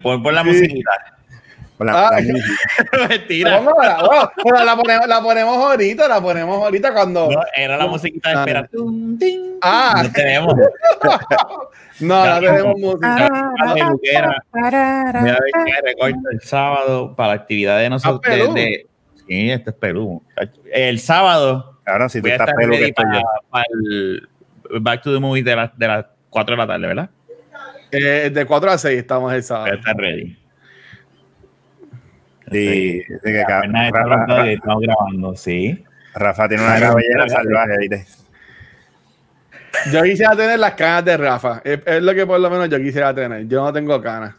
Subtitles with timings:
[0.00, 0.90] Pon, pon la musiquita.
[1.80, 3.58] La, Ah, la- Mentira.
[3.58, 7.28] Vamos a- bueno, bueno, la, ponemos, la ponemos ahorita, la ponemos ahorita cuando.
[7.30, 8.68] No, era la musiquita de Ah, espera.
[9.62, 10.02] Ah.
[10.04, 10.54] No tenemos.
[12.00, 13.28] No, no tenemos música.
[13.58, 14.44] La peluquera.
[14.54, 18.20] Mira, a ver qué recorta el sábado para la actividad de nosotros.
[18.24, 18.54] Ah, Perú.
[18.54, 18.86] de-
[19.26, 20.22] sí, este es Perú.
[20.72, 23.20] El sábado Cabrón, si tú estás estoy para,
[23.72, 24.28] el
[24.80, 27.10] Back to the Movie de, las de las 4 de la tarde, ¿verdad?
[27.90, 29.76] Eh, de 4 a 6 estamos el sábado.
[29.96, 30.36] ready.
[32.50, 35.84] Sí, sí que Rafa, estamos grabando, sí.
[36.14, 38.06] Rafa tiene una cabellera salvaje, ¿viste?
[39.92, 41.60] Yo quisiera tener las canas de Rafa.
[41.62, 43.46] Es, es lo que por lo menos yo quisiera tener.
[43.46, 44.34] Yo no tengo canas.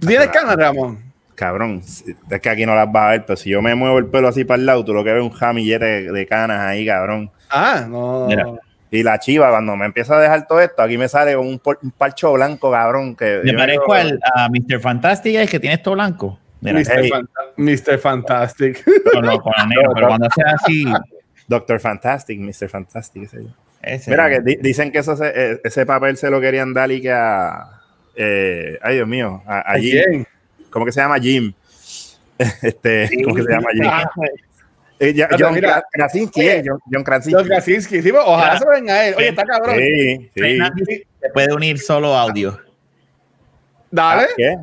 [0.00, 0.98] ¿Tú ¿Tienes canas, Ramón?
[1.34, 1.82] Cabrón,
[2.30, 4.28] es que aquí no las vas a ver, pero si yo me muevo el pelo
[4.28, 6.86] así para el lado, tú lo que ves es un jamillete de, de canas ahí,
[6.86, 7.30] cabrón.
[7.50, 8.26] Ah, no.
[8.28, 8.46] Mira.
[8.90, 11.90] Y la chiva, cuando me empieza a dejar todo esto, aquí me sale un, un
[11.90, 13.16] parcho blanco, cabrón.
[13.16, 14.80] Que Me parezco digo, al, a Mr.
[14.80, 16.38] Fantastic, es que tiene esto blanco.
[16.60, 17.00] Mira, Mr.
[17.02, 17.10] hey.
[17.56, 17.98] Mr.
[17.98, 18.84] Fantastic.
[19.12, 20.84] con, lo- con el negro, pero cuando hace así.
[21.48, 22.68] Doctor Fantastic, Mr.
[22.68, 23.50] Fantastic, qué sé yo.
[23.82, 26.90] ese- Mira, que di- dicen que eso se- eh, ese papel se lo querían dar
[26.92, 27.66] y que a.
[28.16, 30.24] eh, ay, Dios mío, a, a Jim.
[30.70, 31.52] ¿Cómo que se llama Jim?
[32.62, 33.84] Este, ¿Cómo que se llama Jim?
[34.94, 37.34] Ah, Eh, ya- Pero John mira, Krasinski, oye, eh, John, John Krasinski.
[37.40, 38.02] John Krasinski.
[38.02, 38.58] Sí, pues, ojalá Ya.
[38.60, 39.14] se den a él.
[39.18, 39.76] Oye, está cabrón.
[39.76, 40.58] Sí, sí.
[41.20, 42.58] Se puede unir solo audio.
[43.90, 44.26] Dale.
[44.36, 44.56] ¿Qué?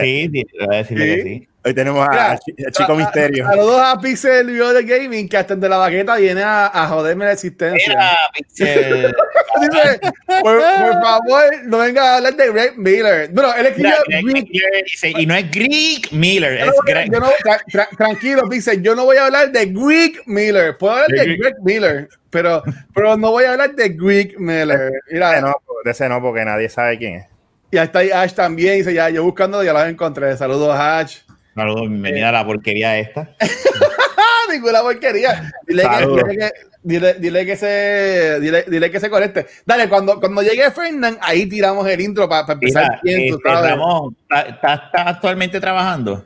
[0.00, 1.16] Sí, sí, voy a decirle Sí.
[1.16, 1.48] que sí.
[1.68, 3.44] Hoy tenemos a, Mira, a Chi- a Chico a- a- Misterio.
[3.46, 6.86] Saludos a Pixel Video de Gaming, que hasta el de la baqueta viene a, a
[6.88, 7.88] joderme la existencia.
[7.88, 9.14] Mira, Pixel.
[9.60, 10.00] Dice,
[10.42, 13.28] por, por favor, no venga a hablar de Greg Miller.
[13.32, 17.12] Bueno, él escribió Greg- Greg Miller dice, y no es Greek Miller, yo es Greg.
[17.12, 20.76] yo no- tra- tra- tranquilo, Pixel, yo no voy a hablar de Greg Miller.
[20.78, 22.62] Puedo hablar de Greg- Greg Miller, pero,
[22.94, 24.78] pero no voy a hablar de Greg Miller.
[24.78, 27.26] De Mira, ese no, de ese no, porque nadie sabe quién es.
[27.72, 28.76] y ahí está ahí Ash también.
[28.76, 30.36] Dice, ya, yo buscando, ya la encontré.
[30.36, 31.18] Saludos, Ash.
[31.58, 33.30] Saludos, bienvenida a la porquería esta.
[33.40, 35.52] ¡Ah, ninguna porquería!
[35.66, 36.50] Dile que, dile, que,
[36.84, 39.44] dile, dile que se dile, dile que se conecte.
[39.66, 43.70] Dale, cuando, cuando llegue Fernand, ahí tiramos el intro para empezar Mira, este, sabes.
[43.70, 46.24] Ramón, ¿estás está, está actualmente trabajando?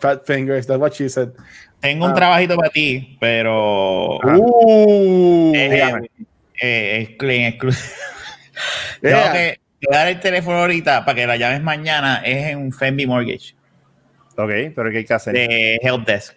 [0.00, 1.28] Fat fingers, that's what she said.
[1.78, 2.14] Tengo un Ah.
[2.14, 6.10] trabajito para ti, pero Uh, eh, dígame.
[6.60, 7.70] eh, es clean, exclu-
[9.00, 9.32] Tengo yeah.
[9.32, 12.22] que te dar el teléfono ahorita para que la llames mañana.
[12.24, 12.74] Es en un
[13.06, 13.54] Mortgage
[14.36, 15.34] Ok, pero ¿qué hay que hacer?
[15.34, 16.34] de Help Desk.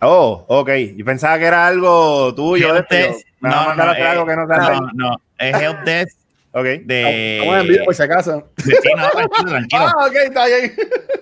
[0.00, 0.70] Oh, ok.
[0.96, 2.70] Yo pensaba que era algo tuyo.
[2.74, 6.18] A mandar a hacer eh, algo que no no, no, es Help Desk
[6.56, 6.64] Ok.
[6.84, 7.38] de.
[7.40, 8.48] Vamos a enviar por si acaso.
[8.58, 9.82] Sí, no, tranquilo, tranquilo.
[9.98, 10.72] Ah, ok, está bien.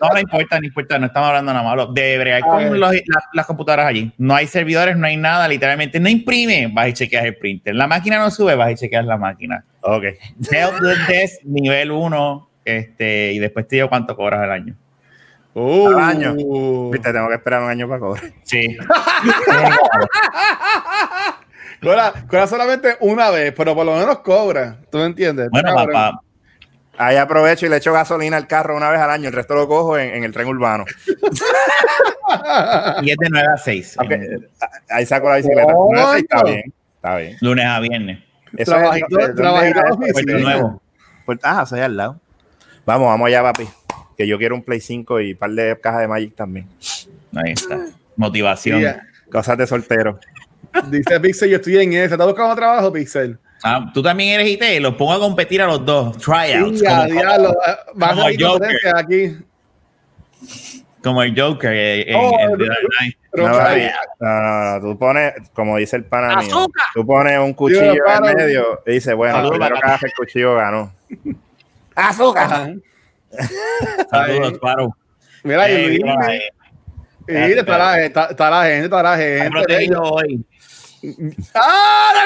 [0.01, 1.87] No, no importa, no importa, no estamos hablando nada malo.
[1.87, 4.13] De bregar Ah, con los- la- las computadoras allí.
[4.19, 7.75] No hay servidores, no hay nada, literalmente no imprime, vas y chequeas el printer.
[7.75, 9.65] La máquina no sube, vas y chequeas la máquina.
[9.81, 10.05] Ok.
[10.51, 10.75] Help
[11.09, 14.75] Desk nivel 1, este, y después te digo cuánto cobras al año.
[15.55, 16.35] Uh, Al año.
[16.91, 18.25] Viste, tengo que esperar un año para cobrar.
[18.43, 18.77] Sí.
[21.83, 24.77] Cobra, cobra solamente una vez, pero por lo menos cobra.
[24.91, 25.49] ¿Tú me entiendes?
[25.51, 26.21] bueno, papá,
[26.97, 29.27] Ahí aprovecho y le echo gasolina al carro una vez al año.
[29.29, 30.85] El resto lo cojo en, en el tren urbano.
[33.03, 34.11] y es de 9 a 6, Ok.
[34.13, 34.39] eh,
[34.91, 35.73] Ahí saco la bicicleta.
[35.75, 36.73] Oh, sí, está bien.
[36.97, 37.37] Está bien.
[37.41, 38.19] lunes a viernes.
[38.57, 39.83] Eso Trabajito- es, ¿dónde trabajito
[40.15, 40.25] Sí.
[40.43, 40.83] Nuevo.
[41.27, 42.21] Puerto- ah, soy al lado.
[42.87, 43.69] Vamos, vamos allá, papi.
[44.17, 46.67] Que yo quiero un Play 5 y un par de cajas de Magic también.
[47.35, 47.87] Ahí está.
[48.17, 48.81] Motivación.
[48.81, 48.87] Sí,
[49.31, 50.19] Cosas de soltero.
[50.89, 52.15] Dice Pixel, yo estoy en eso.
[52.15, 53.39] ¿Estás buscando trabajo, Pixel?
[53.63, 56.17] Ah, tú también eres IT, los pongo a competir a los dos.
[56.19, 56.81] Tryouts.
[56.81, 57.55] Sí, como, diablo.
[57.93, 58.71] como a haber Joker.
[58.97, 59.37] aquí.
[61.03, 62.59] como el Joker eh, en, Oh, en
[63.35, 63.49] no, No,
[64.19, 66.87] no, no, no, tú pones, como dice el pana mío, ¡Azúcar!
[66.93, 70.93] tú pones un cuchillo en medio y dices, bueno, el Saludos, primero el cuchillo ganó.
[71.95, 72.73] Ajá.
[74.11, 74.97] Saludos, Paro.
[75.43, 76.51] Mira, y Eh, Luis, mira, eh,
[77.29, 79.51] y está la, está, está la gente, está la gente.
[79.51, 80.45] protegido hoy.
[81.55, 82.23] ¡Ah, la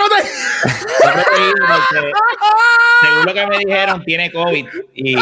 [1.03, 2.12] porque,
[3.03, 4.67] según lo que me dijeron, tiene COVID.
[4.94, 5.21] Y yo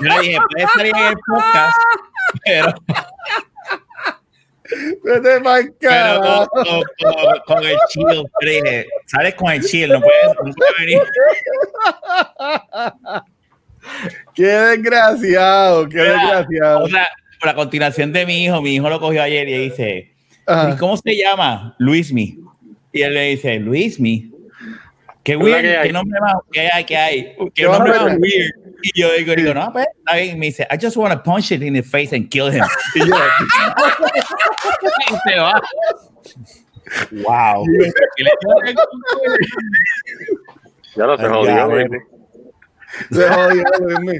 [0.00, 1.76] le dije, puede salir en el podcast,
[2.44, 2.74] pero,
[5.04, 5.40] Vete
[5.80, 8.24] pero con, con- con- con el chill.
[8.40, 11.02] Le dije, sales con el chill, no puedes, no puedes venir.
[14.34, 16.84] Qué desgraciado, qué Mira, desgraciado.
[16.84, 17.08] O sea,
[17.40, 20.14] por la continuación de mi hijo, mi hijo lo cogió ayer y dice,
[20.46, 20.70] Ajá.
[20.70, 21.74] ¿y cómo se llama?
[21.78, 22.38] Luismi.
[22.92, 24.30] Y él le dice, Luismi.
[25.22, 25.86] Qué weird, que hay.
[25.86, 28.50] qué nombre más, qué hay, qué hay, qué ¿Qué vas a nombre más weird.
[28.82, 30.36] Y yo digo, digo, no, pues, está bien.
[30.36, 32.64] Y me dice, I just want to punch it in the face and kill him.
[32.96, 33.06] Y yo,
[35.10, 35.62] y se va.
[37.24, 37.64] Wow.
[40.96, 41.88] Ya lo se jodió.
[43.10, 44.16] Se jodió, Luismi.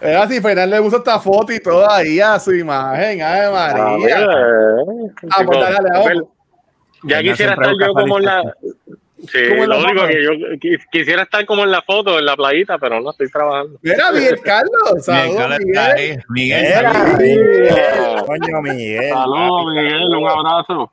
[0.00, 3.20] Es así, Fernández le puso esta foto y todo ahí a su imagen.
[3.22, 3.96] Ay, Ah, María.
[3.96, 6.22] mira, eh, Ah, pues dale, dale.
[7.04, 8.54] Ya quisiera estar yo como en la.
[9.32, 12.78] Sí, lo único que yo qui- quisiera estar como en la foto, en la playita,
[12.78, 13.76] pero no estoy trabajando.
[13.82, 14.70] Mira, Miguel Carlos.
[14.92, 15.78] Miguel, Saludos, Carlos está Miguel.
[15.96, 16.18] ahí.
[16.28, 16.92] Miguel, Era.
[17.18, 17.68] Miguel,
[18.26, 19.10] Coño, Miguel.
[19.12, 20.92] Saludos, Miguel, un abrazo.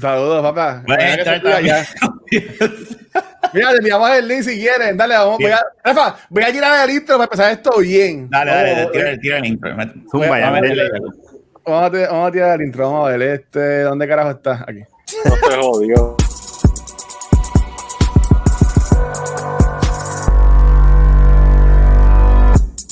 [0.00, 0.82] Saludos, papá.
[0.86, 1.94] Puedes
[3.52, 4.96] Mira, le enviamos el link si quieren.
[4.96, 5.38] Dale, vamos.
[5.38, 8.28] Voy a, Rafa, voy a tirar el intro para empezar esto bien.
[8.30, 9.70] Dale, dale, Vamos, tira, el- tira el intro.
[10.10, 10.62] Zumba, ya, Vamos a.
[11.66, 12.90] Vamos tirar- vamos a tirar el intro.
[12.90, 13.22] Vamos a ver.
[13.40, 14.64] Este, ¿Dónde carajo está?
[14.66, 14.80] Aquí.
[15.24, 16.16] No se jodió.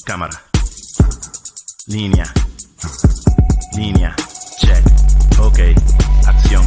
[0.05, 0.35] Cámara.
[1.87, 2.25] Línea.
[3.77, 4.15] Línea.
[4.59, 4.85] Check.
[5.41, 5.59] Ok.
[6.27, 6.63] Acción.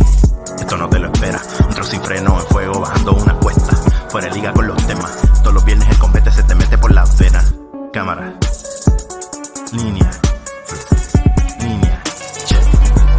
[0.60, 1.42] Esto no te lo espera.
[1.86, 3.76] Tro sin freno en fuego bajando una cuesta.
[4.10, 5.22] Fuera de liga con los temas.
[5.42, 7.54] Todos los viernes el combate se te mete por las venas.
[7.94, 8.34] Cámara.
[9.72, 10.10] Línea.
[11.62, 12.02] Línea.
[12.46, 12.64] Check.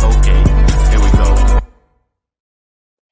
[0.02, 0.26] Ok.
[0.26, 1.60] Here we go.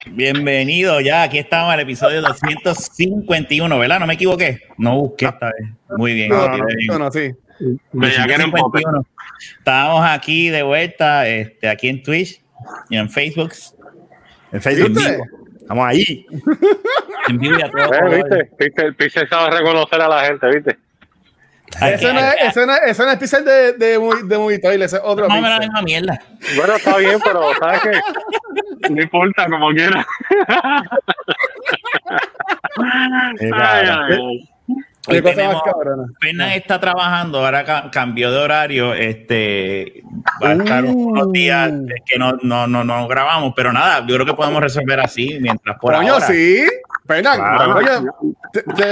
[0.06, 4.00] Bienvenido ya, aquí estamos en el episodio 251, ¿verdad?
[4.00, 4.60] No me equivoqué.
[4.76, 5.70] No busqué esta vez.
[5.96, 6.30] Muy bien.
[6.30, 6.86] No, no, bien.
[6.88, 7.32] no, no, sí.
[7.92, 8.80] Ya que era un poco.
[8.80, 9.06] 251.
[9.58, 12.42] Estábamos aquí de vuelta, este, aquí en Twitch
[12.90, 13.52] y en Facebook,
[14.50, 14.98] En Facebook.
[15.64, 16.26] Estamos ahí.
[17.28, 17.94] en vivo y a todo.
[17.94, 18.50] Eh, ¿Viste?
[18.58, 18.82] ¿Viste?
[18.86, 20.78] El Piche sabe reconocer a la gente, ¿viste?
[21.80, 24.96] Ese no es, ese no es, no es pixel de, de, de Movie Toilet, ese
[24.96, 25.60] es otro No me la pixel.
[25.70, 26.20] misma mierda.
[26.56, 28.90] Bueno, está bien, pero ¿sabes qué?
[28.90, 30.06] No importa, como quiera.
[32.76, 34.48] Ay, ay,
[35.06, 35.62] Hoy tenemos-.
[36.20, 40.02] Fernan está trabajando, ahora ca- cambió de horario, este
[40.42, 41.72] va a estar unos días
[42.06, 45.78] que no, no, no, no grabamos, pero nada, yo creo que podemos resolver así mientras
[45.78, 46.26] por Coño, ahora.
[46.26, 46.66] sí.
[47.06, 47.74] Fernan, Claro.
[47.76, 47.90] oye,
[48.52, 48.86] te,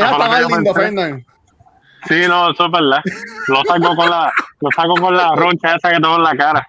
[0.49, 1.25] lindo, Fernan.
[2.09, 3.01] Sí, no, eso es verdad.
[3.49, 6.69] Lo saco con la, lo saco con la roncha esa que tengo en la cara.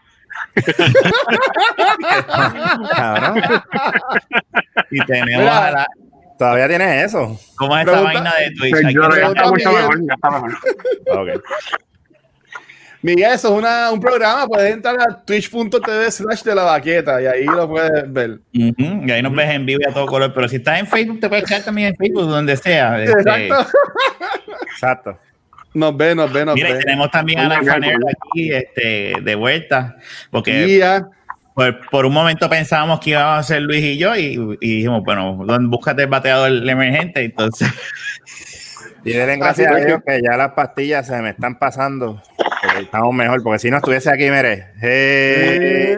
[2.96, 3.42] Cabrón.
[4.92, 5.68] Y tenemos Mira.
[5.68, 5.88] a la,
[6.38, 7.40] Todavía tienes eso.
[7.58, 8.94] ¿cómo es esa vaina de Twitch?
[8.94, 9.82] Yo ya pregunta está mucho Miguel.
[9.82, 10.54] mejor, ya está mejor.
[11.36, 11.44] Ok.
[13.04, 14.48] Miguel, eso es una, un programa.
[14.48, 18.40] Puedes entrar a twitch.tv slash de la baqueta y ahí lo puedes ver.
[18.54, 18.74] Y
[19.12, 21.28] ahí nos ves en vivo y a todo color, pero si estás en Facebook, te
[21.30, 23.04] puedes quedar también en Facebook, donde sea.
[23.04, 23.20] este.
[23.20, 23.68] Exacto.
[24.72, 25.20] Exacto.
[25.74, 26.80] Nos ve, nos ve, nos Mira, y ve.
[26.80, 27.98] tenemos también a la Fanel
[28.32, 29.98] aquí este, de vuelta,
[30.32, 30.84] porque
[31.56, 35.04] por, por un momento pensábamos que íbamos a ser Luis y yo, y, y dijimos,
[35.04, 37.24] bueno, ¿dónde- búscate el bateador emergente.
[37.24, 37.68] Entonces,
[39.04, 42.22] Y denle gracias a Dios que ya las pastillas se me están pasando.
[42.80, 44.68] Estamos mejor, porque si no estuviese aquí, mire.
[44.82, 45.98] eh,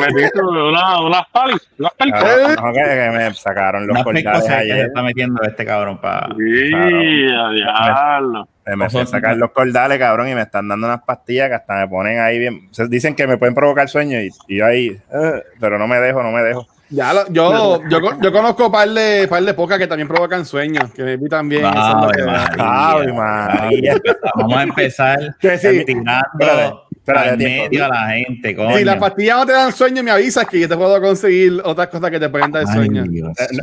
[0.00, 2.14] metiste una, unas palis, unas palis.
[2.14, 4.86] cabrón, no, que, que me sacaron los cordales cosa que se ayer.
[4.86, 6.28] está metiendo este cabrón para.
[6.36, 8.48] Sí, a diablo.
[8.64, 11.54] Eh, Me fui a sacar los cordales, cabrón, y me están dando unas pastillas que
[11.56, 12.68] hasta me ponen ahí bien.
[12.88, 16.22] Dicen que me pueden provocar sueño y, y yo ahí, eh, pero no me dejo,
[16.22, 16.66] no me dejo.
[16.92, 20.90] Ya lo- yo, yo, yo conozco par de, par de pocas que también provocan sueños,
[20.92, 21.64] que vi también.
[21.64, 23.12] Ave María.
[23.14, 23.94] María.
[24.36, 25.84] Vamos a empezar Que sí.
[25.86, 28.54] tirando al medio a la gente.
[28.54, 28.76] Coño.
[28.76, 31.88] Si las pastillas no te dan sueño, me avisas que yo te puedo conseguir otras
[31.88, 33.04] cosas que te pueden dar Ay, sueño.
[33.04, 33.08] Eh,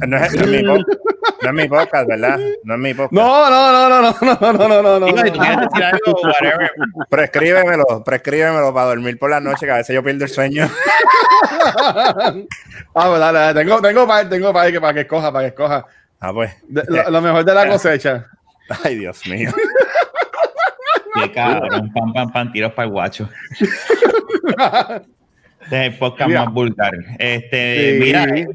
[0.02, 0.84] No, no es, no es mi
[1.42, 2.40] no es mi podcast, ¿verdad?
[2.64, 3.14] No es mi podcast.
[3.14, 5.06] No, no, no, no, no, no, no, no, no, no.
[5.06, 6.72] Digo, si tú quieres decir algo, whatever.
[7.10, 10.70] Prescríbemelo, prescríbemelo para dormir por la noche, que a veces yo pierdo el sueño.
[12.96, 15.50] Ah, pues dale, dale, tengo, tengo par, tengo par que para que escoja, para que
[15.50, 15.86] escoja.
[16.20, 16.52] Ah, pues.
[16.68, 18.26] De- lo, lo mejor de la cosecha.
[18.84, 19.52] Ay, Dios mío.
[21.14, 23.30] Qué cabrón, pam, pam, pam, tiros para el guacho.
[25.70, 26.46] Este es el podcast Mira.
[26.46, 26.92] más vulgar.
[27.20, 28.00] Este, Sí.
[28.00, 28.48] mira, ¿qué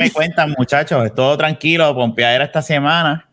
[0.00, 1.14] me cuentan, muchachos?
[1.14, 3.28] Todo tranquilo, pompeadera esta semana.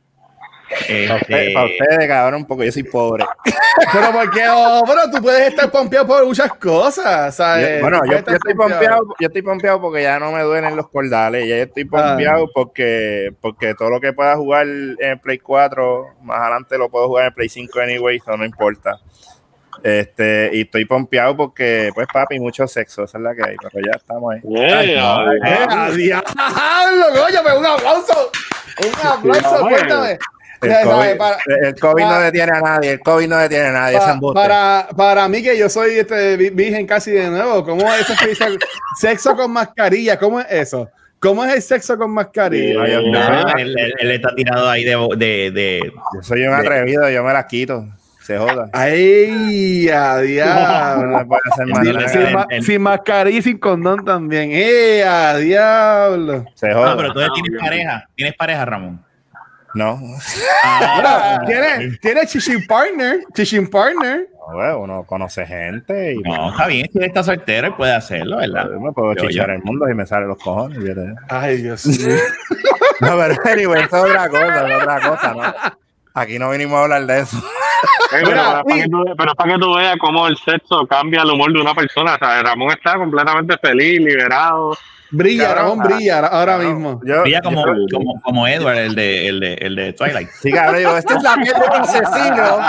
[0.70, 3.26] Para Este, ustedes, pa' ustedes, cabrón, porque yo soy pobre.
[3.94, 7.76] Pero porque, oh, pero tú puedes estar pompeado por muchas cosas, ¿sabes?
[7.78, 10.76] Yo- bueno, Tú yo, yo estoy pompeado, yo estoy pompeado porque ya no me duelen
[10.76, 11.48] los cordales.
[11.48, 16.40] Ya estoy pompeado porque, porque todo lo que pueda jugar en el Play 4, más
[16.42, 18.98] adelante lo puedo jugar en el Play 5 anyway, eso no importa.
[19.84, 23.86] Este, y estoy pompeado porque, pues, papi, mucho sexo, esa es la que hay, pero
[23.86, 24.42] ya estamos ahí.
[24.56, 27.60] Ay, no, ay, ¡Eh, a diablo, coño!
[27.60, 28.32] un aplauso.
[28.80, 30.20] Un aplauso, Sí, cuéntame.
[30.62, 30.84] El.
[30.84, 33.98] COVID, Para- el COVID no para- detiene a nadie, el COVID no detiene a nadie,
[33.98, 34.40] ese Pa- embuste.
[34.40, 38.14] para, para mí, que yo soy este, vi- virgen casi de nuevo, ¿cómo es eso
[38.20, 38.46] que dice
[39.00, 40.20] sexo con mascarilla?
[40.20, 40.88] ¿Cómo es eso?
[41.20, 42.84] ¿Cómo es el sexo con mascarilla?
[42.84, 43.02] Mío.
[43.12, 47.24] no, él, él- él está tirado ahí de, de, de- Yo soy un atrevido, yo
[47.24, 47.88] me las quito,
[48.32, 48.70] se joda.
[48.74, 51.20] ¡Ay, a No diablo!
[51.58, 52.10] Sin-.
[52.10, 54.50] Sin, ma- el- sin mascarilla y sin condón también.
[54.54, 56.46] ¡Eh, a diablo!
[56.56, 56.98] Se Ah, joda.
[56.98, 58.08] pero tú tienes pareja.
[58.16, 59.06] ¿Tienes pareja, Ramón?
[59.74, 60.00] No.
[60.64, 62.26] Ah, Tiene, tiene
[62.68, 63.20] Partner.
[63.34, 64.28] Chishin Partner.
[64.48, 67.94] No, güey, uno conoce gente y no, está bien, si él está soltero, él puede
[67.94, 68.68] hacerlo, ¿verdad?
[68.70, 70.78] yo me puedo Yo- chichar yo- el mundo y me salen los cojones.
[70.80, 71.14] fíjate.
[71.30, 72.16] Ay, Dios mío.
[73.00, 75.42] No, pero anyway, eso es otra cosa, es otra cosa, ¿no?
[76.16, 77.38] Aquí no vinimos a hablar de eso.
[78.12, 81.52] Pero, para que tú, pero para que tú veas cómo el sexo cambia el humor
[81.54, 82.16] de una persona.
[82.16, 84.78] O sea, Ramón está completamente feliz, liberado.
[85.14, 87.02] Brilla, Cabrón, Ramón brilla ahora Cabrón, mismo.
[87.04, 90.30] Yo, Brilla como, yo- como, como Edward, el de, el, de, el de Twilight.
[90.30, 92.60] Sí, cabrón, digo, esta es la piel de un asesino.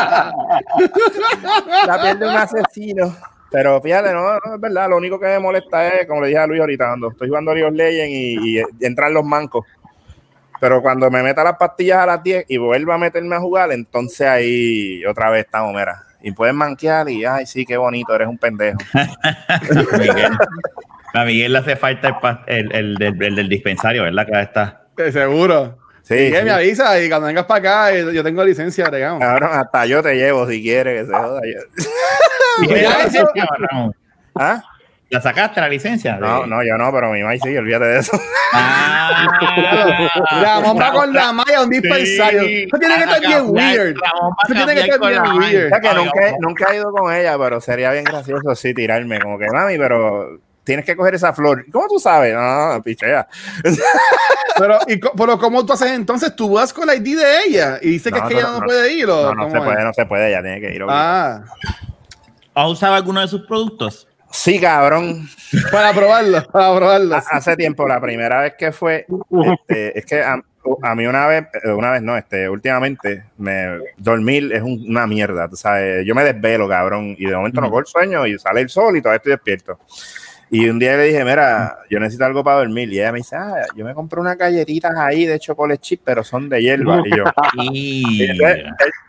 [1.86, 3.16] la piel de un asesino.
[3.50, 4.88] Pero fíjate, no, no, es verdad.
[4.88, 7.52] Lo único que me molesta es, como le dije a Luis ahorita, cuando estoy jugando
[7.54, 9.66] League of Legends y, y entran los mancos.
[10.62, 13.72] Pero cuando me meta las pastillas a las 10 y vuelva a meterme a jugar,
[13.72, 16.04] entonces ahí otra vez estamos, mira.
[16.22, 18.78] Y puedes manquear y, ay, sí, qué bonito, eres un pendejo.
[19.98, 20.38] Miguel.
[21.14, 22.16] A Miguel le hace falta
[22.46, 24.24] el, el, el del, el del dispensario, ¿verdad?
[24.24, 24.86] Que está.
[25.10, 25.78] Seguro.
[26.02, 26.44] Sí, sí.
[26.44, 29.18] me avisa y cuando vengas para acá, eh, yo tengo licencia, regamos.
[29.18, 31.40] Cabrón, hasta yo te llevo si quieres que se joda.
[32.62, 33.92] yo-.
[34.36, 34.62] ¿Ah?
[35.12, 36.16] ¿La sacaste la licencia?
[36.16, 38.18] No, no, yo no, pero mi mamá sí, olvídate de eso.
[38.54, 39.26] Ah,
[40.42, 42.42] Ramón va con la malla a un dispensario.
[42.42, 42.64] Sí.
[42.66, 43.96] Eso tiene que estar bien weird.
[43.96, 45.66] Eso tiene que estar bien weird.
[45.66, 48.74] O sea, que Ay, nunca, nunca he ido con ella, pero sería bien gracioso sí
[48.74, 51.64] tirarme, como que mami, pero tienes que coger esa flor.
[51.72, 52.34] ¿Cómo tú sabes?
[52.34, 53.26] No, no, no, pichea.
[54.58, 56.36] Pero, y, pero ¿cómo tú haces entonces?
[56.36, 58.48] Tú vas con la ID de ella y dices que No, es que no, ella
[58.52, 58.66] no, no.
[58.66, 59.08] puede ir.
[59.08, 59.64] ¿o No, no se es?
[59.64, 60.82] puede, no se puede, ella tiene que ir.
[60.82, 61.02] obligado.
[61.02, 61.42] Ah,
[62.54, 64.06] ¿Has usado alguno de sus productos?
[64.32, 65.28] Sí, cabrón.
[65.70, 67.16] para probarlo, para probarlo.
[67.16, 69.06] Ha- Hace tiempo, la primera vez que fue,
[69.44, 70.40] este, es que a,
[70.82, 75.06] a mí una vez, eh, una vez no, este, últimamente, me, dormir es un- una
[75.06, 78.38] mierda, tú sabes, yo me desvelo, cabrón, y de momento no cojo el sueño y
[78.38, 79.78] sale el sol y todavía estoy despierto.
[80.54, 82.92] Y un día le dije, mira, yo necesito algo para dormir.
[82.92, 86.22] Y ella me dice, ah, yo me compré unas galletitas ahí de chocolate chip, pero
[86.22, 87.00] son de hierba.
[87.06, 87.24] Y yo,
[87.72, 88.30] Y...
[88.30, 88.42] el,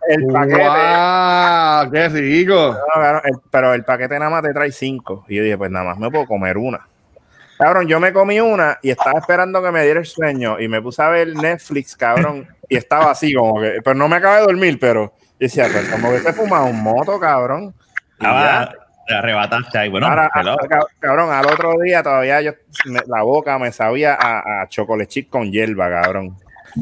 [0.07, 1.91] el paquete, ¡Wow!
[1.91, 2.77] ¡Qué rico!
[3.25, 5.25] el- pero el paquete nada más te trae cinco.
[5.27, 6.88] Y yo dije, pues nada más me puedo comer una.
[7.59, 10.81] Cabrón, yo me comí una y estaba esperando que me diera el sueño y me
[10.81, 14.43] puse a ver Netflix, cabrón, y estaba así como que, pero no me acabé de
[14.47, 17.73] dormir, pero yo decía, pues como que se fumaba un moto, cabrón.
[18.19, 18.83] Y Ah, ya.
[19.07, 19.89] Te arrebataste ahí.
[19.89, 20.51] Bueno, Ahora, hello.
[20.51, 22.51] a- a- cabrón, al otro día todavía yo,
[22.86, 26.38] me- la boca me sabía a, a chocolate chip con hierba, cabrón.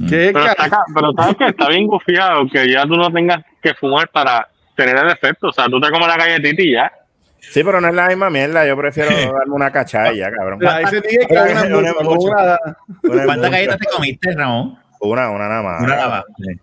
[0.10, 3.74] ¡Qué Pero, está, pero sabes que está bien gufiado que ya tú no tengas que
[3.74, 5.50] fumar para tener el efecto.
[5.50, 6.92] O sea, tú te comes la galletita y ya.
[7.40, 10.66] Sí, pero no es la misma mierda, yo prefiero darme una cachalla, cabrón.
[10.66, 12.60] Ahí se dice que una, Una- una- una- una-
[13.04, 14.80] Una, ¿Cuántas galletas te comiste, Ramón?
[15.02, 15.82] una, una nada más.
[15.82, 16.24] Una nada más.
[16.38, 16.60] Sí.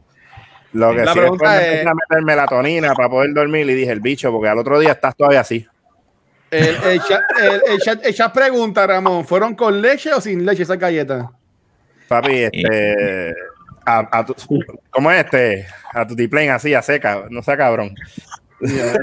[0.73, 3.75] Lo que La sí pregunta me es- empecé a meter melatonina para poder dormir y
[3.75, 5.67] dije el bicho, porque al otro día estás todavía así.
[6.51, 10.45] el, el chat, el, el chat- el chat pregunta, Ramón, ¿fueron con leche o sin
[10.45, 11.27] leche esas galletas?
[12.09, 13.35] Papi, este.
[13.85, 14.35] A, a tu,
[14.91, 15.67] ¿Cómo es este?
[15.95, 17.95] A tu tiplane así, a seca, no sea cabrón.
[18.61, 18.99] Eh.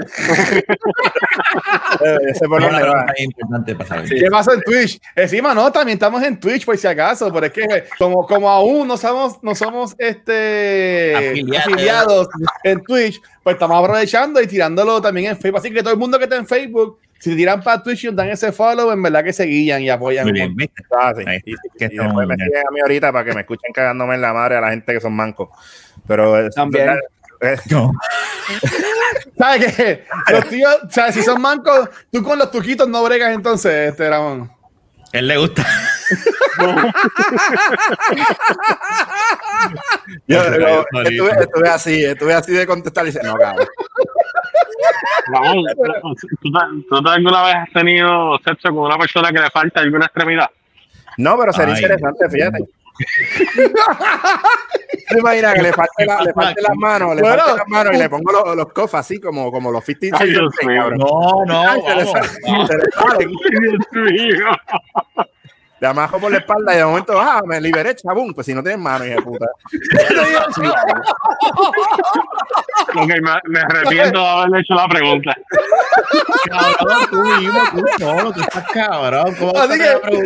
[4.08, 5.00] ¿Qué pasa en Twitch?
[5.14, 8.86] Encima no, también estamos en Twitch por si acaso, pero es que como, como aún
[8.88, 11.66] no somos, no somos este Afiliados.
[11.66, 12.28] afiliados
[12.64, 15.58] en Twitch, pues estamos aprovechando y tirándolo también en Facebook.
[15.60, 18.28] Así que todo el mundo que está en Facebook, si tiran para Twitch y dan
[18.28, 20.30] ese follow, en verdad que se guían y apoyan.
[20.32, 20.54] Bien.
[20.96, 21.22] Ah, sí.
[21.44, 22.48] Y, que y estamos después me bien.
[22.48, 24.92] siguen a mí ahorita para que me escuchen cagándome en la madre a la gente
[24.92, 25.48] que son mancos.
[26.06, 26.90] Pero es- También.
[27.40, 27.92] eh, No.
[29.38, 30.04] ¿Sabes qué?
[30.30, 34.50] Los tíos, sea, si son mancos, tú con los tuquitos no bregas entonces, este Ramón.
[35.12, 35.64] Él le gusta.
[40.26, 43.66] yo, estuve, estuve así, estuve así de contestar y dice, no, cabrón.
[45.28, 45.64] Ramón,
[46.88, 50.50] ¿tú, alguna vez has tenido sexo con una persona que le falta alguna extremidad?
[51.18, 51.82] No, pero sería Ay.
[51.82, 52.58] interesante, fíjate.
[55.08, 57.94] ¿Te imaginas que le falte, la- le falte las manos, le Bueno, falte las manos
[57.94, 60.90] y le pongo los, los cofas así como, como los 50 Ay, Dios mío.
[60.92, 62.68] No, no, Ay, se vamos.
[62.68, 64.46] se le mío.
[65.78, 68.32] Le amajo por la espalda y de momento, ah, me liberé, chabón.
[68.32, 69.44] Pues si no tienes mano, hija de puta.
[72.94, 75.36] Ok, me, me arrepiento de haberle hecho la pregunta.
[76.48, 79.34] Cabrón, tú mismo, tú solo, tú estás cabrón.
[79.38, 80.24] ¿Cómo Así te que-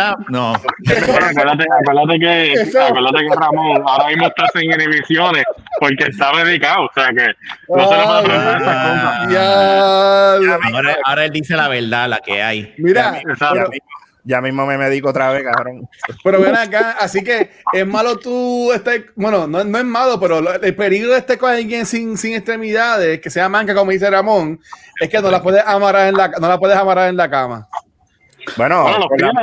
[0.00, 0.16] a.
[0.28, 0.52] No.
[0.54, 5.44] Acuérdate, acuérdate que, acuérdate que Ramón ahora mismo está sin inhibiciones
[5.78, 6.84] porque está medicado.
[6.84, 7.34] O sea que
[7.68, 10.72] no se le puede preguntar esas cosas.
[10.72, 12.74] Ahora, ahora él dice la verdad, la que hay.
[12.78, 13.70] mira, Exacto.
[14.24, 15.88] Ya, mismo, me medico otra vez, cabrón.
[16.24, 20.40] pero ven acá, así que es malo tú estar, bueno, no, no es malo, pero
[20.40, 24.10] lo- el peligro de estar con alguien sin, sin extremidades, que sea manca, como dice
[24.10, 24.60] Ramón,
[25.00, 27.68] es que no la puedes amarrar en la, no la puedes amarrar en la cama.
[28.56, 28.84] Bueno,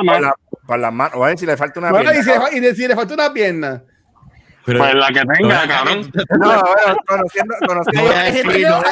[0.04, 0.34] Bueno,
[0.68, 1.16] la, las manos.
[1.18, 2.48] Oye, si le falta una Bueno, y, pierna.
[2.52, 3.84] si, y si le falta una pierna.
[4.68, 6.12] Pero, Pues la que tenga, cabrón.
[6.40, 8.84] No, bueno, conociendo, conociendo, Ay, Hay gente que- no,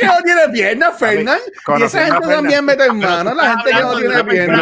[0.00, 1.38] que no tiene piernas, Fernán.
[1.78, 3.34] Y esa gente también mete en mano.
[3.34, 4.58] La gente que no tiene piernas.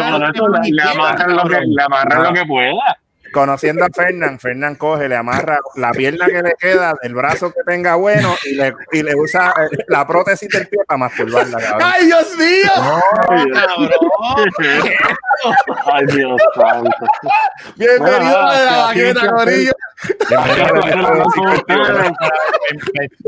[0.69, 2.97] Le, amarran lo que, le amarran lo que pueda.
[3.31, 7.61] Conociendo a Fernán, Fernán coge, le amarra la pierna que le queda del brazo que
[7.65, 11.91] tenga bueno y le, y le usa eh, la prótesis del pie para masturbarla, cabrón.
[11.93, 12.71] ¡Ay, Dios mío!
[15.91, 16.91] Ay, Dios santo.
[17.75, 19.27] Bienvenido a la sí.
[19.29, 19.71] Corillo.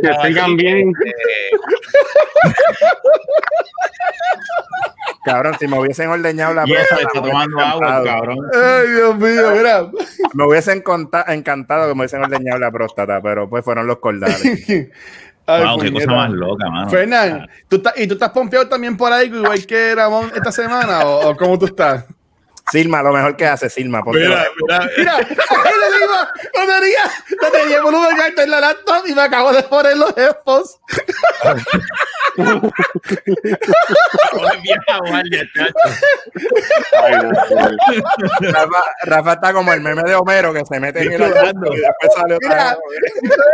[0.01, 0.93] Que sigan bien.
[5.25, 8.39] Cabrón, si me hubiesen ordeñado la Y eso, está tomando agua, cabrón.
[8.53, 9.88] Ay, Dios mío, mira.
[10.34, 14.42] Me hubiesen conta- encantado que me hubiesen ordeñado la próstata, pero pues fueron los cordales.
[15.46, 16.90] Ay, Wow, qué cosa más loca, mano.
[16.90, 21.02] Fernán, ¿tú estás, ¿y tú estás pompeado también por ahí, igual que Ramón esta semana?
[21.06, 22.06] ¿O, o cómo tú estás?
[22.72, 24.03] Silma, lo mejor que hace Silma.
[24.03, 28.50] porque- Mira, mira, Mira, ahí le iba, lo tenía, lo tenía en volumen alto en
[28.51, 30.79] la laptop y me acabo de poner los headphones.
[34.32, 35.74] Joder, vieja guardia, chacho.
[37.03, 37.34] Ay, Dios
[37.91, 38.03] mío.
[38.51, 41.74] Rafa, Rafa está como el meme de Homero que se mete en el Disfrutando.
[41.74, 42.77] y después sale otra Mira,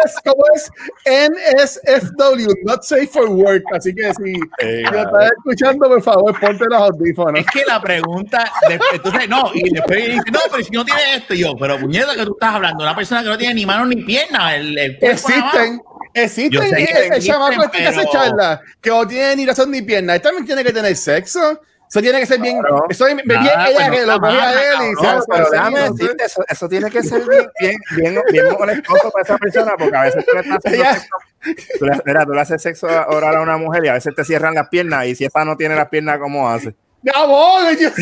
[0.03, 0.15] vez.
[0.23, 0.71] ¿cómo es?
[1.05, 3.63] NSFW, not safe for work.
[3.75, 4.39] Así que si
[4.85, 5.05] cabrón.
[5.07, 7.39] estás escuchando, por favor, ponte los audífonos.
[7.41, 11.15] Es que la pregunta, de- entonces, no, y después dice, no, pero si no tiene
[11.15, 13.65] esto, y yo, pero puñeta, que tú estás hablando, una persona que no tiene ni
[13.65, 14.97] manos ni piernas, el, el.
[15.01, 15.81] Existen,
[16.13, 19.81] existen, el existen, chamaco este que hace pero- charla, que no tiene ni razón ni
[19.81, 21.61] pierna, él también tiene que tener sexo.
[21.89, 22.59] Eso tiene que ser bien.
[22.59, 22.85] Claro.
[22.87, 25.49] Eso es bien Nada, ella pues que no lo coge a él y No, pero
[25.49, 29.73] déjame decirte, eso, eso tiene que ser bien, bien, bien, bien molestoso para esa persona,
[29.75, 31.07] porque a veces tú le estás haciendo sexo,
[31.79, 34.23] tú le, mira, tú le haces sexo oral a una mujer y a veces te
[34.23, 36.75] cierran las piernas, y si esa no tiene las piernas, ¿cómo hace?
[37.01, 37.75] ¡Ya voy!
[37.75, 37.93] Dios.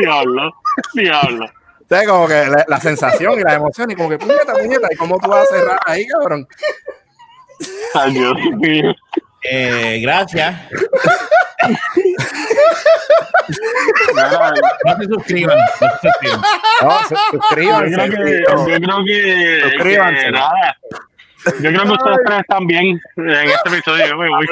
[0.00, 0.52] Diablo,
[0.94, 1.46] diablo.
[1.80, 4.96] Entonces, como que la, la sensación y la emoción, y como que puñeta, puñeta, ¿y
[4.96, 6.46] cómo tú vas a cerrar ahí, cabrón?
[7.94, 8.92] Ay, Dios mío.
[9.48, 10.54] Eh, gracias.
[14.84, 16.40] No se suscriban, no se suscriban.
[16.82, 17.94] No, su- Yo suscríbanse.
[17.94, 20.24] creo que, yo creo que, Suscríbanse.
[20.24, 20.76] que nada.
[21.60, 24.06] Yo creo que ustedes tres están bien en este episodio.
[24.06, 24.46] Yo me voy.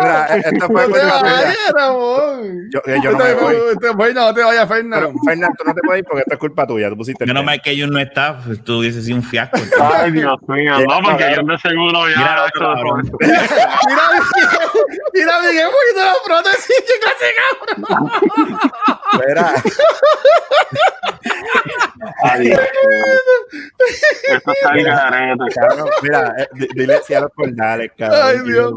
[0.00, 2.70] Mira, esto fue No te vayas, Ramón.
[2.72, 3.56] Yo, eh, yo no me voy.
[3.80, 5.12] Te voy, no te vayas, Fernando.
[5.24, 6.88] Fernando, tú no te puedes ir porque esto es culpa tuya.
[6.90, 9.58] Tú pusiste Menos mal que ellos no está, pues, tú hubiese sido un fiasco.
[9.80, 10.74] Ay, Dios mío.
[10.80, 12.16] No, porque yo de seguro ya.
[12.18, 13.10] Mira, esto- cabrón.
[13.20, 13.40] Mira,
[14.12, 14.68] Miguel,
[15.14, 17.26] mira, Miguel, un poquito la prótesis, qué clase
[17.86, 18.60] cabrón.
[19.18, 19.54] Dios
[22.38, 22.56] mío.
[24.28, 24.72] Esto está
[26.02, 28.20] mira, eh, di- dile si a los cordales, cabrón.
[28.22, 28.72] Ay, Dios.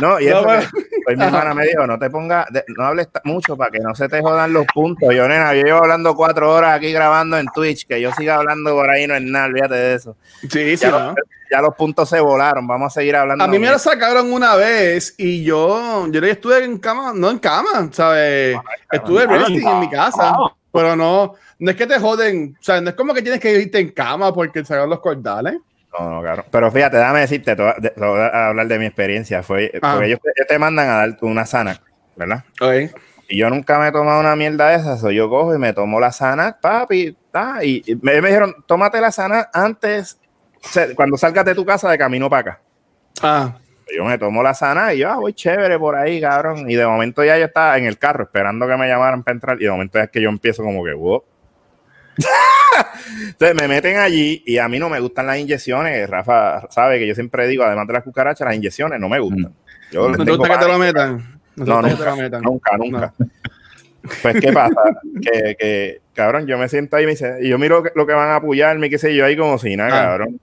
[0.00, 0.62] No, y No, eso bueno.
[0.62, 3.94] que, pues mi hermana me dijo, no te pongas, no hables mucho para que no
[3.94, 5.14] se te jodan los puntos.
[5.14, 8.72] Yo, nena, yo llevo hablando cuatro horas aquí grabando en Twitch, que yo siga hablando
[8.72, 10.16] por ahí no es nada, olvídate de eso.
[10.42, 10.98] Sí, sí, Ya, ¿no?
[11.08, 11.14] los,
[11.50, 13.44] ya los puntos se volaron, vamos a seguir hablando.
[13.44, 17.38] A mí me lo sacaron una vez y yo, yo estuve en cama, no en
[17.38, 18.56] cama, ¿sabes?
[18.90, 19.38] Estuve cama.
[19.38, 20.50] resting en mi casa, Wow.
[20.72, 23.52] pero no, no es que te joden, o sea, no es como que tienes que
[23.60, 25.56] irte en cama porque se los cordales.
[25.98, 26.44] No, no, claro.
[26.50, 29.42] Pero fíjate, déjame decirte, te voy a- hablar de mi experiencia.
[29.42, 29.92] Fue, Ah.
[29.92, 31.80] porque ellos, te- ellos te mandan a dar una sana,
[32.16, 32.44] ¿verdad?
[32.60, 32.90] Okay.
[33.28, 35.02] Y yo nunca me he tomado una mierda de esas.
[35.12, 39.00] yo cojo y me tomo la sana, papi, ta, y, y me, me dijeron, tómate
[39.00, 40.18] la sana antes,
[40.64, 42.60] o sea, cuando salgas de tu casa de camino para acá.
[43.22, 43.54] Ah,
[43.94, 46.70] Yo me tomo la sana y yo ah, voy chévere por ahí, cabrón.
[46.70, 49.60] Y de momento ya yo estaba en el carro esperando que me llamaran para entrar.
[49.60, 51.22] Y de momento es que yo empiezo como que, wow.
[53.26, 56.08] Entonces me meten allí y a mí no me gustan las inyecciones.
[56.08, 59.52] Rafa sabe que yo siempre digo, además de las cucarachas, las inyecciones no me gustan.
[59.90, 61.40] Yo ¿no te gusta que te lo metan?
[61.56, 62.42] ¿No No, que te nunca, lo metan?
[62.42, 63.12] nunca, nunca.
[64.22, 64.74] Pues, ¿qué pasa?
[65.22, 68.12] que, que, cabrón, yo me siento ahí y me dice, y yo miro lo que
[68.14, 70.04] van a apoyarme, qué sé yo, ahí como si nada, Ah.
[70.06, 70.40] cabrón.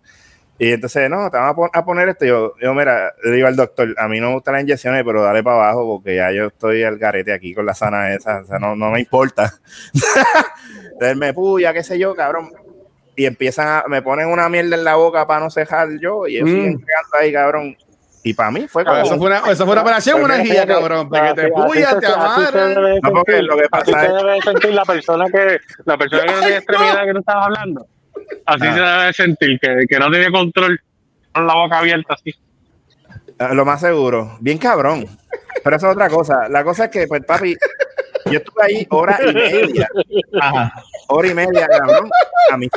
[0.62, 2.26] Y entonces, no, te van a, pon- a poner esto.
[2.26, 5.24] Yo, yo, mira, le digo al doctor, a mí no me gustan las inyecciones, pero
[5.24, 8.46] dale para abajo porque ya yo estoy al garete aquí con la sana esa, o
[8.46, 9.54] sea, no, no me importa.
[10.94, 12.52] Entonces me puya, qué sé yo, cabrón.
[13.16, 16.40] Y empiezan a, me ponen una mierda en la boca para no cejar yo, y
[16.40, 16.48] yo Mm.
[16.50, 17.78] siguen pegando ahí, cabrón.
[18.22, 18.98] Y para mí fue como...
[18.98, 22.52] Eso fue una, eso fue una operación, una guía, cabrón, para que te puyas, se-
[22.52, 25.58] te debe No, porque lo que pasa así se es- debe sentir la persona que
[25.86, 27.88] la persona que no tiene extremidad que tú estabas hablando.
[28.46, 28.74] Así Ah.
[28.74, 30.80] se debe sentir, que, que no tiene control
[31.32, 32.34] con la boca abierta así.
[33.38, 34.38] Ah, Lo más seguro.
[34.42, 35.06] Bien cabrón.
[35.64, 36.48] Pero eso es otra cosa.
[36.50, 37.56] La cosa es que, pues, papi,
[38.26, 39.88] yo estuve ahí hora y media.
[40.42, 40.74] Ajá.
[41.08, 42.10] Hora y media, cabrón.
[42.52, 42.68] A mí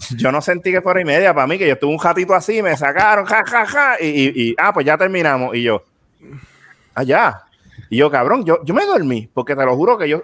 [0.00, 2.34] se- yo no sentí que fuera y media para mí, que yo estuve un ratito
[2.34, 5.54] así, me sacaron, ja, ja, ja, y, y- y, ah, pues ya terminamos.
[5.56, 5.82] Y yo,
[6.94, 7.42] allá.
[7.90, 10.22] Y yo, cabrón, yo, yo me dormí, porque te lo juro que yo,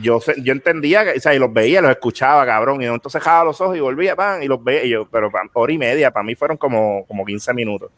[0.00, 3.44] yo, yo entendía, que, o sea, y los veía, los escuchaba, cabrón, y entonces dejaba
[3.44, 6.24] los ojos y volvía, pan, y los veía, y yo, pero hora y media, para
[6.24, 7.90] mí fueron como, como 15 minutos.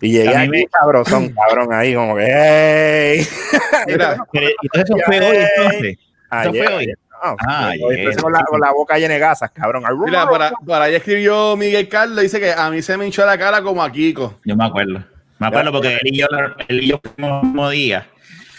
[0.00, 1.04] Y llegué A mí me- cabrón,
[1.48, 3.26] cabrón, ahí como que,
[3.86, 5.98] Pero, entonces eso fue hoy, entonces.
[6.42, 6.86] Eso fue hoy.
[6.86, 7.98] No, Ah, hoy ayer.
[8.00, 9.84] empecé con, la, con la boca llena de gasas, cabrón.
[10.04, 13.24] mira, por, a- por ahí escribió Miguel Carlos, dice que a mí se me hinchó
[13.24, 14.38] la cara como a Kiko.
[14.44, 15.02] Yo me acuerdo.
[15.38, 16.26] Me acuerdo porque él y yo,
[16.68, 18.06] él y yo el mismo día,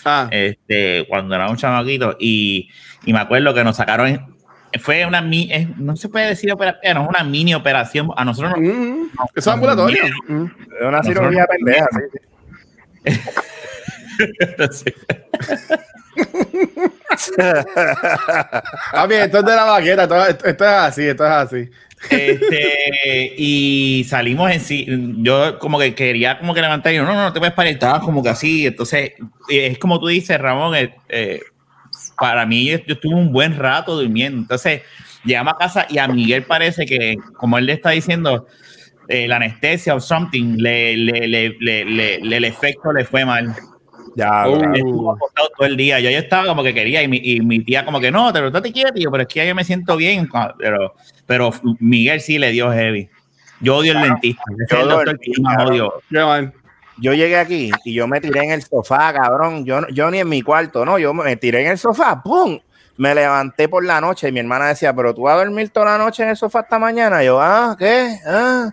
[0.08, 2.70] Ah, este, cuando era un chamaquito, y,
[3.06, 4.08] y me acuerdo que nos sacaron.
[4.08, 4.38] en-
[4.82, 8.10] Fue una mi- es- no se puede decir operación, no, una mini operación.
[8.16, 10.04] A nosotros nos mm, eso es ambulatorio.
[10.28, 10.46] Mm.
[10.80, 12.00] Es una cirugía pendeja, sí,
[13.06, 13.20] sí.
[14.40, 14.94] Entonces,
[18.94, 19.66] Ah, bien, esto es de la
[20.04, 21.70] esto, esto- esto es así, esto es así.
[22.10, 24.86] Este, y salimos en sí.
[25.18, 27.72] Yo como que quería como que levantar y yo, no, no, no te puedes parar.
[27.72, 28.66] Estaba como que así.
[28.68, 29.14] Entonces,
[29.50, 30.76] es como tú dices, Ramón,
[31.10, 31.42] eh,
[32.20, 34.40] para mí yo, estuve un buen rato durmiendo.
[34.42, 34.82] Entonces,
[35.24, 38.48] llegamos a casa y a Miguel parece que, como él le está diciendo,
[39.08, 43.56] eh, la anestesia o something, le- el efecto le fue mal.
[44.18, 44.54] Ya, Oh.
[44.54, 44.76] cabrón.
[44.76, 46.00] Estuvo acostado todo el día.
[46.00, 48.48] Yo, yo estaba como que quería y mi, y mi tía como que no, pero
[48.48, 50.28] estate quieto, yo, pero es que ya yo me siento bien.
[50.58, 50.96] Pero,
[51.28, 53.10] pero Miguel sí le dio heavy.
[53.62, 54.42] Yo odio el dentista.
[54.72, 55.74] Yo el doctor dormí, que más cabrón.
[55.74, 55.94] odio.
[56.10, 56.54] Qué mal.
[57.00, 59.64] yo llegué aquí y yo me tiré en el sofá, cabrón.
[59.66, 62.60] Yo, no- yo ni en mi cuarto, no, yo me tiré en el sofá, ¡pum!
[62.98, 65.86] Me levanté por la noche y mi hermana decía, pero tú vas a dormir toda
[65.96, 67.22] la noche en el sofá esta mañana.
[67.22, 68.18] Y yo, ah, ¿qué?
[68.26, 68.72] Ah,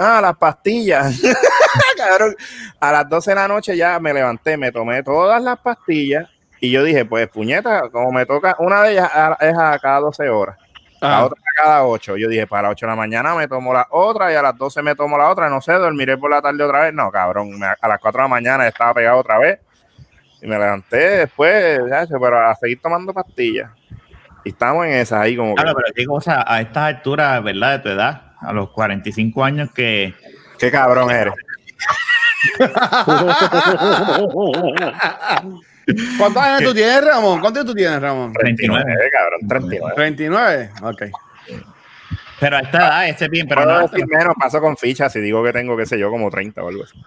[0.00, 1.20] ah las pastillas.
[1.96, 2.36] cabrón,
[2.80, 6.28] a las 12 de la noche ya me levanté, me tomé todas las pastillas
[6.60, 9.10] y yo dije, pues puñeta, como me toca, una de ellas
[9.40, 10.56] es a cada 12 horas.
[11.00, 12.16] La Ah, otra a cada 8.
[12.18, 14.56] Yo dije, para las 8 de la mañana me tomo la otra y a las
[14.58, 15.48] 12 me tomo la otra.
[15.48, 16.92] No sé, dormiré por la tarde otra vez.
[16.92, 17.52] No, cabrón.
[17.62, 19.60] a las 4 de la mañana estaba pegado otra vez.
[20.42, 23.70] Y me levanté después, ya, pero a seguir tomando pastillas.
[24.44, 27.72] Y estamos en esa ahí como que, Claro, pero qué cosa, a estas alturas, ¿verdad?
[27.72, 30.14] De tu edad, a los 45 años que...
[30.58, 31.34] qué cabrón eres.
[36.18, 37.40] ¿Cuántos años tú tienes, Ramón?
[37.40, 38.32] ¿Cuántos tú tienes, Ramón?
[38.32, 38.94] 39.
[39.12, 39.94] cabrón, 39.
[39.96, 40.70] 39.
[40.82, 41.02] Ok.
[42.38, 45.44] Pero a esta edad, ese bien, pero no, decir menos, paso con fichas si digo
[45.44, 46.98] que tengo, qué sé yo, como 30 o algo así.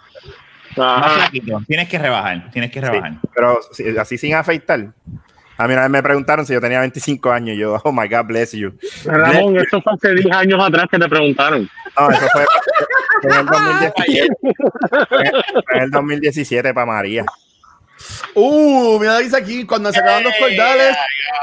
[0.77, 1.61] más flaquito.
[1.67, 3.13] Tienes que rebajar, tienes que rebajar.
[3.33, 4.89] Pero si- así sin afeitar.
[5.57, 8.25] A mí una vez me preguntaron si yo tenía 25 años yo, oh my God,
[8.25, 8.73] bless you.
[9.05, 11.69] Ramón, esto fue hace 10 años atrás que te preguntaron.
[11.99, 12.45] No, eso fue
[13.23, 14.35] en el 2017.
[15.09, 17.25] Fue en el 2017 para María.
[18.35, 20.95] Uh, mira, dice aquí, cuando se acaban los cordales,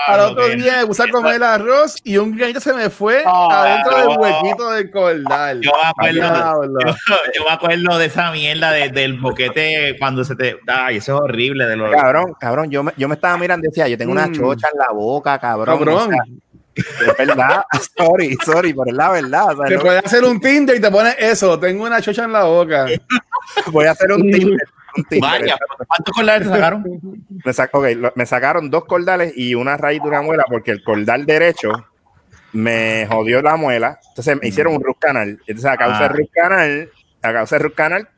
[0.09, 3.63] al otro día me a comer el arroz y un granito se me fue Ah,
[3.63, 5.61] adentro del huequito del cordal.
[5.61, 10.35] Yo me acuerdo, yo, yo me acuerdo de esa mierda de- del boquete cuando se
[10.35, 10.59] te.
[10.67, 11.67] Ay, eso es horrible.
[11.67, 14.27] De los, Cabrón, cabrón, yo me, yo me estaba mirando y decía, yo tengo una
[14.27, 14.33] Mm.
[14.35, 15.79] chocha en la boca, cabrón.
[15.79, 16.15] Cabrón.
[16.75, 17.63] es verdad,
[17.97, 19.47] sorry, sorry, pero es la verdad.
[19.53, 21.59] o sea, Te no- puedes hacer un Tinder y te pones eso.
[21.59, 22.87] Tengo una chocha en la boca.
[23.67, 24.59] voy a hacer un Tinder.
[25.21, 25.57] Vaya,
[25.89, 26.83] ¿cuántos cordales te sacaron?
[27.45, 30.71] Me, sac- ok, lo- me sacaron dos cordales y una raíz de una muela porque
[30.71, 31.71] el cordal derecho
[32.53, 33.99] me jodió la muela.
[34.09, 35.41] Entonces me hicieron un root canal.
[35.47, 36.09] Entonces, a causa Ah.
[36.09, 36.91] del root canal,
[37.23, 38.09] a causa del root canal,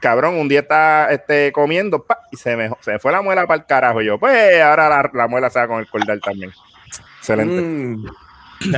[0.00, 3.46] cabrón, un día está este, comiendo pa, y se me, se me fue la muela
[3.46, 4.02] para el carajo.
[4.02, 6.52] Y yo, pues ahora la, la muela se va con el cordal también.
[7.18, 7.62] Excelente.
[7.62, 8.06] Mm.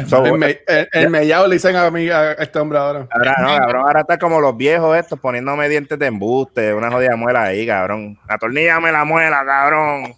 [0.09, 3.07] So, El, me- el- el mellado le dicen a, mí, a este hombre ahora.
[3.11, 7.15] Ahora no, cabrón, ahora está como los viejos estos poniéndome dientes de embuste, una jodida
[7.17, 8.19] muela ahí, cabrón.
[8.29, 10.15] Atorníllame la muela, cabrón.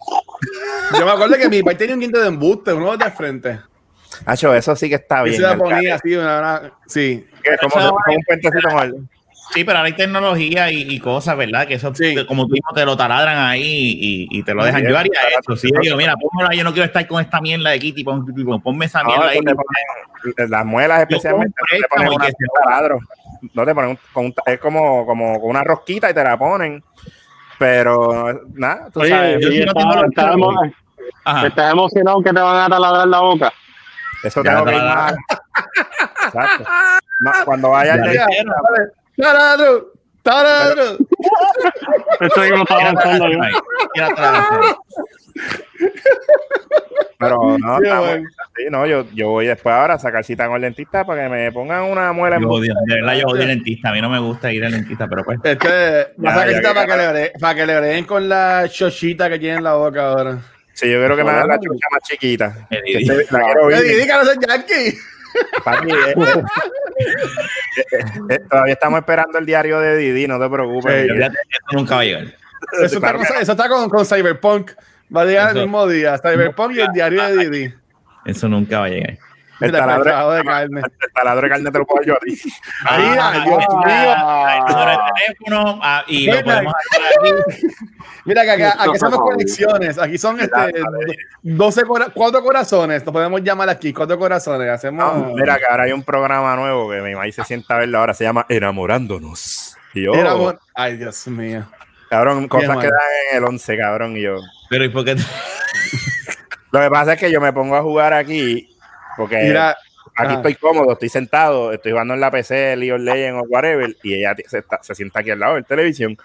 [0.99, 3.61] Yo me acuerdo que mi país tenía un diente de embuste, uno de frente.
[4.27, 5.37] Hacho, eso sí que está Y bien.
[5.37, 7.27] se la ponía así, una, una- sí.
[7.44, 8.68] Es como, como un puentecito
[9.52, 11.66] Sí, pero ahora hay tecnología y, y cosas, ¿verdad?
[11.66, 12.14] Que eso, Sí.
[12.26, 14.82] como tú mismo, te lo taladran ahí y, y te lo dejan.
[14.82, 15.56] Sí, Yo haría es eso.
[15.56, 18.24] Sí, yo digo, mira, pónmela, yo no quiero estar con esta mierda de Kitty, pon-
[18.26, 19.40] pon- ponme esa mierda ahí.
[20.48, 22.18] las muelas especialmente no te ponen un
[22.64, 22.98] taladro.
[23.54, 26.82] No te ponen un- con un- es como, como una rosquita y te la ponen.
[27.58, 32.56] Pero nada, tú Oye, sabes, yo y sí no tengo estás, emocionado que te van
[32.56, 33.52] a taladrar la boca.
[34.22, 34.82] eso tengo que ir.
[36.26, 36.64] Exacto.
[37.44, 38.00] Cuando vaya al
[39.20, 39.92] ¡Taradro!
[40.22, 40.96] ¡Taradro!
[42.20, 43.38] Esto mismo estaba pensando yo.
[47.18, 48.28] pero no, Sí, estamos- bueno.
[48.56, 51.28] sí, no, yo, yo voy después ahora a sacar cita con el dentista para que
[51.28, 53.90] me pongan una muela Yo odio, de verdad, yo odio el dentista.
[53.90, 55.38] A mí no me gusta ir al dentista, pero pues.
[55.42, 58.66] Este, a ya, necesitar ya, para, que le bre- para que le breguen con la
[58.70, 60.38] chochita que tiene en la boca ahora.
[60.72, 62.66] Sí, yo quiero que me hagan la chucha más chiquita.
[62.70, 63.98] Me Que di- se- la quiero ¡Le bien.
[63.98, 64.74] di que no soy yankee!
[64.74, 64.94] Eh,
[65.88, 66.42] eh, eh,
[68.48, 71.06] todavía estamos esperando el diario de Didi, no te preocupes.
[71.10, 71.18] Sí.
[71.22, 71.32] Esto
[71.76, 72.24] nunca va a llegar.
[72.82, 74.72] Eso está, con, eso está con, con Cyberpunk.
[75.14, 76.18] Va a llegar Eso- el mismo día.
[76.18, 77.74] Cyberpunk y el diario de Didi.
[78.26, 79.18] Eso nunca va a llegar.
[79.61, 80.81] El taladro, de carne.
[80.81, 82.40] el taladro de carne te lo puedo yo a ti.
[82.99, 84.75] Mira, Ah, Dios mío.
[84.75, 86.44] Sobre el teléfono ah, y lo Mira.
[86.44, 86.75] podemos.
[88.25, 89.99] Mira que acá, aquí fue conexiones.
[89.99, 90.57] Aquí son este,
[91.42, 93.05] 12 cora- cuatro corazones.
[93.05, 94.68] Nos podemos llamar aquí, cuatro corazones.
[94.70, 95.33] Hacemos.
[95.35, 98.14] Mira que ahora hay un programa nuevo que mi maíz se sienta a verlo ahora,
[98.14, 99.77] se llama Enamorándonos.
[99.94, 100.12] Y yo.
[100.75, 101.64] Ay, Dios mío.
[102.09, 103.01] cabrón, cosas que dan
[103.33, 104.37] en el 11, cabrón, y yo.
[104.68, 105.16] Pero ¿y por qué?
[106.73, 108.69] Lo que pasa es que yo me pongo a jugar aquí,
[109.20, 109.70] porque Mira,
[110.16, 110.33] aquí ajá.
[110.35, 114.14] estoy cómodo, estoy sentado, estoy jugando en la PC, League of Legends o whatever, y
[114.14, 116.16] ella se, está- se sienta aquí al lado del televisión.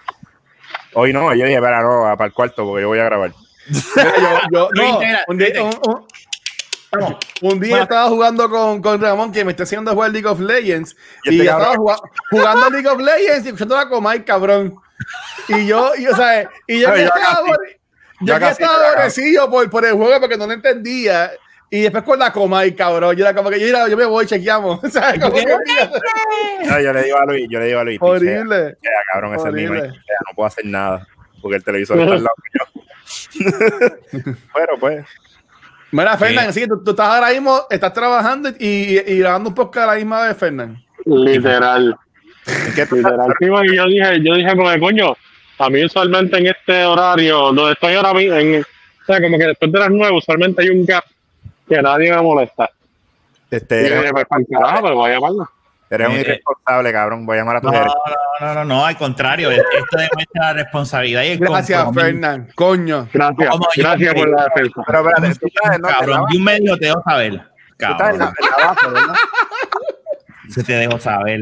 [0.94, 3.32] Hoy no, yo dije, espera, no, va para el cuarto porque yo voy a grabar.
[3.96, 6.06] yo, yo- No, un día, un, un-
[7.42, 10.96] un día estaba jugando con, con Ramón que me está haciendo jugar League of Legends
[11.24, 14.76] Y y, este estaba jugando, jugando League of Legends y escuchando la Comay, cabrón.
[15.48, 17.76] Y yo, y, o sea, y yo No, que yo estaba, casi-
[18.20, 21.32] yo yo que estaba la- aborrecido por, por el juego porque no lo entendía.
[21.70, 24.24] Y después con la Comay, cabrón, yo era como que yo, era- yo me voy,
[24.26, 24.78] chequeamos.
[24.84, 27.98] O sea, como que, No, yo le digo a Luis, yo le digo a Luis,
[28.00, 28.76] horrible.
[28.80, 29.82] "Pichea, cabrón, ese es mi Horrible.
[29.88, 31.06] pichea, no puedo hacer nada,
[31.42, 32.82] porque el televisor está al lado mío.
[34.54, 35.04] Pero pues,
[35.92, 39.54] Mira, Fernán, así que tú, tú estás ahora mismo, estás trabajando y, y grabando un
[39.54, 40.76] podcast a la misma vez, Fernán.
[41.04, 41.96] Literal.
[42.46, 43.32] ¿en qué tú Literal.
[43.38, 45.16] Sí, yo dije, yo dije, porque coño,
[45.58, 49.46] a mí usualmente en este horario, donde estoy ahora mismo, en, o sea, como que
[49.46, 51.04] después de las nueve, usualmente hay un gap
[51.68, 52.70] que nadie me molesta.
[53.50, 55.50] Este, eres, dije, pues, carajo, pues voy a llamarlo.
[55.88, 57.26] eres un Eh, irresponsable, cabrón.
[57.26, 57.94] Voy a llamar a tu No, no,
[58.40, 59.50] no, no, no, al contrario.
[59.52, 61.86] es- Esto demuestra la responsabilidad y el Gracias.
[61.94, 62.48] Fernán.
[62.56, 63.08] Coño.
[63.12, 64.82] Gracias, Como yo- gracias por la defensa.
[64.86, 67.32] Pero espérate, tú en en la Cabrón, y un medio te dejo saber.
[67.34, 67.42] En
[67.78, 68.32] Cabrón,
[70.46, 71.40] en se te dejo saber.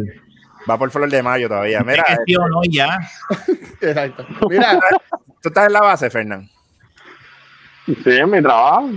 [0.68, 1.80] Va por flor de mayo todavía.
[1.80, 2.98] Mira, Es que sí o no, y ya.
[3.80, 4.26] Exacto.
[4.48, 4.78] Mira,
[5.42, 6.48] tú estás en la base, Fernán.
[7.86, 8.90] Sí, es mi trabajo.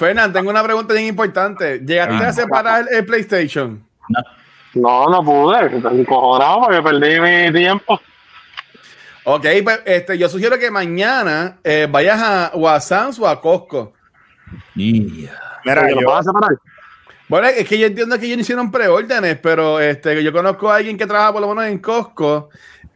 [0.00, 1.78] Fernán, tengo una pregunta bien importante.
[1.78, 3.84] ¿Llegaste a separar el PlayStation?
[4.08, 4.20] No.
[4.72, 5.76] No, no pude.
[5.76, 8.00] Estoy encojonado porque perdí mi tiempo.
[9.24, 13.38] Ok, pues este, yo sugiero que mañana eh, vayas a, o a Sam's o a
[13.42, 13.92] Costco.
[14.74, 15.38] Yeah.
[15.66, 16.56] Mira, ¿Que lo yo, puedo separar?
[17.28, 20.76] Bueno, es que yo entiendo que ellos no hicieron preórdenes, pero este, yo conozco a
[20.76, 22.48] alguien que trabaja por lo menos en Costco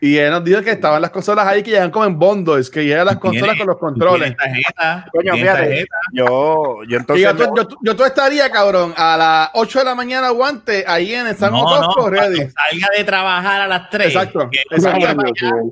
[0.07, 2.85] y él nos dijo que estaban las consolas ahí que llegan como en bundles, que
[2.85, 4.37] llegan las consolas con los controles.
[4.37, 7.25] Tarjeta, coño, fíjate, yo, yo entonces.
[7.25, 10.85] yo, tú- yo, tú- yo tú estaría, cabrón, a las 8 de la mañana aguante
[10.87, 14.09] ahí en el San No, Costco, no, salga de trabajar a las 3.
[14.09, 15.25] Exacto, exacto.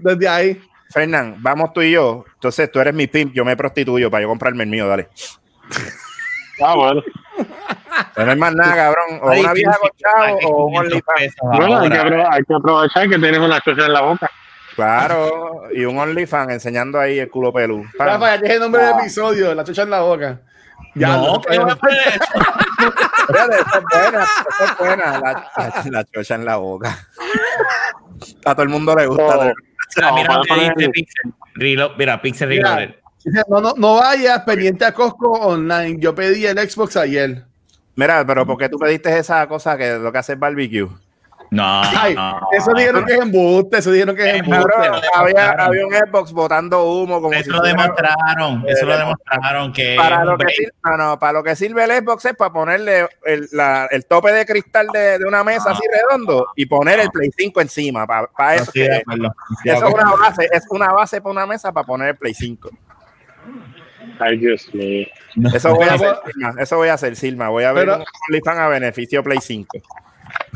[0.02, 0.60] Desde ahí.
[0.90, 2.24] Fernán, vamos tú y yo.
[2.34, 5.08] Entonces tú eres mi pimp, yo me prostituyo para yo comprarme el mío, dale.
[6.60, 7.02] Ah, bueno.
[8.14, 9.20] Pero no hay más nada, cabrón.
[9.22, 11.36] O Ay, una vieja con chavo o un 500 OnlyFans.
[11.42, 11.98] Bueno, hay que,
[12.30, 14.30] hay que aprovechar que tienes una chucha en la boca.
[14.76, 17.84] Claro, y un OnlyFans enseñando ahí el culo pelú.
[17.98, 20.40] Rafa, ya es el nombre del episodio, la chucha en la boca.
[20.94, 22.00] Ya, No, no, que no es buena,
[24.24, 25.18] esa es buena.
[25.20, 26.98] La, la, la chocha en la boca.
[28.44, 29.24] A todo el mundo le gusta.
[29.38, 29.52] Oh.
[30.02, 30.40] Ah, mira,
[30.74, 32.94] dice Pixel Reload- mira, Pixel Mira.
[33.48, 35.96] No, no, no vayas pendiente a Costco online.
[35.98, 37.44] Yo pedí el Xbox ayer.
[37.94, 40.88] Mira, pero ¿por qué tú pediste esa cosa que lo que hace es barbecue?
[41.50, 42.40] No, Ay, no.
[42.52, 44.72] eso dijeron que es embuste, eso dijeron que es embuste.
[45.14, 49.72] Había, había un Xbox botando humo como Eso si lo fuera- demostraron, eso lo demostraron
[49.74, 52.54] que para lo que sirve, no, no, para lo que sirve el Xbox es para
[52.54, 55.72] ponerle el, la- el tope de cristal de, de una mesa Ah.
[55.72, 58.06] así redondo y poner el Play 5 encima.
[58.06, 58.86] Para, No eso, que-
[59.66, 62.70] eso es una base, es una base para una mesa para poner el Play 5.
[64.18, 65.06] Ay, Dios mío.
[65.54, 66.54] Eso voy a hacer, Silma.
[66.58, 67.48] Eso voy a hacer, Silma.
[67.48, 68.04] Voy a ver Pero-
[68.42, 69.78] un a beneficio Play 5.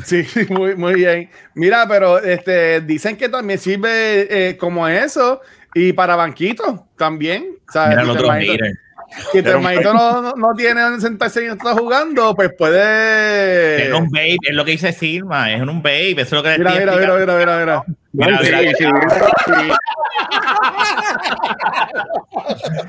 [0.05, 1.31] Sí, muy, muy bien.
[1.55, 5.41] Mira, pero este, dicen que también sirve eh, como eso
[5.75, 7.57] y para banquitos también.
[7.69, 8.73] O sea, Mira el otro Miller.
[9.33, 13.87] Si tu hermanito no, no, no tiene donde sentarse y no está jugando, pues puede.
[13.89, 16.51] Es un vape, es lo que dice Silma, es un vape, eso es lo que
[16.51, 17.85] le Mira, mira, mira, mira, mira, mira.
[18.13, 18.43] Mira,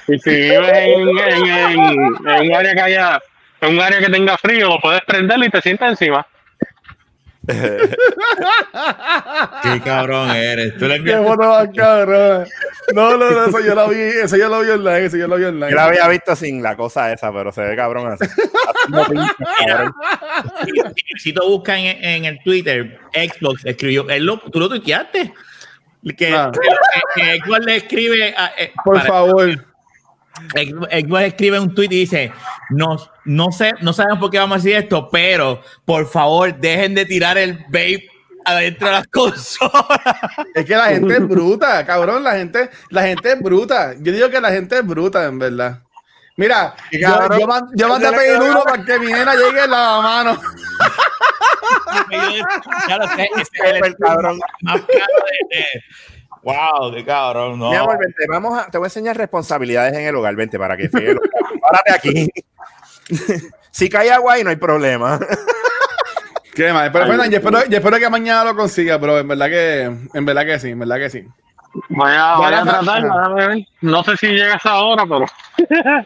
[0.07, 1.89] Y si- mira, Y vives en, en, en,
[2.27, 3.19] en un área que haya,
[3.61, 6.25] en un área que tenga frío, lo puedes prender y te sientas encima.
[9.63, 10.77] Qué cabrón eres.
[10.77, 12.45] Tú le Qué envías- foto más cabrón.
[12.93, 15.37] No, no, no, eso yo lo vi, eso yo lo vi online, eso yo lo
[15.37, 15.71] vi online.
[15.71, 18.25] Yo la había visto sin la cosa esa, pero se ve cabrón así.
[21.17, 25.33] Si, tú buscas en, en el Twitter, Xbox escribió, él lo- tú lo tuiteaste.
[26.17, 26.51] Que, Ah.
[26.53, 29.66] que- que Xbox le escribe a, eh, Por favor.
[30.53, 32.31] Xbox escribe un tweet y dice,
[32.69, 36.95] no, no sé, no sabemos por qué vamos a decir esto, pero por favor dejen
[36.95, 38.09] de tirar el vape
[38.45, 39.73] adentro de las consolas.
[40.55, 42.23] Es que la gente es bruta, cabrón.
[42.23, 43.93] La gente, la gente es bruta.
[43.99, 45.81] Yo digo que la gente es bruta, en verdad.
[46.37, 49.63] Mira, yo, cabrón, yo, man- yo mandé a pedir uno para que mi nena llegue
[49.63, 50.39] en la mano.
[52.87, 54.39] ya lo sé, ese es el El cabrón.
[54.61, 55.83] más caro de, de-
[56.47, 57.71] Wow, qué cabrón, no.
[57.71, 60.77] Mi amor, vente, vamos a, te voy a enseñar responsabilidades en el hogar, vente, para
[60.77, 61.19] que fíjate.
[61.59, 62.29] Párate aquí.
[63.71, 65.19] si cae agua ahí no hay problema.
[66.55, 66.89] Qué mal.
[66.93, 69.81] Pero bueno, yo espero, yo espero que mañana lo consiga, pero en verdad que,
[70.13, 71.27] en verdad que sí, en verdad que sí.
[71.89, 73.03] Voy a, voy a tratar.
[73.81, 75.25] No sé si llega a esa hora, pero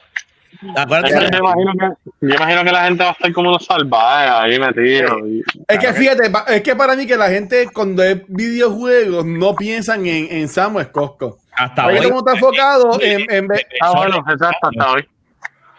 [0.75, 3.33] Acuérdate es que que- yo, imagino que, yo imagino que la gente va a estar
[3.33, 5.21] como unos salvajes ahí metidos.
[5.67, 10.05] Es que fíjate, es que para mí que la gente cuando es videojuegos no piensan
[10.05, 11.39] en, en Samuel Costco.
[11.53, 12.07] hasta Porque hoy.
[12.09, 13.47] todo está enfocado en, en
[13.81, 15.07] Ah, bueno, exacto, hasta hoy.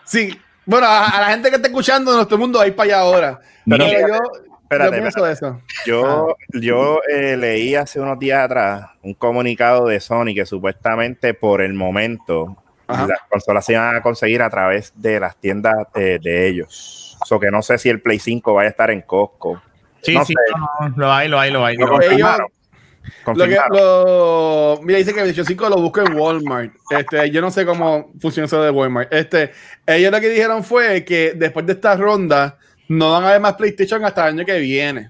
[0.05, 2.87] Sí, bueno, a, a la gente que está escuchando, nuestro mundo va a ir para
[2.97, 3.40] allá ahora.
[3.64, 3.92] Pero yo,
[4.62, 5.61] espérate, yo pienso eso.
[5.87, 11.62] Yo, yo eh, leí hace unos días atrás un comunicado de Sony que supuestamente por
[11.62, 12.57] el momento
[12.92, 13.07] Ajá.
[13.07, 17.18] las consolas se iban a conseguir a través de las tiendas eh, de ellos.
[17.31, 19.62] O que no sé si el Play 5 vaya a estar en Costco.
[20.02, 20.59] Sí, no sí, sé.
[20.59, 21.76] no, no, lo hay, lo hay, lo hay.
[21.76, 22.09] Lo lo hay.
[22.09, 22.48] confirmaron.
[23.26, 23.76] Lo que, Confirmaron.
[23.76, 26.72] lo, mira, dice que el 5 lo busco en Walmart.
[26.90, 29.12] Este, yo no sé cómo funciona eso de Walmart.
[29.12, 29.52] Este,
[29.87, 33.55] ellos lo que dijeron fue que después de esta ronda no van a haber más
[33.55, 35.09] PlayStation hasta el año que viene.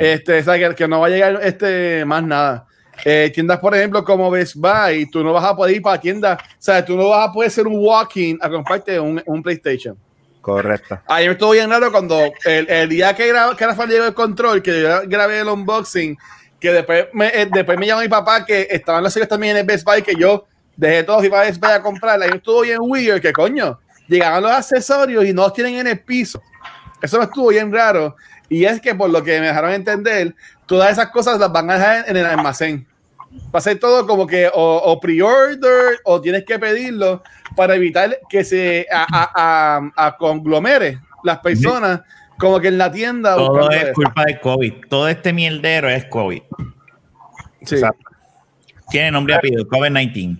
[0.00, 2.66] Este, o sea, que, que no va a llegar este, más nada.
[3.04, 6.38] Eh, tiendas, por ejemplo, como Best Buy, tú no vas a poder ir para tiendas,
[6.40, 9.96] o sea, tú no vas a poder hacer un walking a comprarte un, un PlayStation.
[10.40, 11.00] correcto.
[11.06, 14.62] Ayer estuvo bien raro cuando el, el día que, gra- que Rafael llegó el control,
[14.62, 16.16] que yo grabé el unboxing,
[16.60, 19.60] que después me, eh, después me llamó mi papá que estaban los hijos también en
[19.62, 22.24] el Best Buy, que yo dejé todos y para Best Buy a comprarla.
[22.26, 25.98] Ayer estuvo bien weird, que coño, llegaban los accesorios y no los tienen en el
[26.00, 26.40] piso.
[27.00, 28.14] Eso me estuvo bien raro.
[28.48, 30.34] Y es que por lo que me dejaron entender,
[30.72, 32.86] todas esas cosas las van a dejar en el almacén.
[33.54, 37.22] Va a ser todo como que o, o pre-order o tienes que pedirlo
[37.56, 39.30] para evitar que se a, a-
[39.96, 42.00] a- a conglomere las personas
[42.38, 43.36] como que en la tienda.
[43.36, 43.92] Todo es eso.
[43.94, 44.72] culpa de COVID.
[44.88, 46.42] Todo este mierdero es COVID.
[47.64, 47.74] Sí.
[47.76, 48.04] Exacto.
[48.90, 50.38] Tiene nombre y apellido, COVID-19.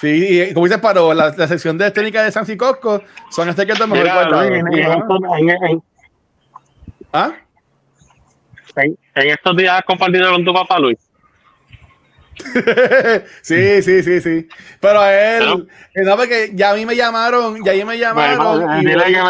[0.00, 3.66] Sí, y como dices, Paro, la, la sección de técnica de San Cosco son este
[3.66, 4.48] que te mejor Mira, guardado.
[4.50, 5.82] Luis, en, en estos, en- en-
[7.12, 7.32] ¿Ah?
[8.76, 10.98] En- en estos días has compartido con tu papá, Luis.
[13.42, 14.48] sí, sí, sí, sí.
[14.80, 17.84] Pero a él, Pero- eh, no, porque ya a mí me llamaron, ya a mí
[17.84, 18.60] me llamaron.
[18.66, 19.28] Bueno, y- dile que me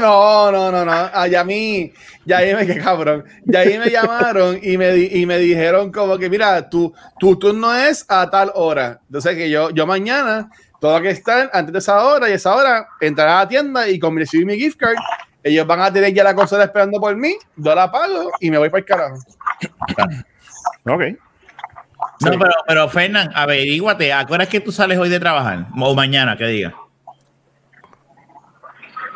[0.00, 1.26] no, no, no, no.
[1.26, 1.92] Ya a mí,
[2.24, 3.24] ya ahí me, qué cabrón.
[3.44, 7.36] Ya ahí me llamaron y me, di- y me dijeron como que, mira, tu, tu
[7.38, 9.00] turno es a tal hora.
[9.06, 12.86] Entonces que yo, yo mañana, todo que estar antes de esa hora y esa hora,
[13.00, 14.96] entrar a la tienda y con mi recibir mi gift card,
[15.46, 18.58] ellos van a tener ya la consola esperando por mí, yo la pago y me
[18.58, 19.16] voy para el carajo.
[20.84, 21.02] Ok.
[22.20, 25.66] No, pero, pero Fernán, averíguate, ¿a qué hora es que tú sales hoy de trabajar?
[25.78, 26.74] O mañana, que diga.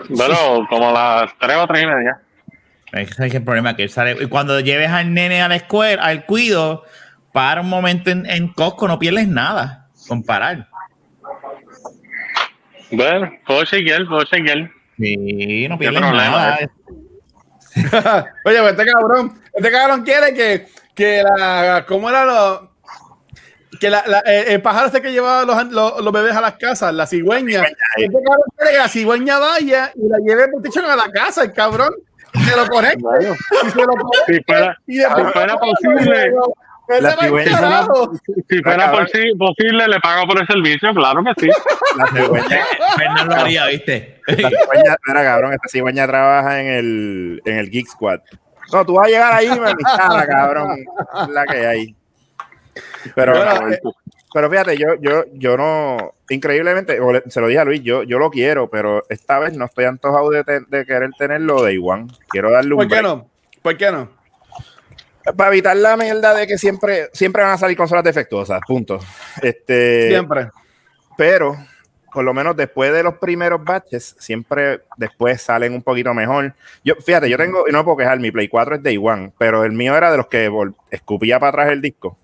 [0.09, 2.21] Bueno, como a las 3 o 3 y media.
[2.93, 4.17] Ese es el problema, que él sale.
[4.21, 6.85] Y cuando lleves al nene a la escuela, al cuido,
[7.33, 9.89] para un momento en, en Costco, no pierdes nada.
[10.07, 10.69] Comparar.
[12.91, 14.71] Bueno, puedo chequear, puedo chequear.
[15.01, 16.59] Sí, no pierdes problema, nada.
[16.61, 16.69] eh.
[18.45, 22.71] Oye, pues este cabrón, este cabrón quiere que, que la, ¿cómo era lo?
[23.81, 26.93] Que la, la- el, pájaro este que llevaba los, los, los bebés a las casas,
[26.93, 27.63] la cigüeña.
[27.97, 31.95] Este cabrón quiere que la cigüeña vaya y la lleve a la casa, el cabrón.
[32.35, 32.99] Y se lo conecta.
[33.01, 33.35] Bueno,
[33.67, 34.27] Y se lo conecta.
[34.27, 36.33] si fuera, Y después- si fuera posible, Ese
[36.99, 37.87] La cigüeña-
[38.49, 41.51] si fuera posi- posible, le pago por el servicio, claro que sí.
[41.97, 42.59] La cigüeña,
[42.97, 44.21] Fernán lo haría, ¿viste?
[44.27, 48.21] la cigüeña, mira, cabrón, esta cigüeña trabaja en el, en el Geek Squad.
[48.73, 50.79] No, tú vas a llegar ahí, me instala, cabrón.
[51.23, 51.97] Es la que hay.
[53.15, 53.35] Pero,
[53.69, 53.81] eh,
[54.33, 56.99] pero fíjate, yo, yo, yo no, increíblemente,
[57.29, 60.31] se lo dije a Luis, yo, yo lo quiero, pero esta vez no estoy antojado
[60.31, 62.07] de, te- de querer tenerlo de igual.
[62.29, 63.05] Quiero darle un ¿Por qué break.
[63.07, 63.29] no?
[63.63, 64.09] ¿Por qué no?
[65.37, 68.99] Para evitar la mierda de que siempre, siempre van a salir consolas defectuosas, punto.
[69.43, 70.49] Este, Siempre.
[71.17, 71.57] pero
[72.13, 76.55] por lo menos después de los primeros batches, siempre después salen un poquito mejor.
[76.85, 79.65] Yo, fíjate, yo tengo, y no puedo quejar, mi Play 4 es Day One, pero
[79.65, 80.51] el mío era de los que
[80.91, 82.17] escupía para atrás el disco.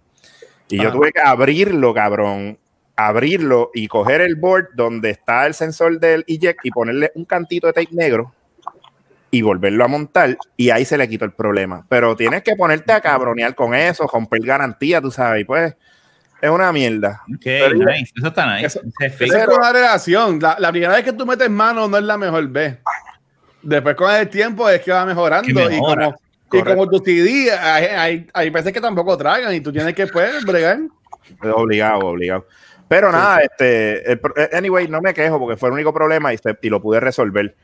[0.69, 2.59] Y yo tuve que abrirlo, cabrón,
[2.97, 7.69] abrirlo y coger el board donde está el sensor del eject y ponerle un cantito
[7.69, 8.33] de tape negro
[9.31, 11.85] y volverlo a montar y ahí se le quitó el problema.
[11.89, 15.75] Pero tienes que ponerte a cabronear con eso, romper garantía, tú sabes, y pues
[16.41, 17.23] es una mierda.
[17.35, 18.13] Ok, Pero- nice.
[18.17, 18.67] Eso está nice.
[18.67, 20.39] Eso- es es una relación.
[20.41, 22.79] La, la primera vez que tú metes mano no es la mejor vez.
[23.63, 25.47] Después con el tiempo es que va mejorando.
[25.47, 26.15] Que y, mejora,
[26.49, 29.93] como, y como tu CD, hay, hay, hay veces que tampoco tragan y tú tienes
[29.95, 30.79] que pues, bregar.
[31.43, 32.47] Obligado, obligado.
[32.87, 36.33] Pero nada, este, el pro- eh, anyway, no me quejo porque fue el único problema
[36.33, 37.57] y, se- y lo pude resolver.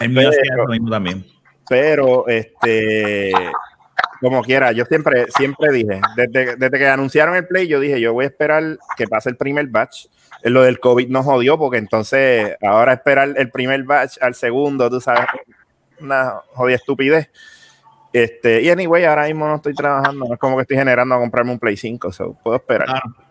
[0.00, 1.24] El mío Pero- lo mismo también.
[1.68, 3.32] Pero, este,
[4.20, 8.12] como quiera, yo siempre, siempre dije, desde, desde que anunciaron el play, yo dije, yo
[8.12, 10.06] voy a esperar que pase el primer batch.
[10.44, 15.00] Lo del COVID nos jodió porque entonces ahora esperar el primer batch al segundo, tú
[15.00, 15.26] sabes,
[16.00, 17.30] una jodida estupidez.
[18.12, 21.18] Este, y anyway, ahora mismo no estoy trabajando, no es como que estoy generando a
[21.18, 22.86] comprarme un Play 5, so, puedo esperar.
[22.86, 23.25] Claro.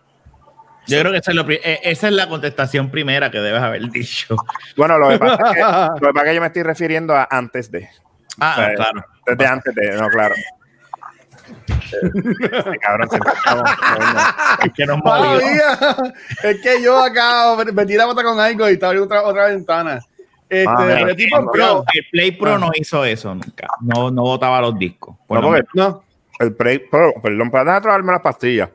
[0.86, 3.60] Yo creo que esa es, lo pri- eh, esa es la contestación primera que debes
[3.62, 4.36] haber dicho.
[4.76, 5.60] Bueno, lo que pasa es que,
[6.00, 7.88] lo que pasa es que yo me estoy refiriendo a antes de.
[8.40, 9.04] Ah, O sea, claro.
[9.26, 10.34] Desde antes de, no, claro.
[11.92, 13.70] Este cabrón, estamos-
[14.64, 15.40] Es que nos movió.
[16.42, 19.46] Es que yo acá me- metí la pata con algo y estaba abriendo otra, otra
[19.46, 20.00] ventana.
[20.48, 21.84] Este, Ah, mira, el tipo no, amplió.
[21.92, 23.66] El Play Pro no hizo eso nunca.
[23.80, 25.16] No, no botaba los discos.
[25.26, 26.04] Por No, porque No.
[26.38, 28.68] el Play Pro, perdón, para dejar traerme las pastillas.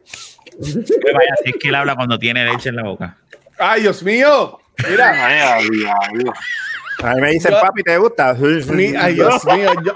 [0.60, 3.18] Vaya, así es que él habla cuando tiene leche en la boca.
[3.58, 4.60] Ay, Dios mío.
[4.90, 5.12] Mira,
[5.58, 6.24] Ay, ay, ay.
[7.04, 8.36] A mí me dicen, Yo- papi, ¿te gusta?
[8.36, 9.72] Sí, sí, mi- ay, Dios mío.
[9.84, 9.94] Yo,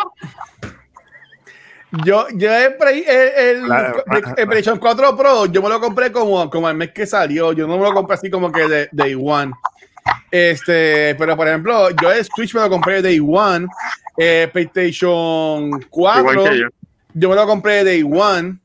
[2.03, 2.75] yo, yo el,
[3.07, 4.03] el, Claro.
[4.37, 7.53] el PlayStation 4 Pro, yo me lo compré como, como el mes que salió.
[7.53, 9.53] Yo no me lo compré así como que de Day One.
[10.31, 13.67] Este, pero por ejemplo, yo el Switch me lo compré Day One.
[14.17, 16.19] Eh, PlayStation 4.
[16.31, 16.67] Igual que yo.
[17.13, 18.57] Yo me lo compré Day One.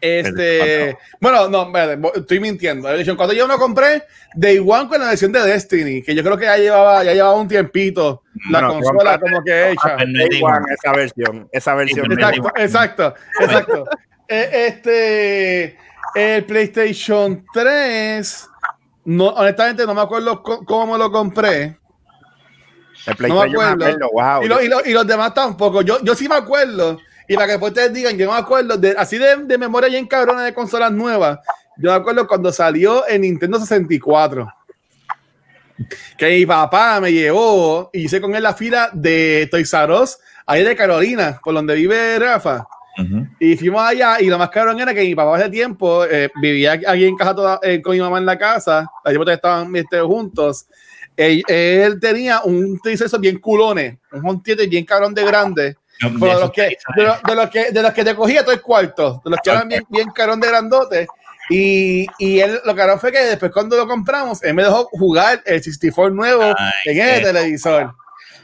[0.00, 2.88] Este, bueno, no, espérate, estoy mintiendo.
[2.88, 6.22] La versión 4 yo lo compré Day One con la versión de Destiny, que yo
[6.22, 9.96] creo que ya llevaba, ya llevaba un tiempito la Bueno, consola como que hecha.
[9.96, 12.10] Day One, esa versión, esa versión.
[12.12, 13.84] Exacto, exacto, exacto.
[14.28, 15.78] Eh, este,
[16.14, 18.48] el PlayStation 3,
[19.06, 21.76] no, honestamente no me acuerdo cómo me lo compré.
[23.06, 23.86] El Play No me 3 yo me acuerdo.
[23.86, 24.42] acuerdo, wow.
[24.44, 25.82] Y, lo- y lo- y los demás tampoco.
[25.82, 26.98] Yo, yo sí me acuerdo.
[27.30, 29.88] Y para que después ustedes digan, yo no me acuerdo, de, así de, de memoria
[29.88, 31.38] bien cabrona de consolas nuevas.
[31.76, 34.52] Yo me acuerdo cuando salió el Nintendo 64.
[36.18, 40.18] Que mi papá me llevó y hice con él la fila de Toys R Us,
[40.44, 42.66] ahí de Carolina, por donde vive Rafa.
[42.98, 43.28] Ujú.
[43.38, 46.72] Y fuimos allá y lo más cabrón era que mi papá hace tiempo eh, vivía
[46.72, 50.00] aquí en casa toda- eh, con mi mamá en la casa, allí ustedes estaban este,
[50.00, 50.66] juntos.
[51.16, 56.50] Él, él tenía un triceso bien culones, un montiete bien cabrón de grande, de los,
[56.52, 59.30] que, de, los, de, los que, de los que te cogía todo el cuarto, de
[59.30, 61.06] los que eran bien, bien cabrón de grandote.
[61.50, 65.42] Y, y él, lo cabrón fue que después cuando lo compramos, él me dejó jugar
[65.44, 67.94] el 64 nuevo Ay, en el televisor.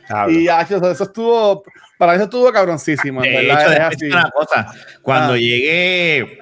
[0.09, 0.35] Cabrón.
[0.35, 1.63] Y ah, eso, eso estuvo,
[1.99, 3.23] para eso estuvo cabroncísimo.
[3.23, 4.07] De verdad, hecho, es así.
[4.07, 4.67] una cosa.
[5.03, 5.39] Cuando Ah.
[5.39, 6.39] llegué,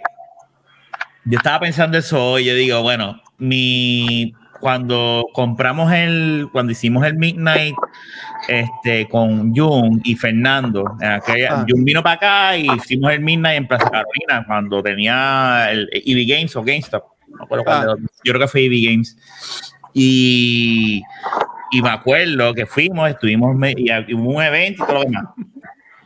[1.25, 2.47] yo estaba pensando eso hoy.
[2.47, 7.75] Yo digo, bueno, mi cuando compramos el, cuando hicimos el Midnight
[8.49, 11.67] este, con Jun y Fernando, aquella- Ah.
[11.69, 16.27] Jun vino para acá y hicimos el Midnight en Plaza Carolina cuando tenía el EV
[16.27, 17.05] Games o GameStop.
[17.37, 17.95] No acuerdo Ah.
[18.25, 19.17] Yo creo que fue EV Games.
[19.93, 21.03] Y,
[21.71, 25.25] y me acuerdo que fuimos, estuvimos, y hubo un evento y todo lo demás.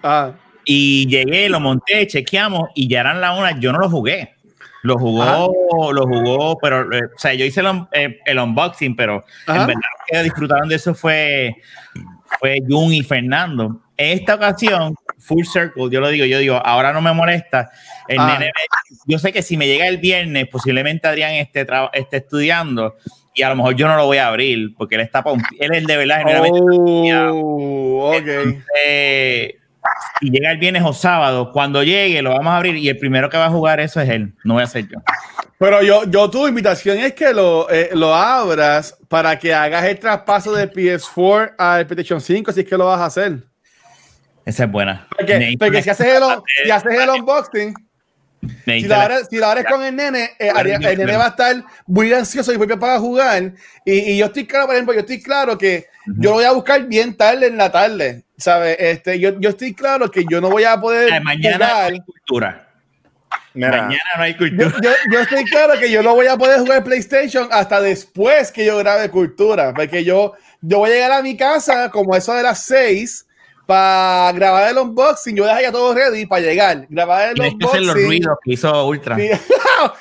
[0.03, 0.32] Ah,
[0.64, 3.59] Y llegué, lo monté, chequeamos y ya eran la una.
[3.59, 4.34] Yo no lo jugué.
[4.82, 8.95] Lo jugó, lo jugó, pero, eh, o sea, yo hice el, un- eh, el unboxing,
[8.95, 9.62] pero Ajá.
[9.62, 11.57] en verdad los que disfrutaron de eso fue,
[12.39, 13.81] fue Jun y Fernando.
[13.97, 17.70] En esta ocasión, full circle, yo lo digo, yo digo, ahora no me molesta.
[18.07, 18.37] El Ah.
[18.39, 18.53] nene
[19.07, 22.97] yo sé que si me llega el viernes, posiblemente Adrián esté, esté estudiando
[23.35, 25.22] y a lo mejor yo no lo voy a abrir porque él está,
[25.59, 26.61] él es de verdad, genuinamente
[27.33, 28.62] Oh, ok.
[28.87, 29.57] eh,
[30.20, 33.28] si llega el viernes o sábado, cuando llegue lo vamos a abrir y el primero
[33.30, 34.99] que va a jugar eso es él, no voy a ser yo.
[35.59, 39.99] Pero yo, yo tu invitación es que lo, eh, lo abras para que hagas el
[39.99, 43.39] traspaso de PS4 al PlayStation 5 si es que lo vas a hacer.
[44.45, 45.07] Esa es buena.
[45.16, 46.22] Porque, porque si haces el,
[46.64, 47.74] si haces el unboxing,
[48.64, 51.57] si lo abres, si lo abres con el nene, eh, el nene va a estar
[51.86, 53.53] muy ansioso y muy para jugar.
[53.84, 56.53] Y, y yo estoy claro, por ejemplo, yo estoy claro que yo lo voy a
[56.53, 58.24] buscar bien tarde en la tarde.
[58.39, 58.76] ¿Sabes?
[58.78, 61.22] Este, yo, yo estoy claro que yo no voy a poder.
[61.22, 61.93] Mañana jugar.
[61.93, 62.64] hay cultura.
[63.53, 64.72] Mira, Mañana no hay cultura.
[64.80, 68.64] yo, yo estoy claro que yo no voy a poder jugar PlayStation hasta después que
[68.64, 72.45] yo grabe cultura, porque yo, yo voy a llegar a mi casa como eso de
[72.45, 73.26] las 6
[73.66, 75.34] para grabar el unboxing.
[75.34, 78.07] Yo dejo ya todo ready para llegar, grabar el Tienes que hacer los unboxing.
[78.07, 79.16] ruidos que hizo Ultra.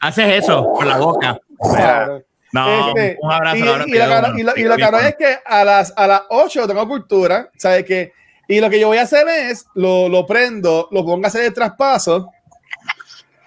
[0.00, 1.38] Haces eso con la boca.
[1.74, 2.22] Claro.
[2.56, 3.56] No, Este, un abrazo.
[3.56, 6.86] y, cabrón, y lo lo- lo caro es que a las, a las 8 tengo
[6.88, 8.12] cultura, ¿sabes qué?
[8.48, 11.44] Y lo que yo voy a hacer es, lo, lo prendo, lo pongo a hacer
[11.44, 12.30] el traspaso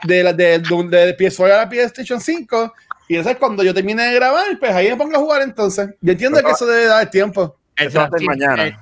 [0.03, 2.73] de, la, de, de, de PS4 a la PlayStation 5
[3.07, 5.89] y entonces cuando yo termine de grabar, pues ahí me pongo a jugar entonces.
[6.01, 7.57] Yo entiendo que eso debe dar tiempo.
[7.75, 8.63] El, Eso va a ser tras- mañana.
[8.63, 8.75] el-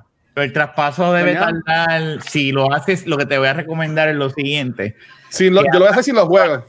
[0.43, 1.61] el traspaso debe Mañana.
[1.65, 2.21] tardar.
[2.23, 4.95] Si lo haces, lo que te voy a recomendar es lo siguiente:
[5.29, 6.63] Sin lo- yo lo voy a hacer sin los juegos.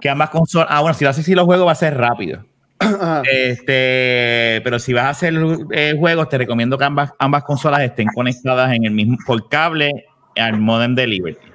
[0.00, 0.68] Que ambas consolas.
[0.70, 2.44] Ah, bueno, si lo haces sin los juegos va a ser rápido.
[2.78, 3.22] Ajá.
[3.30, 5.34] Este, pero si vas a hacer
[5.72, 10.06] eh, juegos, te recomiendo que ambas, ambas consolas estén conectadas en el mismo por cable
[10.36, 11.46] al modem de Liberty.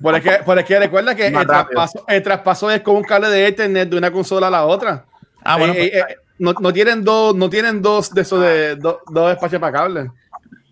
[0.00, 3.02] Por es que, por es que recuerda que el traspaso, el traspaso es con un
[3.02, 5.04] cable de Ethernet de una consola a la otra.
[5.42, 8.40] Ah, bueno, Eh, pues, eh, eh, no, no tienen dos, no tienen dos de esos
[8.40, 10.10] de do- dos espacios para cable.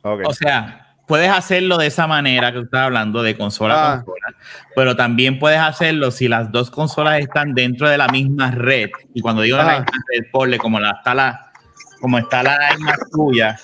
[0.03, 3.93] O sea, puedes hacerlo de esa manera que estás hablando de consola Ah.
[3.93, 4.35] a consola,
[4.75, 8.91] pero también puedes hacerlo si las dos consolas están dentro de la misma red.
[9.15, 11.53] Y cuando digo de la misma red, ponle como la está la,
[12.01, 13.57] como está la iMac tuya,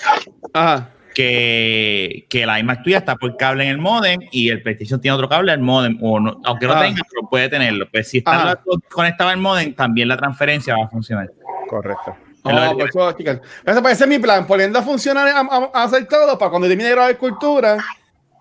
[1.14, 5.14] que, que la iMac tuya está por cable en el modem y el PlayStation tiene
[5.14, 6.80] otro cable al modem, o no, aunque no Ah.
[6.82, 7.86] tenga, pero puede tenerlo.
[7.90, 11.30] Pues si dos conectadas al modem, también la transferencia va a funcionar.
[11.68, 12.16] Correcto.
[12.44, 13.40] Oh, que- por eso, chicas.
[13.64, 16.66] Ese puede ser mi plan, poniendo a funcionar, a, a- a hacer todo, para cuando
[16.68, 17.76] termine de grabar cultura,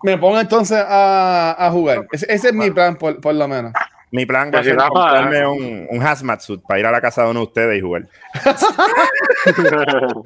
[0.02, 2.06] me pongo entonces a, a jugar.
[2.10, 3.72] Ese, ese es mi plan, por, por lo menos.
[4.10, 7.00] Mi plan va a Pues ser comprarme un, un hazmat suit para ir a la
[7.00, 8.02] casa de uno de ustedes y jugar.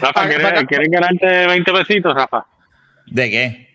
[0.00, 2.46] Rafa, ¿quieres, ¿quieres ganarte 20 pesitos, Rafa?
[3.06, 3.68] ¿De qué?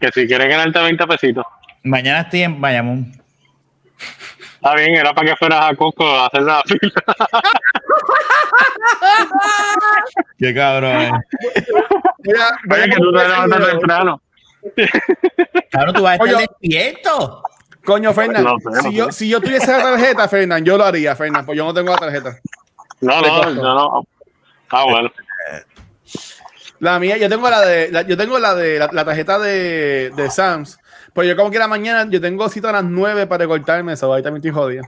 [0.00, 1.44] Que si quieres ganarte 20 pesitos.
[1.84, 3.12] Mañana estoy en Bayamón.
[4.64, 6.92] Está bien, era para que fueras a Costco a hacer la fila.
[10.38, 10.92] Qué cabrón.
[11.02, 11.10] eh.
[12.24, 14.22] Voy a- voy a Oye, que tú te levantas temprano.
[15.70, 16.46] Cabrón, tú vas a estar Oye.
[16.48, 17.42] despierto.
[17.84, 21.44] Coño, No no si, yo, si yo tuviese la tarjeta, Fernán, yo lo haría, Fernán,
[21.44, 22.36] pues yo no tengo la tarjeta.
[23.00, 24.06] No, no, yo no.
[24.70, 25.10] Ah, bueno.
[26.78, 30.10] La mía, yo tengo la de, la- yo tengo la de la, la tarjeta de,
[30.14, 30.78] de Sams,
[31.14, 34.12] pero yo como que la mañana, yo tengo cita a las 9 para recortarme eso,
[34.12, 34.84] ahí también estoy jodido.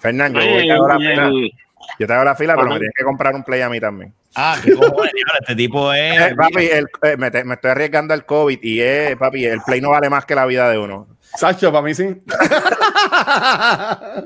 [0.00, 1.26] Fernando, yo, Oye, voy a hago la y fila.
[1.28, 1.50] el-
[1.98, 4.12] yo te hago la fila, pero me tienes que comprar un play a mí también.
[4.36, 6.20] Ah, qué cojones, este tipo es.
[6.30, 9.60] Eh, papi, el- eh, me, te- me estoy arriesgando al COVID y eh, papi, el
[9.60, 11.06] play no vale más que la vida de uno.
[11.36, 12.04] Sacho, para mí sí.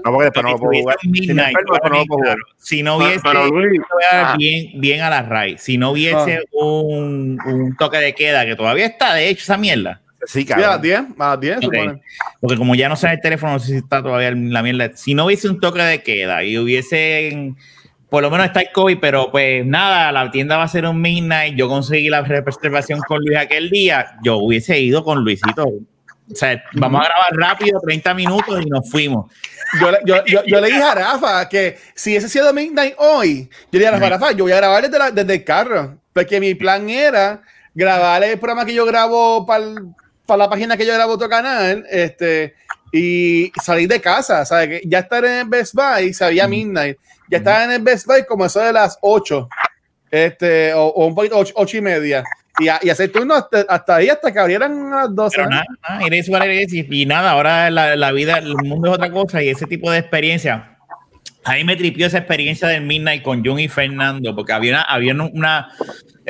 [0.05, 0.97] No, porque después no lo puedo jugar.
[1.01, 2.37] Si Midnight, después no lo puedo jugar.
[2.59, 3.21] Si no hubiese.
[3.23, 3.81] pero, Luis,
[4.13, 5.59] ah, bien, bien a la RAI.
[5.59, 6.41] Si no hubiese Ah.
[6.53, 10.01] un, un toque de queda, que todavía está de hecho esa mierda.
[10.27, 10.83] Sí, Sí, a las cabrón.
[10.83, 11.63] 10, a las 10, Ok.
[11.65, 12.03] supone.
[12.41, 14.91] Porque como ya no sé el teléfono, no sé si está todavía la mierda.
[14.97, 17.55] Si no hubiese un toque de queda y hubiese,
[18.11, 21.01] por lo menos está el COVID, pero pues nada, la tienda va a ser un
[21.01, 21.55] midnight.
[21.57, 24.17] Yo conseguí la reservación con Luis aquel día.
[24.25, 25.65] Yo hubiese ido con Luisito.
[26.31, 29.33] O sea, vamos a grabar rápido, 30 minutos y nos fuimos.
[29.81, 33.49] Yo, le- yo, yo, yo le dije a Rafa que si ese sido Midnight hoy,
[33.73, 35.97] yo le dije a Rafa, Rafa, yo voy a grabar desde, la- desde el carro.
[36.13, 37.41] Porque mi plan era
[37.75, 39.65] grabar el programa que yo grabo para
[40.37, 42.55] la página que yo grabo otro canal este,
[42.93, 44.45] y salir de casa.
[44.45, 44.69] ¿sabes?
[44.69, 46.99] Que ya estar en el Best Buy, sabía Midnight.
[47.31, 49.49] Ya estaba en el Best Buy como eso de las 8
[50.11, 52.25] este, o, o un poquito 8, y media.
[52.61, 55.37] Y, a- y hacer turno hasta, hasta ahí, hasta que abrieran a las 12.
[55.37, 56.03] Pero nada, nada.
[56.73, 59.91] Y, y nada, ahora la, la vida, el mundo es otra cosa y ese tipo
[59.91, 60.75] de experiencia.
[61.45, 64.83] A mí me tripió esa experiencia del Midnight con Jun y Fernando, porque había una,
[64.83, 65.69] había una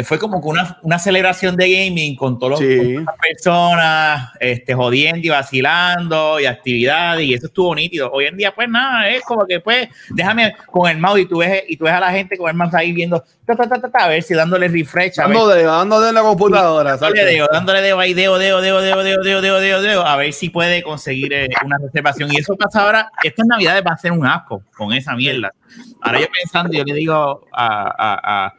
[0.04, 2.94] fue como que una, una celebración de gaming con todas Sí.
[2.94, 8.10] las personas, este, jodiendo y vacilando y actividades, y eso estuvo nítido.
[8.12, 11.38] Hoy en día, pues nada, es como que pues, déjame con el mouse y tú
[11.38, 13.80] ves, y tú ves a la gente con el mouse ahí viendo, ta, ta, ta,
[13.80, 16.96] ta, ta, a ver si dándole refresh, dando dedo en la computadora.
[16.96, 20.16] dándole dedo, dándole dedo ahí, dedo, dedo, dedo, dedo, dedo, dedo, dedo, dedo, dedo, a
[20.16, 22.32] ver si puede conseguir eh, una reservación.
[22.32, 25.52] Y eso pasa ahora, estas navidades va a ser un asco con esa mierda.
[26.00, 28.54] Ahora yo pensando, yo le digo a, a, a,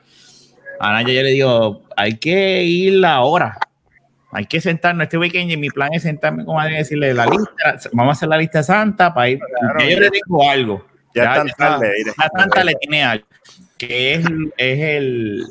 [0.80, 3.58] a Naya, yo le digo, hay que ir ahora.
[4.32, 7.26] Hay que sentarnos este weekend y mi plan es sentarme con Adrián y decirle la
[7.26, 9.40] lista, vamos a hacer la lista santa para ir.
[9.60, 9.80] Claro.
[9.90, 10.86] Yo le tengo algo.
[11.16, 11.92] Ya, Ya, tan tarde.
[12.16, 13.26] La Santa le tiene algo,
[13.80, 14.26] que es,
[14.58, 15.44] es el.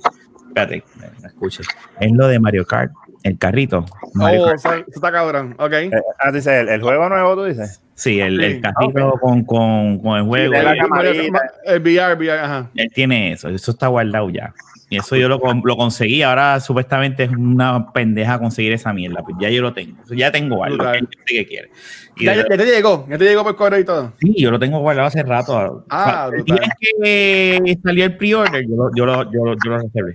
[0.47, 0.85] Espérate,
[1.21, 1.63] me escuche.
[1.99, 2.93] Es lo de Mario Kart,
[3.25, 3.85] el carrito.
[4.15, 4.87] Mario Oh, Kart.
[4.89, 5.57] está cabrón.
[5.59, 5.73] Ok.
[5.73, 7.81] Eh, ah, dice, el, el juego nuevo, tú dices.
[7.97, 10.55] Sí, el, el Sí, carrito con, con, con el juego.
[10.55, 11.41] él, camarita.
[11.65, 12.71] El VR, VR, ajá.
[12.77, 14.55] él tiene eso, eso está guardado ya.
[14.91, 16.23] Y eso yo lo, lo conseguí.
[16.23, 19.23] Ahora supuestamente es una pendeja conseguir esa mierda.
[19.23, 19.97] Pues ya yo lo tengo.
[20.15, 21.71] Ya tengo que sé que quiere.
[22.17, 24.13] Y Ya, de- ya te llegó, ya te llegó por correo y todo.
[24.21, 25.85] Sí, yo lo tengo guardado hace rato.
[25.91, 26.59] Ah, brutal.
[26.59, 30.13] día que salió el pre-order, yo lo, yo lo, yo lo, yo lo reservé.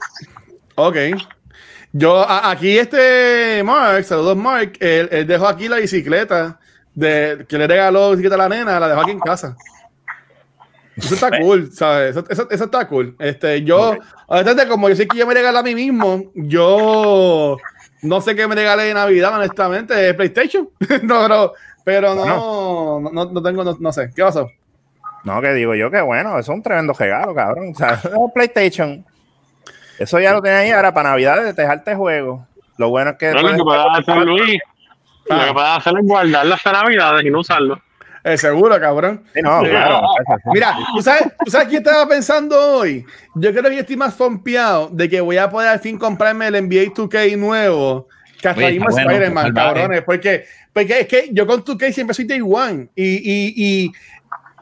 [0.76, 0.98] Ok.
[1.92, 6.60] Yo, a- aquí este Mark, saludos Mark, él, él dejó aquí la bicicleta
[6.96, 9.56] de, que le regaló bicicleta a la nena, la dejó aquí en casa.
[10.96, 12.12] Eso está cool, ¿sabes?
[12.12, 13.16] Eso, eso- eso está cool.
[13.20, 13.96] Este, yo,
[14.28, 17.58] honestamente, como yo sé que yo me regalé a mí mismo, yo
[18.04, 20.70] no sé qué me regalé de Navidad, honestamente, ¿Es PlayStation.
[21.04, 21.52] no, no,
[21.84, 24.12] pero no, no, no, no tengo, no, no sé.
[24.16, 24.50] ¿Qué pasó?
[25.24, 27.72] No, que digo yo que bueno, eso es un tremendo regalo, cabrón.
[27.72, 29.06] O sea, un PlayStation.
[29.98, 32.46] Eso ya lo tenía ahí ahora para Navidades, dejarte juego.
[32.78, 33.32] Lo bueno es que.
[33.32, 34.60] No, lo que puedes hacer, Luis,
[35.30, 37.80] lo que puedes hacer es guardarlo hasta Navidades y no usarlo.
[38.24, 39.24] Eh, seguro, cabrón.
[39.34, 40.02] Sí, no, claro.
[40.54, 43.06] Mira, ¿tú sabes, ¿tú sabes qué estaba pensando hoy?
[43.36, 46.48] Yo creo que yo estoy más pompeado de que voy a poder al fin comprarme
[46.48, 48.08] el NBA 2K nuevo
[48.44, 50.02] que hasta está bueno, Spider-Man, cabrones.
[50.04, 52.90] Porque, porque es que yo con 2K siempre soy Day One.
[52.96, 53.92] Y, y, y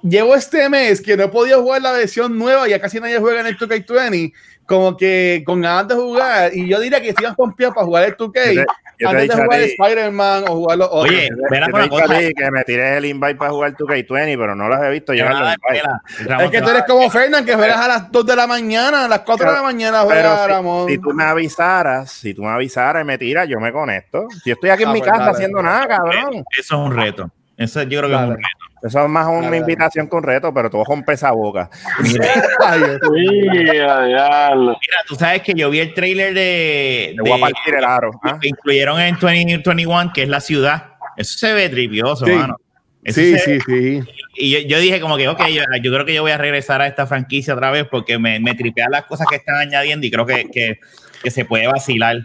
[0.03, 3.41] llevo este mes que no he podido jugar la versión nueva, ya casi nadie juega
[3.41, 4.33] en el 2K20,
[4.65, 6.51] como que con ganas de jugar.
[6.55, 8.65] Y yo diría que estoy más pompeado para jugar el 2K Yo te-
[8.99, 11.09] yo antes de jugar Spider-Man o jugar los otros.
[11.09, 12.19] Oye, Yo ven a te una he dicho a cosa.
[12.19, 15.55] que me tires el invite para jugar 2K20, pero no las he visto llegar los
[15.55, 16.39] invites.
[16.45, 19.07] es que tú eres como Fernan, que juegas a las 2 de la mañana, a
[19.07, 20.87] las 4 de la mañana Pero juega si- Ramón.
[20.87, 24.27] si, tú me avisaras, si tú me avisaras y me tiras, yo me conecto.
[24.43, 25.31] Si yo estoy aquí en Ah, mi pues casa dale.
[25.31, 26.43] haciendo nada, cabrón.
[26.51, 27.31] Eso es un reto.
[27.61, 28.47] Eso yo creo que es un reto.
[28.83, 31.69] Eso es más una invitación que un reto, pero tú vas con pesa boca.
[32.01, 32.25] Mira,
[32.65, 32.77] a
[34.55, 37.83] mira, tú sabes que yo vi el trailer de, Te voy a de- partir el
[37.83, 38.11] aro.
[38.23, 38.37] ¿ah?
[38.41, 40.93] que incluyeron en 2021, que es la ciudad.
[41.17, 42.31] Eso se ve tripioso, Sí.
[42.31, 42.57] mano.
[43.03, 43.99] Eso Sí, sí, sí.
[44.35, 46.81] Y yo, yo dije como que, ok, yo, yo creo que yo voy a regresar
[46.81, 50.11] a esta franquicia otra vez porque me, me tripean las cosas que están añadiendo y
[50.11, 50.79] creo que, que,
[51.21, 52.17] que se puede vacilar.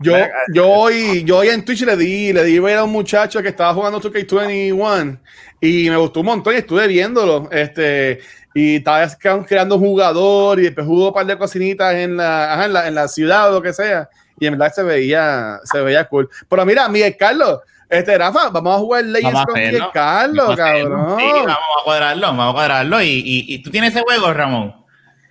[0.00, 0.16] Yo,
[0.52, 3.48] yo hoy, yo hoy en Twitch le di, le di ver a un muchacho que
[3.48, 5.18] estaba jugando 2K21
[5.60, 7.48] y me gustó un montón y estuve viéndolo.
[7.52, 8.20] Este,
[8.54, 9.06] y estaba
[9.46, 12.88] creando un jugador y después jugó un par de cocinitas en la, ajá, en la,
[12.88, 14.08] en la ciudad o lo que sea.
[14.38, 16.28] Y en verdad se veía, se veía cool.
[16.48, 19.78] Pero mira, Miguel Carlos, este Rafa, vamos a jugar Legends Vamos con hacerlo.
[19.78, 20.90] Miguel Carlos, Vamos a hacerlo.
[20.90, 21.18] cabrón.
[21.20, 23.02] Sí, vamos a cuadrarlo, vamos a cuadrarlo.
[23.02, 24.74] Y, y, y tú tienes ese juego, Ramón.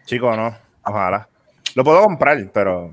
[0.05, 0.55] Chico, no.
[0.83, 1.27] Ojalá.
[1.75, 2.91] Lo puedo comprar, pero.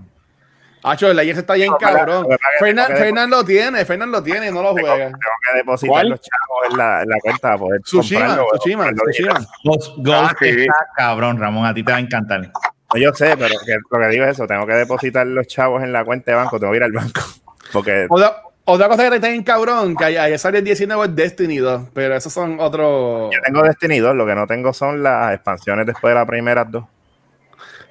[0.85, 2.27] Hacho, el Legends está bien No, cabrón.
[2.29, 4.95] que- Fernan, lo tiene, Fernan lo tiene y no lo juega.
[4.97, 6.09] tengo que depositar ¿Cuál?
[6.11, 9.35] los chavos en la, en la cuenta para poder Tsushima, Tsushima, Tsushima.
[9.65, 11.67] Ghost, Ghost Ah, está cabrón, Ramón.
[11.67, 12.41] A ti te va a encantar.
[12.43, 14.47] No, yo sé, pero que- lo que digo es eso.
[14.47, 16.61] Tengo que depositar los chavos en la cuenta de banco.
[16.61, 17.21] Tengo que ir al banco.
[17.73, 21.57] Porque Otra, otra cosa que está bien cabrón, que ayer sale el 19 es Destiny
[21.59, 23.31] 2, pero esos son otros.
[23.35, 24.15] yo tengo Destiny 2.
[24.15, 26.85] Lo que no tengo son las expansiones después de las primeras dos.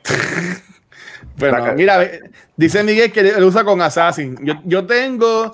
[1.37, 1.99] Bueno, mira,
[2.55, 4.37] dice Miguel que él usa con Assassin.
[4.43, 5.51] Yo, yo tengo.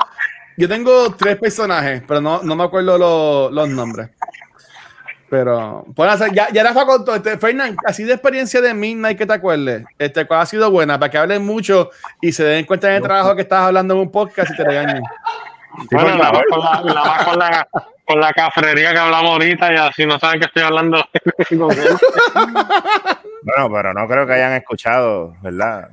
[0.56, 4.10] Yo tengo tres personajes, pero no, no me acuerdo lo- los nombres.
[5.30, 9.26] Pero, pueden hacer, ya, ya Rafa contó, este, Fernán, así de experiencia de Midnight que
[9.26, 11.90] te acuerdes, este, cuál ha sido buena, para que hablen mucho
[12.22, 14.64] y se den cuenta en el trabajo que estás hablando en un podcast y te
[14.64, 15.02] regañen.
[15.92, 17.68] Bueno, nada más con la, nada más con la,
[18.06, 21.04] con la cafrería que hablamos ahorita y así no saben que estoy hablando.
[21.50, 21.98] con él.
[23.44, 25.90] Bueno, pero no creo que hayan escuchado, ¿verdad?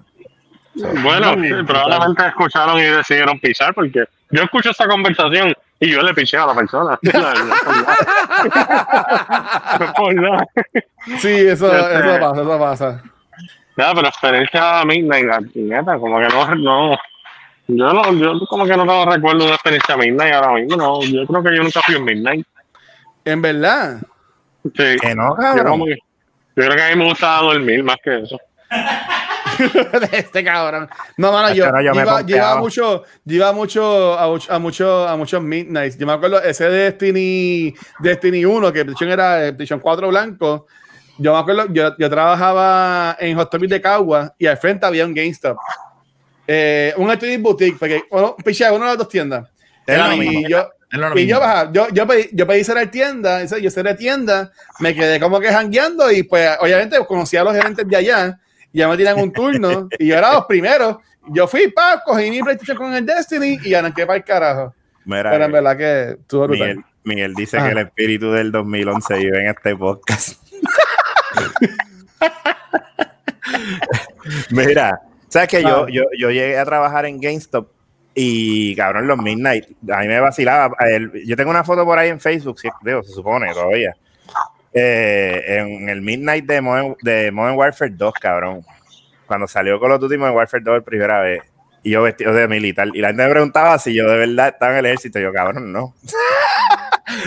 [1.02, 6.14] bueno, sí, probablemente escucharon y decidieron pisar porque yo escucho esa conversación y yo le
[6.14, 6.98] piché a la persona.
[11.18, 13.02] Sí, eso, Este- eso pasa, eso pasa.
[13.76, 15.26] Nada, pero experiencia Midnight,
[15.98, 16.98] como que no, no,
[17.76, 21.26] yo no, yo como que no tengo recuerdo de experiencia Midnight ahora mismo, no, yo
[21.26, 22.46] creo que yo nunca fui en Midnight.
[23.24, 24.00] En verdad.
[24.64, 25.84] Sí, Que no, yo, cabrón.
[25.86, 25.94] que-
[26.56, 28.38] yo creo que a mí me gusta dormir más que eso.
[30.12, 30.88] este cabrón.
[31.16, 32.60] No, mano, yo, Pero yo yo iba, yo iba pompeaba.
[32.60, 35.98] mucho, yo iba mucho a, mucho- a mucho a muchos midnights.
[35.98, 40.66] Yo me acuerdo ese Destiny Destiny 1 que era PlayStation 4 blanco.
[41.18, 45.04] Yo me acuerdo, yo, yo trabajaba en Hot Topic de Cagua y al frente había
[45.04, 45.58] un GameStop.
[46.52, 49.48] Eh, un Electronic Boutique, porque bueno, piché, una de las dos tiendas.
[49.86, 50.48] Es lo y mismo.
[50.48, 50.68] yo,
[51.14, 55.20] y yo, baja, yo, yo, pedí, yo pedí cerrar tienda, yo cerré tienda, me quedé
[55.20, 58.40] como que jangueando y pues obviamente conocí a los gerentes de allá,
[58.72, 60.96] y ya me tiran un turno y yo era los primeros.
[61.28, 64.74] Yo fui, pa, cogí mi PlayStation con el Destiny y arranqué para el carajo.
[65.04, 66.68] Mira, Pero en eh, verdad que estuvo brutal.
[66.68, 67.66] Miguel, Miguel dice Ajá.
[67.66, 70.42] que el espíritu del 2011 vive en este podcast.
[74.50, 75.00] Mira,
[75.30, 77.70] sabes que yo, yo, yo llegué a trabajar en GameStop
[78.14, 80.76] y cabrón, los Midnight, a mí me vacilaba.
[80.80, 83.94] El- yo tengo una foto por ahí en Facebook, sí, digo, se supone todavía.
[84.72, 88.64] eh, en el Midnight de Modern, de Modern Warfare 2, cabrón.
[89.26, 91.42] Cuando salió Call of Duty Modern Warfare 2 por primera vez.
[91.82, 92.88] Y yo vestido de militar.
[92.92, 95.18] Y la gente me preguntaba si yo de verdad estaba en el ejército.
[95.18, 95.94] Yo, cabrón, no.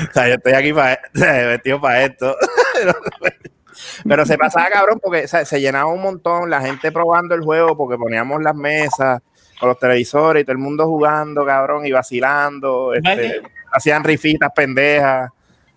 [0.10, 2.36] o sea, yo estoy aquí para vestido para esto.
[4.08, 7.42] Pero se pasaba cabrón porque o sea, se llenaba un montón, la gente probando el
[7.42, 9.22] juego porque poníamos las mesas
[9.60, 12.94] con los televisores y todo el mundo jugando, cabrón, y vacilando.
[12.94, 13.42] este,
[13.72, 15.30] hacían rifitas pendejas,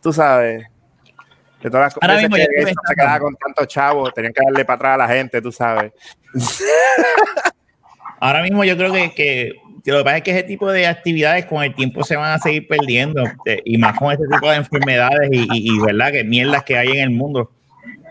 [0.03, 0.67] tú sabes.
[1.63, 4.43] De todas las Ahora veces mismo que eso se quedaba con tantos chavos, tenían que
[4.45, 5.93] darle para atrás a la gente, tú sabes.
[8.21, 9.53] Ahora mismo yo creo que, que,
[9.91, 12.39] lo que pasa es que ese tipo de actividades con el tiempo se van a
[12.39, 16.25] seguir perdiendo eh, y más con este tipo de enfermedades y, y- y, verdad que
[16.25, 17.53] mierdas que hay en el mundo.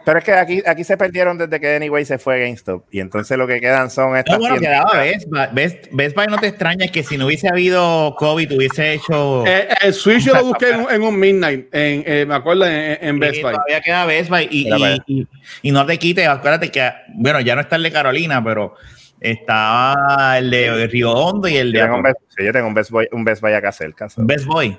[0.05, 2.85] Pero es que aquí, aquí se perdieron desde que Anyway se fue a GameStop.
[2.91, 4.35] Y entonces lo que quedan son estas.
[4.35, 4.85] No, bueno, tiendas.
[4.85, 5.47] quedaba Best Buy.
[5.51, 9.43] Best, Best Buy no te extraña que si no hubiese habido COVID hubiese hecho.
[9.47, 12.97] Eh, el Switch yo lo busqué en, en un Midnight, en, eh, me acuerdo, en,
[13.01, 13.53] en Best Buy.
[13.53, 15.03] Todavía queda Best Buy y, Mira, y- vaya.
[15.07, 15.27] y-
[15.63, 18.75] y no te quites, acuérdate que, bueno, ya no está el de Carolina, pero
[19.19, 22.67] estaba el de Río Hondo y el Yo de tengo un Best, sí, yo tengo
[22.67, 24.07] un Best Buy, un Best Buy acá cerca.
[24.17, 24.77] Best Boy.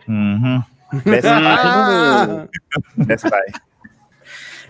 [1.05, 2.47] Best, Ah.
[2.95, 3.41] Best Buy.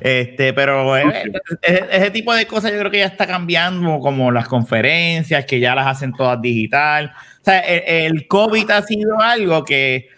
[0.01, 1.33] Este, pero eh,
[1.63, 5.61] ese, ese tipo de cosas yo creo que ya está cambiando, como las conferencias, que
[5.61, 7.13] ya las hacen todas digital.
[7.41, 10.09] O sea, el, el COVID ha sido algo que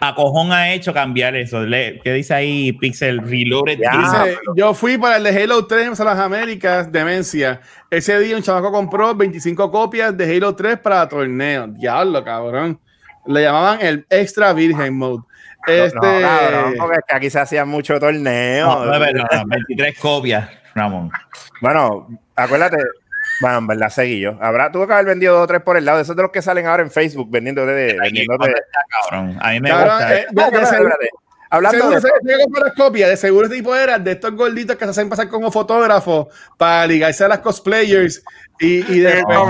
[0.00, 1.60] a cojón ha hecho cambiar eso.
[1.68, 3.78] ¿Qué dice ahí Pixel Reloaded?
[3.78, 3.90] Ya.
[3.98, 7.60] Dice, yo fui para el de Halo 3 a las Américas, demencia.
[7.90, 11.66] Ese día un chamaco compró 25 copias de Halo 3 para torneo.
[11.68, 12.80] Diablo, cabrón.
[13.26, 15.22] Le llamaban el Extra Virgen Mode.
[15.66, 18.66] Este, No, cabrón, porque es que aquí se hacían mucho torneo.
[18.66, 21.10] No, no, no, no, 23 copias, Ramón.
[21.60, 22.78] Bueno, acuérdate.
[23.40, 24.36] Bueno, en verdad seguí yo.
[24.40, 26.00] Habrá, tuvo que haber vendido dos o tres por el lado.
[26.00, 27.96] Esos de los que salen ahora en Facebook vendiendo de.
[28.00, 28.54] vendiendo de
[29.10, 30.14] Cabrón, a mí me Cabrón, gusta.
[30.14, 31.10] eh, Espérate, espérate.
[31.52, 32.00] Hablando seguro de.
[32.00, 35.28] se las copias, de seguro este tipo era de estos gorditos que se hacen pasar
[35.28, 38.22] como fotógrafos para ligarse a las cosplayers
[38.60, 39.48] y, y de no.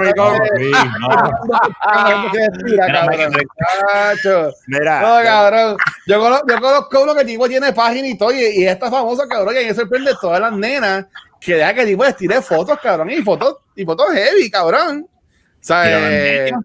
[4.67, 5.77] Mira, No, cabrón.
[6.07, 9.29] Yo conozco, yo conozco uno que tipo tiene página y todo, y, y está famoso,
[9.29, 11.05] cabrón, que a mí me sorprende todas las nenas
[11.39, 15.07] que deja que el tipo les tire fotos, cabrón, y fotos, y fotos heavy, cabrón.
[15.07, 16.65] O sea, eh, ¿en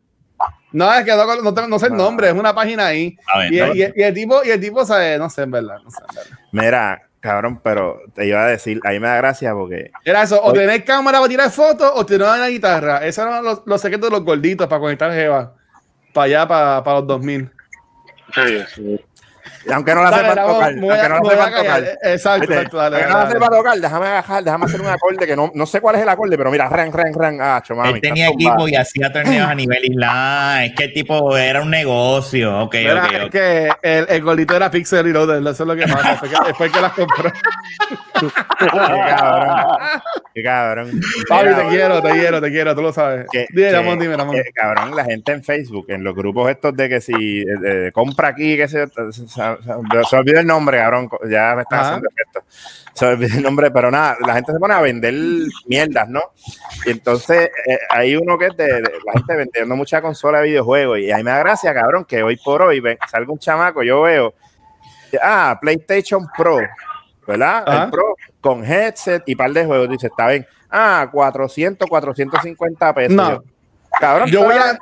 [0.76, 3.17] no, es que no, no, tengo- no sé el nombre, es una página ahí.
[3.49, 3.76] Ver, Y, no.
[3.76, 6.15] y- y el tipo, y el tipo, sabe, no sé, en verdad, no sé, en
[6.15, 6.38] verdad.
[6.51, 9.89] mira, cabrón, pero te iba a decir, ahí me da gracia porque.
[10.03, 10.59] Era eso, o Oye.
[10.61, 13.05] tener cámara para tirar fotos o tener una guitarra.
[13.05, 15.55] Esos eran los, los secretos de los gorditos para conectar Jeva.
[16.13, 17.51] Para allá, para, para los 2000.
[18.34, 18.41] Sí,
[18.76, 18.99] sí.
[19.74, 20.76] Aunque no la Dale, sepan Ramón, tocar.
[20.76, 21.63] voy Aunque no la callar.
[21.84, 21.97] tocar.
[22.03, 22.53] Exacto, ¿Viste?
[22.55, 25.51] exacto, dale, Aunque dale, no la tocar, déjame bajar, déjame hacer un acorde que no,
[25.53, 27.38] no sé cuál es el acorde, pero mira, ran, ran, ran.
[27.41, 30.66] Ah, chomami, Él tenía equipo y hacía torneos a nivel isla.
[30.66, 32.59] Es que el tipo era un negocio.
[32.61, 33.32] Ok, Mira, ok, es ok.
[33.32, 36.16] que el, el gordito era Pixel Reloaded, eso es lo que pasa.
[36.18, 37.32] Fue que, fue que las compró.
[38.20, 39.66] Qué cabrón.
[40.34, 41.01] Qué cabrón.
[41.28, 43.26] Papi, te quiero, te quiero, te quiero, tú lo sabes.
[43.32, 46.89] que- Dime, que- dime, que, cabrón, la gente en Facebook, en los grupos estos de
[46.89, 51.53] que si eh, eh, compra aquí, que se, se, se- olvida el nombre, cabrón, ya
[51.56, 51.88] me están Ajá.
[51.89, 52.43] haciendo efecto.
[52.93, 55.14] Se olvida el nombre, pero nada, la gente se pone a vender
[55.68, 56.22] mierdas, ¿no?
[56.86, 60.47] Y entonces eh, hay uno que es de, de la gente vendiendo mucha consola de
[60.47, 63.84] videojuegos y ahí me da gracia, cabrón, que hoy por hoy ven, salga un chamaco,
[63.84, 64.34] yo veo,
[65.22, 66.60] ah, PlayStation Pro,
[67.28, 67.64] ¿verdad?
[67.68, 67.84] Ajá.
[67.86, 73.14] El Pro con headset y par de juegos, dice, está bien, ah, 400, 450 pesos.
[73.16, 73.32] No.
[73.32, 73.43] Yo,
[73.99, 74.78] Cabrón, Yo voy a-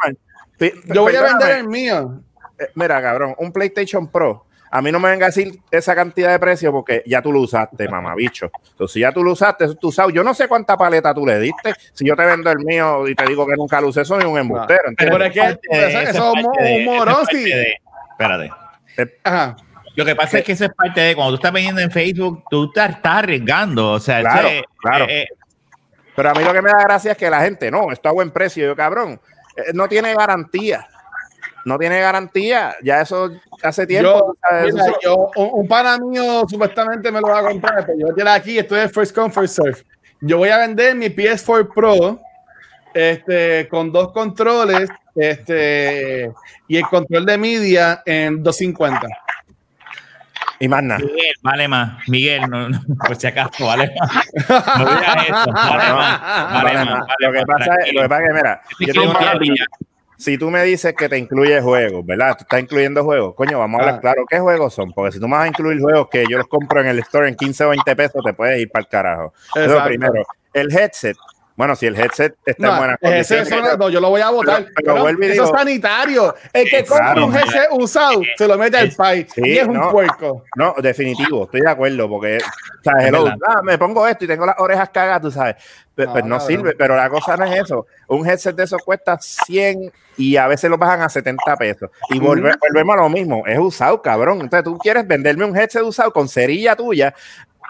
[0.86, 2.22] Yo voy a vender el mío.
[2.60, 4.46] eh, Mira, cabrón, un PlayStation Pro.
[4.76, 7.42] A mí no me venga a decir esa cantidad de precio porque ya tú lo
[7.42, 8.50] usaste, mamabicho.
[8.72, 10.16] Entonces, si ya tú lo usaste, eso tú sabes.
[10.16, 11.76] Yo no sé cuánta paleta tú le diste.
[11.94, 14.36] Si yo te vendo el mío y te digo que nunca lo usé, soy un
[14.36, 14.82] embustero.
[14.98, 17.16] Pero es que eso- es morón,
[18.12, 18.52] Espérate.
[19.24, 19.56] Ajá.
[19.96, 22.44] Lo que pasa es que eso es parte de cuando tú estás vendiendo en Facebook,
[22.50, 23.92] tú te estás arriesgando.
[23.92, 25.06] O sea, Claro, ese- claro.
[25.08, 25.28] eh, eh,
[26.16, 28.12] Pero a mí lo que me da gracia es que la gente, no, esto a
[28.12, 28.66] buen precio.
[28.66, 29.22] Yo, cabrón,
[29.56, 30.88] eh, no tiene garantía.
[31.66, 32.76] No tiene garantía.
[32.84, 34.36] Ya eso hace tiempo.
[34.52, 37.98] Yo, mira, eso- yo- un, un pana mío supuestamente me lo va a comprar, pero
[37.98, 39.84] yo tiene aquí, estoy en First Come, First Serve.
[40.22, 42.20] Yo voy a vender mi PS4 Pro
[42.94, 46.32] este, con dos controles este,
[46.68, 49.08] y el control de media en 250.
[50.60, 51.00] y más nada.
[51.00, 52.08] Miguel, vale más.
[52.08, 54.26] Miguel, no, no, por si acaso, vale más.
[54.78, 55.52] No digas eso.
[55.52, 56.22] Vale No, más.
[56.22, 56.86] Vale Vale, más.
[56.86, 57.00] nada.
[57.00, 59.56] vale lo, que más, pasa es, lo que pasa es que, mira, yo tengo un
[59.56, 59.66] ya.
[60.24, 62.36] Si tú me dices que te incluye juegos, ¿verdad?
[62.38, 63.36] Tú estás incluyendo juegos.
[63.36, 64.02] Coño, vamos a hablar Ah.
[64.02, 64.26] claro.
[64.30, 64.92] ¿Qué juegos son?
[64.94, 67.28] Porque si tú me vas a incluir juegos que yo los compro en el store
[67.30, 69.34] en 15 o 20 pesos, te puedes ir para el carajo.
[69.56, 70.24] Eso primero.
[70.54, 71.18] El headset.
[71.56, 72.98] Bueno, si el headset está en No, ese-
[73.38, 73.48] condiciones.
[73.52, 74.66] eso no, yo lo voy a votar.
[74.76, 76.36] Pero- pero Pero eso digo- es sanitario.
[76.52, 79.58] El que compra claro, un GC usado se lo mete al Es- país sí, y
[79.60, 79.92] es un no.
[79.92, 80.44] puerco.
[80.56, 84.48] No, definitivo, estoy de acuerdo, porque, o sea, hello, ah, me pongo esto y tengo
[84.48, 85.56] las orejas cagadas, tú sabes.
[85.94, 87.86] Pe- No, Pues no, sirve, pero la cosa no es eso.
[88.08, 91.92] Un headset de esos cuesta 100 y a veces lo bajan a 70 pesos.
[92.10, 94.42] Y volve- volvemos a lo mismo, es usado, cabrón.
[94.42, 97.14] Entonces tú quieres venderme un headset usado con cerilla tuya,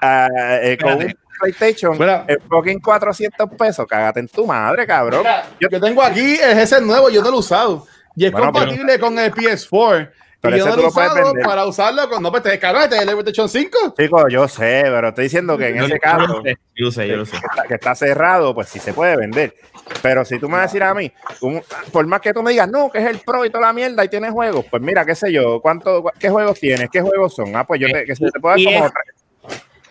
[0.02, 0.28] ah,
[0.62, 1.14] eh, con un.
[1.40, 2.26] PlayStation, Mira.
[2.28, 5.22] en fucking 400 pesos, cágate en tu madre, cabrón.
[5.22, 7.88] Mira, yo, tengo aquí el GC nuevo, yo no lo he usado.
[8.16, 10.10] Y es Bueno, pero- compatible con el PS4.
[10.42, 11.46] Pero y yo ese no lo he usado vender.
[11.46, 12.22] para usarlo con.
[12.22, 13.96] No, pues te cabrón, este es el PlayStation 5.
[13.98, 16.28] Chicos, yo sé, pero estoy diciendo que en Yo- ese yo caso...
[16.28, 17.32] lo sé, Yo lo sé, yo lo sé.
[17.32, 19.56] que está, que está cerrado, pues sí se puede vender.
[20.02, 21.10] Pero si tú me vas a decir a mí,
[21.40, 21.62] un-
[21.94, 24.04] por más que tú me digas, no, que es el pro y toda la mierda
[24.04, 26.90] y tienes juegos, pues mira, qué sé yo, ¿cuánto, ¿qué juegos tienes?
[26.92, 27.56] ¿Qué juegos son?
[27.56, 28.92] Ah, pues yo te, que se te puedo dar como es-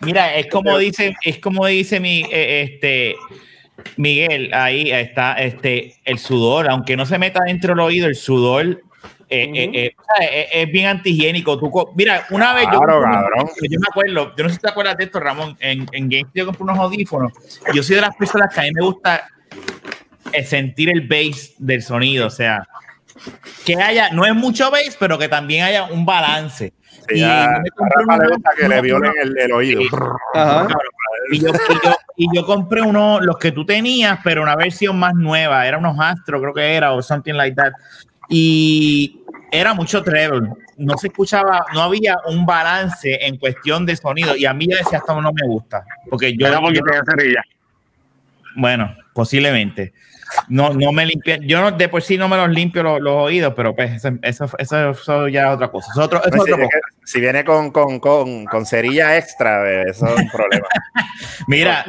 [0.05, 3.15] Mira, es como dice, es como dice mi, eh, este,
[3.97, 8.81] Miguel, ahí está este, el sudor, aunque no se meta dentro del oído, el sudor
[9.29, 11.57] eh, eh, eh, es, es bien antihigiénico.
[11.57, 13.01] Tú, mira, una vez yo, Claro,
[13.61, 16.29] yo me acuerdo, yo no sé si te acuerdas de esto, Ramón, en, en Game
[16.35, 17.33] yo compré unos audífonos.
[17.73, 19.27] Yo soy de las personas que a mí me gusta
[20.45, 22.67] sentir el bass del sonido, o sea,
[23.65, 26.73] que haya, no es mucho bass, pero que también haya un balance.
[27.09, 29.13] Sí, Y a, yo me compré a Rafa le unos- gusta que le unos- violen
[29.21, 29.81] el, el oído.
[29.81, 29.87] Sí.
[30.35, 30.67] Ajá.
[31.31, 34.97] Y yo, y, yo, y yo compré uno, los que tú tenías, pero una versión
[34.99, 35.65] más nueva.
[35.67, 37.71] Era unos Astro, creo que era, o something like that.
[38.29, 40.49] Y era mucho treble.
[40.77, 44.35] No se escuchaba, no había un balance en cuestión de sonido.
[44.35, 45.85] Y a mí yo decía, esto no me gusta.
[46.09, 47.43] Porque yo, Era porque yo- tenía cerilla.
[48.55, 49.93] bueno, posiblemente.
[50.47, 53.13] No, no me limpié, yo no, de por sí no me los limpio los, los
[53.13, 55.91] oídos, pero pues eso, eso, eso, eso ya es otra cosa.
[55.91, 56.77] Eso es otro, eso es Pues, si, otro cosa.
[57.05, 60.67] si viene con, con, con, con cerilla extra, eh, eso es un problema.
[61.47, 61.85] Mira.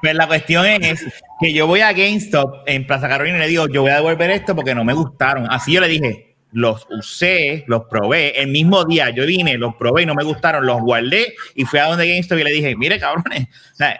[0.00, 1.04] Pues la cuestión es
[1.40, 4.30] que yo voy a GameStop en Plaza Carolina y le digo, yo voy a devolver
[4.30, 5.46] esto porque no me gustaron.
[5.50, 8.40] Así yo le dije, los usé, los probé.
[8.40, 11.78] El mismo día yo vine, los probé y no me gustaron, los guardé y fui
[11.78, 13.48] a donde GameStop y le dije, mire cabrones,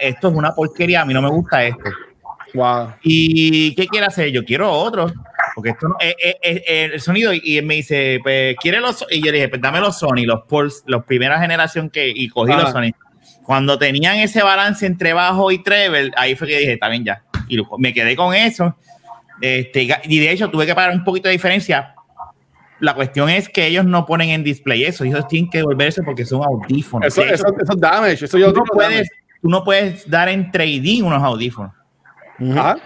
[0.00, 1.90] esto es una porquería, a mí no me gusta esto.
[2.54, 2.94] Wow.
[3.02, 4.30] ¿Y qué quiere hacer?
[4.30, 5.12] Yo quiero otro.
[5.54, 9.04] Porque esto no, eh, eh, eh, el sonido, y él me dice, pues, ¿quiere los?
[9.10, 12.28] Y yo le dije, pues dame los Sony, los Pulse, los primera generación que, y
[12.28, 12.62] cogí Ajá.
[12.62, 12.92] los Sony.
[13.42, 17.22] Cuando tenían ese balance entre bajo y treble, ahí fue que dije, bien ya.
[17.48, 18.76] Y me quedé con eso.
[19.40, 21.94] Este, y de hecho tuve que pagar un poquito de diferencia.
[22.80, 26.24] La cuestión es que ellos no ponen en display eso, ellos tienen que devolverse porque
[26.24, 27.08] son audífonos.
[27.08, 28.24] Eso, eso, eso es damage.
[28.26, 29.08] Eso yo tú, no puedes,
[29.42, 31.72] tú no puedes dar en trading unos audífonos.
[32.40, 32.76] Ajá.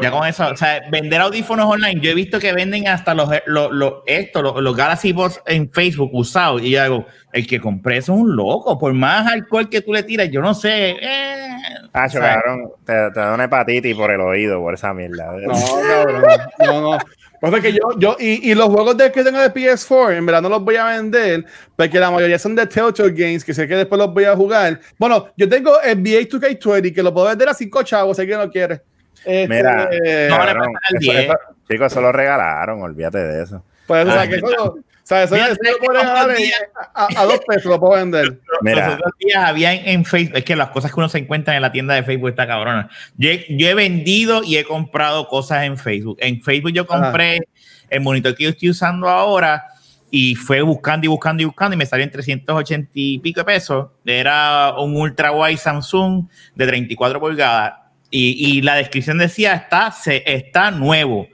[0.00, 3.28] Ya con eso, o sea, vender audífonos online, yo he visto que venden hasta los,
[3.46, 6.62] los, los, esto, los, los Galaxy Buds en Facebook usados.
[6.62, 8.78] Y yo hago, el que compré eso es un loco.
[8.78, 10.96] Por más alcohol que tú le tiras, yo no sé.
[11.00, 11.42] Eh,
[11.94, 15.32] Ah, cabrón, te, te da una hepatitis por el oído, por esa mierda.
[15.32, 15.52] No,
[15.86, 16.24] cabrón.
[16.58, 16.98] No, no.
[17.42, 20.42] Pasa que yo, yo y, y los juegos de, que tengo de PS4, en verdad
[20.42, 23.74] no los voy a vender, porque la mayoría son de Telltale Games, que sé que
[23.74, 24.78] después los voy a jugar.
[24.96, 28.36] Bueno, yo tengo el NBA 2K20, que lo puedo vender a 5 chavos, sé que
[28.36, 28.82] no quiere.
[29.24, 31.24] Este, Mira, No, le Cabrón, pasa al eso- 10.
[31.24, 31.34] eso-
[31.68, 33.64] chicos, eso lo regalaron, olvídate de eso.
[33.88, 36.14] pues, o sea, Ah, que eso, sea, eso, Mira, eso ¿sabes lo puedo qué pasó
[36.14, 36.56] regalar el en- día?
[36.94, 38.24] a, a dos pesos, lo puedo vender.
[38.28, 41.18] Los Mira, otros días había en, en Facebook, es que las cosas que uno se
[41.18, 42.88] encuentra en la tienda de Facebook está cabrona.
[43.16, 46.16] Yo he, yo he vendido y he comprado cosas en Facebook.
[46.20, 47.40] En Facebook yo compré
[47.90, 49.64] el monitor que yo estoy usando ahora
[50.10, 53.44] y fue buscando y buscando y buscando y me salió en 380 y pico de
[53.44, 53.88] pesos.
[54.04, 57.74] Era un ultra wide Samsung de 34 pulgadas
[58.10, 61.26] y, y la descripción decía está, se, está nuevo.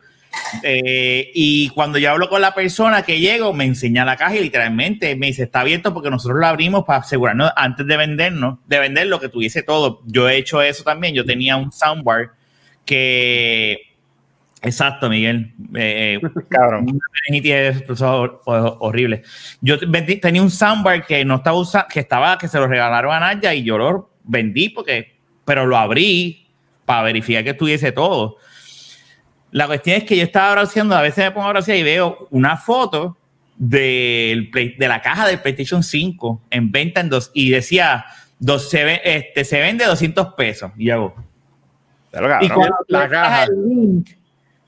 [0.62, 4.41] Eh, y cuando yo hablo con la persona que llego, me enseña la caja y
[4.41, 8.78] literalmente me dice, está abierto porque nosotros lo abrimos para asegurarnos antes de vendernos, de
[8.78, 10.01] vender lo que tuviese todo.
[10.07, 11.14] Yo he hecho eso también.
[11.14, 12.30] Yo tenía un soundbar
[12.84, 13.82] que...
[14.62, 15.53] Exacto, Miguel.
[15.76, 16.18] Eh,
[16.49, 16.84] cabrón.
[16.91, 17.53] una meningitis
[17.89, 19.22] es hor- hor- horrible.
[19.61, 19.78] Yo
[20.20, 23.55] tenía un soundbar que no estaba usando, que estaba, que se lo regalaron a Naya
[23.55, 25.14] y yo lo vendí porque,
[25.45, 26.49] pero lo abrí
[26.84, 28.39] para verificar que estuviese todo.
[29.51, 32.28] La cuestión es que yo estaba browseando, a veces me pongo a browsear y veo
[32.30, 33.16] una foto
[33.57, 38.05] del Play- de la caja del PlayStation 5 en venta en dos y decía
[38.38, 40.70] dos, se, este, se vende 200 pesos.
[40.76, 41.14] Y hago,
[42.11, 43.44] Pero, y cuando la caja.
[43.44, 44.11] el link,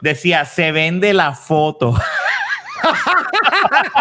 [0.01, 1.95] decía, se vende la foto.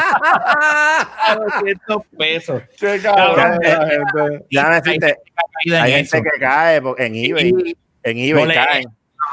[0.01, 2.61] A 200 pesos.
[2.79, 4.45] Qué cabrón, la gente.
[4.49, 5.17] ya decirte,
[5.63, 7.75] Caída hay en gente que cae en eBay.
[8.03, 8.83] En eBay No caen.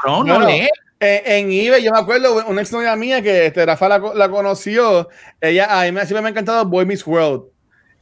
[0.05, 0.69] No, no Bueno, lee.
[0.99, 4.29] Eh, en eBay, yo me acuerdo, una ex novia mía que este, Rafa la, la
[4.29, 7.43] conoció, ella, a mí me, siempre me ha encantado Boy Meets World.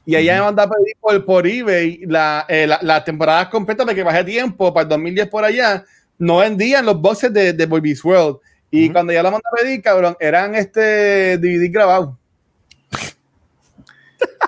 [0.06, 3.86] Y ella me mandó a pedir por, por eBay la, eh, la, las temporadas completas
[3.86, 5.84] porque bajé tiempo para el 2010 por allá.
[6.18, 8.38] No vendían los boxes de, de Boy Meets World.
[8.72, 8.94] Y Ujú.
[8.94, 12.16] cuando ella la mandó a pedir, cabrón, eran este DVD grabados.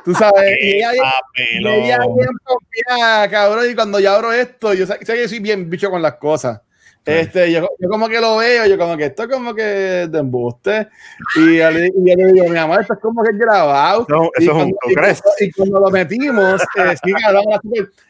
[0.06, 0.91] Tú sabes, y ella,
[1.36, 5.70] ella bien confiada, cabrón, y cuando yo abro esto, yo sé, sé que soy bien
[5.70, 6.62] bicho con las cosas.
[7.12, 10.20] Este, yo, yo como que lo veo, yo como que esto es como que de
[10.20, 10.88] embuste.
[11.36, 14.05] Y yo, le, y yo le digo, mi amor, esto es como que grabado.
[14.08, 17.43] Eso, Y es un, cuando, ¿tú y cuando- y cuando lo metimos, eh, sí, cabrón,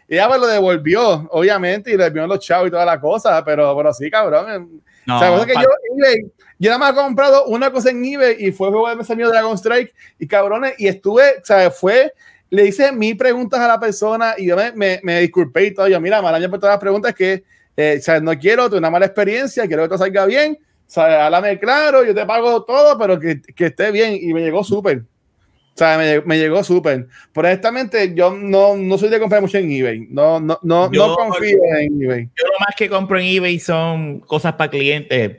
[0.07, 3.75] ella me lo devolvió, obviamente, y le devolvió los chavos y toda la cosa, pero,
[3.75, 4.45] pero sí, cabrón.
[4.49, 5.67] eh, No, o sea, cosa que yo,
[5.97, 9.29] eBay, yo nada más he comprado una cosa en eBay y fue juego de mío
[9.29, 12.13] Dragon Strike y cabrones, y estuve, o sea, fue,
[12.49, 15.87] le hice mil preguntas a la persona y yo me, me, me disculpé y todo.
[15.87, 17.43] Yo, mira, malaña por todas las preguntas que,
[17.77, 20.89] eh, o sea, no quiero tener una mala experiencia, quiero que todo salga bien, o
[20.89, 24.63] sea, háblame claro, yo te pago todo, pero que, que esté bien y me llegó
[24.63, 24.99] súper.
[24.99, 27.07] O sea, me, me llegó súper.
[27.31, 30.07] Pero honestamente, yo no, no soy de comprar mucho en eBay.
[30.09, 32.23] No, no, no, Yo- no confío en eBay.
[32.35, 35.37] Yo lo más que compro en eBay son cosas para clientes,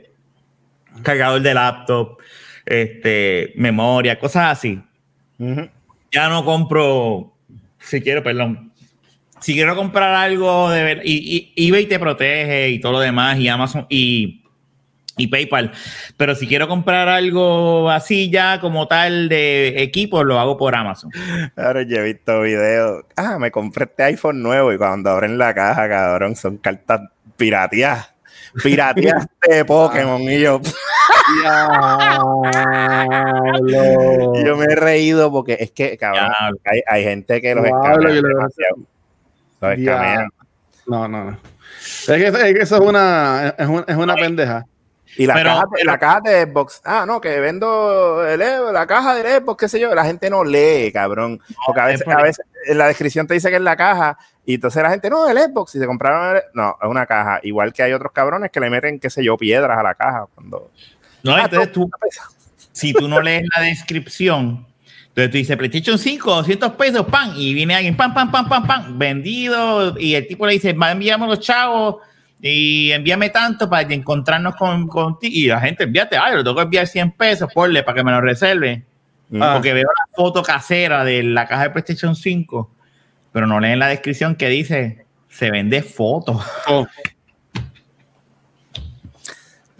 [1.03, 2.19] cargador de laptop,
[2.65, 4.81] este, memoria, cosas así.
[6.11, 7.33] Ya no compro,
[7.79, 8.68] si quiero, perdón.
[9.41, 13.37] Si quiero comprar algo de ver, y, y- eBay te protege y todo lo demás,
[13.39, 14.43] y Amazon y,
[15.17, 15.71] y PayPal.
[16.17, 21.11] Pero si quiero comprar algo así ya como tal de equipo, lo hago por Amazon.
[21.55, 23.03] Ahora yo he visto videos.
[23.15, 27.01] Ah, me compré este iPhone nuevo y cuando abren la caja, cabrón, son cartas
[27.37, 28.13] pirateadas.
[28.63, 30.21] Pirateadas de Pokémon.
[30.23, 30.59] Y yo,
[31.41, 32.41] Diablo.
[34.45, 36.31] yo me he reído porque es que, cabrón,
[36.65, 38.75] hay, hay gente que los Diablo, escamea yo
[40.87, 41.31] No, no, no.
[41.31, 44.65] Es que, es que eso es una, es una, es una pendeja.
[45.17, 48.39] Y la, Pero- caja, de- la caja de Xbox, ah, no, que vendo el,
[48.73, 51.41] la caja del Xbox, qué sé yo, la gente no lee, cabrón.
[51.65, 54.17] Porque a es veces, a veces en la descripción te dice que es la caja
[54.45, 56.43] y entonces la gente, no, el Xbox, si se compraron el...
[56.53, 57.39] No, es una caja.
[57.43, 60.25] Igual que hay otros cabrones que le meten, qué sé yo, piedras a la caja.
[60.35, 60.71] cuando
[61.23, 61.91] No, Ah, entonces tú- tú,
[62.71, 64.65] si tú no lees la descripción,
[65.09, 68.65] entonces tú dices PlayStation 5, 200 pesos, pan, y viene alguien, pam, pam, pam, pam,
[68.65, 71.97] pam, vendido, y el tipo le dice, envíame los chavos
[72.41, 75.33] y envíame tanto para encontrarnos con, contigo.
[75.35, 78.11] Y la gente, envíate, ay, lo tengo que enviar 100 pesos, ponle para que me
[78.11, 78.83] lo reserve.
[79.39, 79.51] Ah.
[79.55, 82.71] Porque veo la foto casera de la caja de PlayStation 5,
[83.31, 86.39] pero no leen la descripción que dice, se vende foto.
[86.67, 86.87] Oh.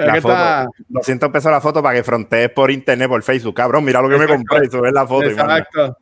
[0.05, 3.55] La foto, está- 200 pesos la foto para que frontees por internet, por Facebook.
[3.55, 5.25] Cabrón, mira lo que me compré y subes la foto.
[5.27, 5.31] y.
[5.33, 5.97] Exacto.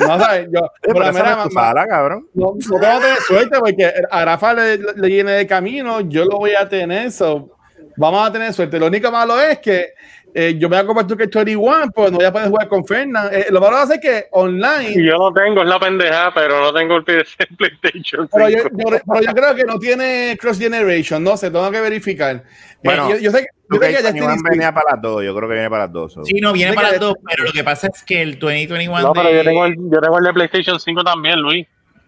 [0.00, 0.48] No, ¿sabes?
[0.52, 0.60] Yo,
[0.94, 2.26] no es tu ma- sala, cabrón.
[2.34, 6.38] no, no tengo tener suerte porque a Rafa le, le llene de camino, yo lo
[6.38, 7.12] voy a tener.
[7.12, 7.50] So,
[7.96, 8.78] vamos a tener suerte.
[8.78, 9.88] Lo único malo es que
[10.34, 12.68] eh, yo me voy a comprar tu que 21, pues no voy a poder jugar
[12.68, 13.28] con Fernan.
[13.32, 14.90] Eh, lo malo es que online.
[14.94, 18.30] Y yo lo tengo, es la pendeja, pero no tengo el PC en PlayStation 5.
[18.32, 21.80] Pero yo, yo- pero yo creo que no tiene cross generation, no sé, tengo que
[21.80, 22.44] verificar.
[22.82, 25.34] Bueno, Eh, yo, yo sé, que- yo sé que Destiny venía para las dos, yo
[25.36, 26.12] creo que viene para las dos.
[26.14, 26.24] so.
[26.24, 29.12] Sí, no, viene para las dos, pero lo que pasa es que el 2021 No,
[29.12, 31.66] pero de- yo tengo, el, yo tengo el de PlayStation 5 también, Luis.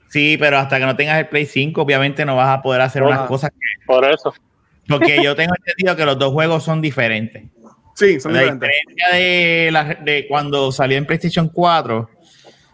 [0.08, 3.02] Sí, pero hasta que no tengas el Play 5, obviamente no vas a poder hacer
[3.02, 3.50] unas cosas.
[3.50, 4.32] que- Por eso.
[4.86, 7.44] porque yo tengo entendido que los dos juegos son diferentes.
[7.94, 8.68] Sí, son La diferentes.
[8.68, 12.10] diferencia de, la- de cuando salió en PlayStation 4,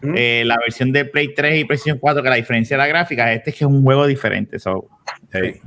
[0.03, 0.13] Ujú.
[0.15, 3.31] eh, la versión de Play 3 y PlayStation 4, que la diferencia de la gráfica,
[3.31, 4.57] este es que es un juego diferente.
[4.59, 4.87] so,
[5.31, 5.61] Sí.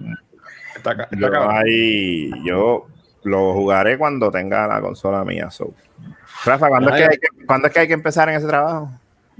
[0.76, 2.86] Está está Yo, ahí- yo
[3.22, 5.50] lo jugaré cuando tenga la consola mía.
[5.50, 5.72] So.
[6.44, 8.90] Rafa, ¿cuándo, es que hay que, cuándo es que hay que empezar en ese trabajo?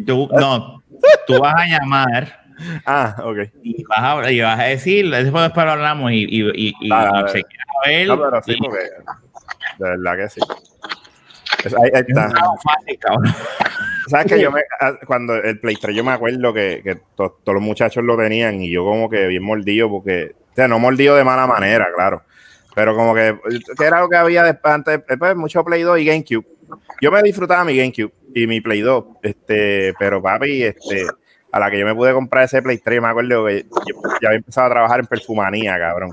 [0.07, 0.83] tú, no,
[1.27, 2.41] tú vas a llamar
[2.87, 3.39] Ah, ok.
[3.63, 6.75] y vas a, y vas a decir, después después lo hablamos y, y, y, y-
[6.81, 7.27] y dale.
[7.33, 8.07] chequeas a ver.
[8.07, 8.79] No, pero sí, porque
[9.79, 10.41] de verdad que sí.
[11.65, 12.31] Es- ahí, ahí está.
[14.09, 17.39] ¿Sabes que yo me, ah, cuando el Play 3 yo me acuerdo que, que to-
[17.43, 20.79] todos los muchachos lo tenían y yo como que bien mordido porque, o sea, no
[20.79, 22.23] mordido de mala manera, claro,
[22.75, 23.39] pero como que,
[23.79, 26.47] que era lo que había después, antes, después mucho Play 2 y GameCube.
[27.01, 31.07] Yo me disfrutaba mi GameCube y mi Play 2, este, pero papi, este,
[31.51, 34.29] a la que yo me pude comprar ese Play 3, me acuerdo que yo ya
[34.29, 36.11] había empezado a trabajar en perfumanía, cabrón.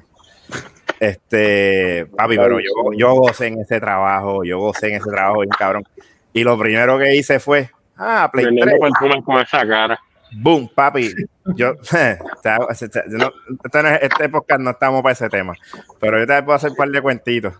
[1.01, 5.49] Este, papi, pero yo, yo gocé en ese trabajo, yo gocé en ese trabajo, bien
[5.57, 5.83] cabrón.
[6.31, 9.99] Y lo primero que hice fue, ah, Play 3, Vendiendo perfumes con esa cara.
[10.37, 11.11] boom, papi.
[11.55, 11.73] Yo,
[12.43, 15.53] no, este, no es- este podcast no estamos para ese tema,
[15.99, 17.53] pero yo te puedo hacer un par de cuentitos.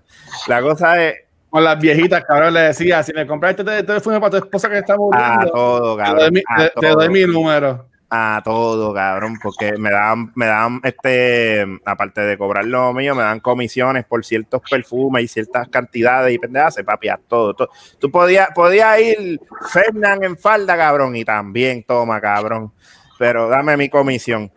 [0.48, 1.16] La cosa es
[1.50, 4.78] Con las viejitas, cabrón, le decía, si me compraste este teléfono para tu esposa que
[4.78, 6.34] está a muriendo, todo, te, doy cabrón.
[6.34, 6.96] mi, a te- te todo.
[6.96, 7.88] doy mi número.
[8.14, 13.24] A todo, cabrón, porque me dan, me dan, este, aparte de cobrar lo mío, me
[13.24, 17.70] dan comisiones por ciertos perfumes y ciertas cantidades y pendejas, papi, a todo, todo.
[18.00, 19.40] Tú podías, podías ir
[19.72, 22.74] Fernán en falda, cabrón, y también toma, cabrón,
[23.18, 24.52] pero dame mi comisión.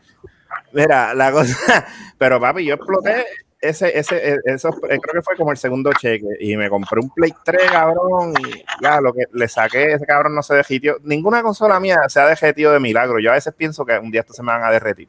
[0.73, 1.57] Mira, la cosa,
[2.19, 3.25] pero papi, yo exploté
[3.69, 7.01] ese, ese, e- eso, eh, creo que fue como el segundo cheque y me compré
[7.01, 10.97] un Play 3, cabrón, y ya lo que le saqué, ese cabrón no se derritió.
[11.03, 13.19] Ninguna consola mía se ha derretido de milagro.
[13.21, 15.09] Yo a veces pienso que un día estos se me van a derretir.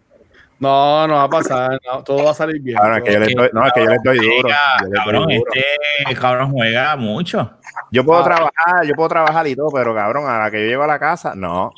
[0.58, 2.78] No, no va a pasar, no, todo va a salir bien.
[2.80, 4.48] Ahora, es que yo les doy, no, es que yo les doy duro.
[4.48, 5.52] Les doy cabrón, duro.
[6.00, 7.52] este cabrón juega mucho.
[7.92, 8.24] Yo puedo Ah.
[8.24, 10.98] trabajar, yo puedo trabajar y todo, pero cabrón, a la que yo llego a la
[10.98, 11.74] casa, no.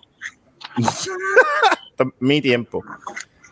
[2.20, 2.84] Mi tiempo.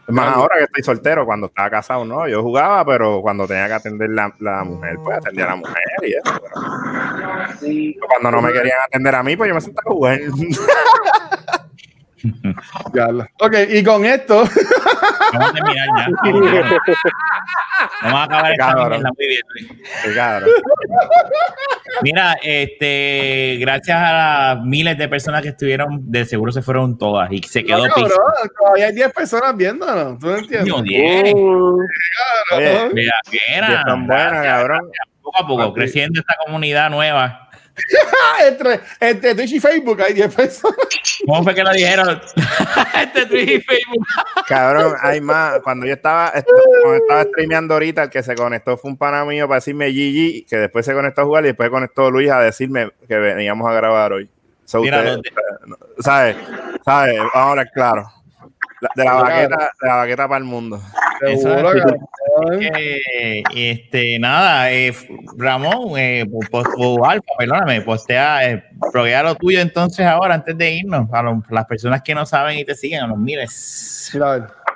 [0.07, 0.41] Es más, Claro.
[0.41, 2.27] ahora que estoy soltero, cuando estaba casado, no.
[2.27, 5.83] Yo jugaba, pero cuando tenía que atender la, la mujer, pues atendía a la mujer
[6.03, 6.21] y eso.
[6.41, 10.19] pero- Cuando no me querían atender a mí, pues yo me sentaba a jugar.
[12.93, 14.43] Ya lo- Ok, y con esto,
[15.33, 16.07] Vamos a terminar ya.
[18.03, 19.41] Vamos a acabar esta muy bien.
[22.01, 24.13] Mira, este, gracias a
[24.55, 27.93] las miles de personas que estuvieron, de seguro se fueron todas y se quedó No,
[27.93, 30.19] pis- cabrón, todavía hay 10 personas viéndonos.
[30.19, 31.33] ¿Tú no entiendes?
[31.35, 31.77] Uh,
[32.55, 33.13] Oye, Mira,
[34.07, 34.89] buenas, cabrón.
[35.21, 37.41] Poco a poco, creciendo esta comunidad nueva.
[38.47, 40.77] Entre, entre Twitch y Facebook hay 10 personas.
[41.25, 42.21] ¿Cómo fue que lo dijeron?
[43.01, 44.05] este Twitch y Facebook.
[44.47, 45.59] Cabrón, hay más.
[45.63, 46.47] Cuando yo estaba, est-
[46.81, 50.47] cuando estaba streameando ahorita, el que se conectó fue un pana mío para decirme GG,
[50.47, 53.73] que después se conectó a jugar y después conectó Luis a decirme que veníamos a
[53.73, 54.29] grabar hoy.
[54.65, 55.33] So, Mira, ustedes,
[55.67, 56.35] los de- ¿Sabes?
[56.83, 57.17] ¿Sabes?
[57.17, 58.11] Vamos a hablar claro.
[58.95, 60.81] De la baqueta, de la baqueta para el mundo.
[61.37, 61.71] Seguro.
[62.51, 64.93] Eh, este, nada, eh,
[65.37, 68.63] Ramón, eh, po- po- o Alfa, perdóname, postea, eh,
[69.23, 72.65] lo tuyo entonces ahora, antes de irnos, a los- las personas que no saben y
[72.65, 74.09] te siguen, a los miles.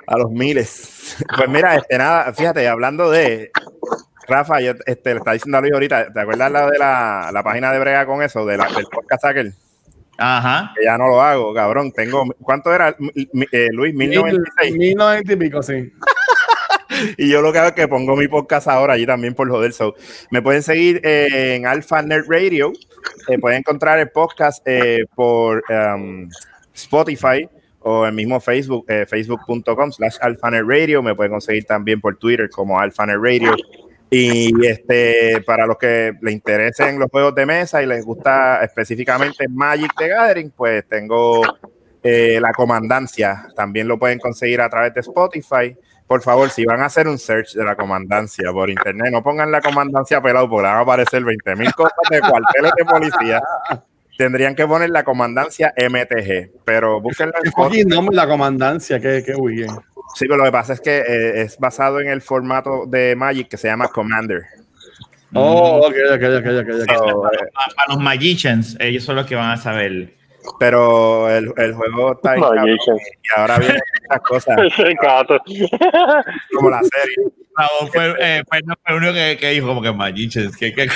[0.06, 1.16] A los miles.
[1.36, 3.50] Pues mira, este nada, fíjate, hablando de
[4.28, 7.42] Rafa, yo este, le estaba diciendo a Luis ahorita, ¿te acuerdas la de la, la
[7.42, 9.54] página de Brega con eso, de la, del podcast aquel?
[10.20, 10.72] Ajá.
[10.76, 11.90] Que ya no lo hago, cabrón.
[11.92, 12.94] Tengo, ¿cuánto era,
[13.52, 13.94] eh, Luis?
[13.94, 14.76] 1096.
[14.76, 15.92] 1090 y pico, sí.
[17.16, 19.72] Y yo lo que hago es que pongo mi podcast ahora allí también por joder.
[19.72, 19.94] So,
[20.30, 22.72] me pueden seguir eh, en Alpha Nerd Radio.
[23.28, 26.28] Eh, pueden encontrar el podcast eh, por um,
[26.74, 27.48] Spotify
[27.80, 31.02] o el mismo Facebook, eh, facebook.com slash Alpha Nerd Radio.
[31.02, 33.56] Me pueden conseguir también por Twitter como Alpha Nerd Radio.
[34.12, 39.46] Y este, para los que les interesen los juegos de mesa y les gusta específicamente
[39.48, 41.42] Magic the Gathering, pues tengo
[42.02, 43.46] eh, la comandancia.
[43.54, 45.76] También lo pueden conseguir a través de Spotify.
[46.08, 49.52] Por favor, si van a hacer un search de la comandancia por internet, no pongan
[49.52, 53.40] la comandancia pelado porque van a aparecer 20 mil cosas de cuarteles de policía.
[54.18, 57.84] Tendrían que poner la comandancia MTG, pero búsquenla en Spotify.
[57.84, 59.78] nombre la comandancia, qué, qué weekend.
[60.14, 63.48] Sí, pero lo que pasa es que eh, es basado en el formato de Magic
[63.48, 64.42] que se llama Commander.
[65.34, 66.68] Oh, ok, ok, ok, ok.
[66.68, 66.98] ok.
[66.98, 70.19] So, eh, Para, para los magicians, ellos son los que van a saber.
[70.58, 74.56] Pero el, el juego está ahí cabrón, y ahora vienen estas cosas
[76.54, 77.32] como la serie.
[77.56, 80.56] Ramón fue, eh, fue el único que, que dijo como que magicians.
[80.56, 80.88] Que, que.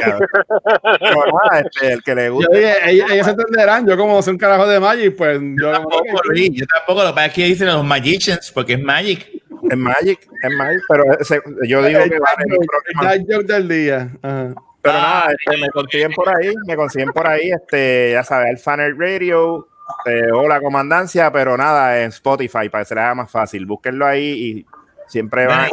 [0.00, 3.86] Pero nada, este, el que le Yo dije, ellos, ellos se entenderán.
[3.86, 5.72] Yo, como soy un carajo de Magic, pues yo.
[5.72, 9.28] tampoco, Luis, yo tampoco, lo que pasa es que dicen los magicians, porque es magic.
[9.68, 13.10] Es Magic, es Magic, pero ese- yo digo que vale el próximo.
[13.10, 14.08] El joke del día.
[14.22, 14.54] Ajá.
[14.86, 18.50] Pero Ah, nada, este, me consiguen por ahí, me consiguen por ahí, este, ya sabes,
[18.50, 19.68] el Fanner Radio,
[20.04, 23.66] eh, o la comandancia, pero nada, en Spotify, para que se les haga más fácil.
[23.66, 24.66] Búsquenlo ahí y
[25.08, 25.68] siempre van.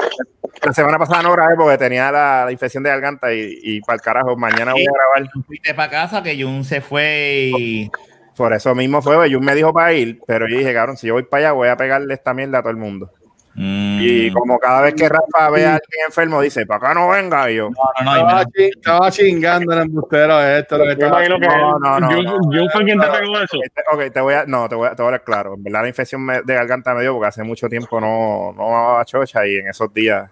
[0.63, 3.95] La semana pasada no grabé porque tenía la, la infección de garganta y, y para
[3.95, 5.31] el carajo, mañana voy a grabar.
[5.45, 7.91] Fuiste para casa que Jun se fue y.
[8.35, 11.13] Por eso mismo fue, Jun me dijo para ir, pero yo dije, cabrón, si yo
[11.13, 13.11] voy para allá, voy a pegarle esta mierda a todo el mundo.
[13.55, 13.99] Mm.
[14.01, 17.51] Y como cada vez que Rafa ve a alguien enfermo, dice, para acá no venga,
[17.51, 17.69] y yo.
[17.69, 20.77] No, no, no, Estaba, menos- chi- estaba chingando el embustero esto.
[20.77, 22.51] Lo que Yo estaba imagino que No, no, no, yo, no.
[22.51, 23.57] yo fue quien te pegó eso.
[23.93, 25.53] Ok, te voy a, no, te voy a, te voy a hablar claro.
[25.55, 28.69] En verdad la infección me- de garganta me dio porque hace mucho tiempo no, no
[28.71, 30.31] daba chocha y en esos días,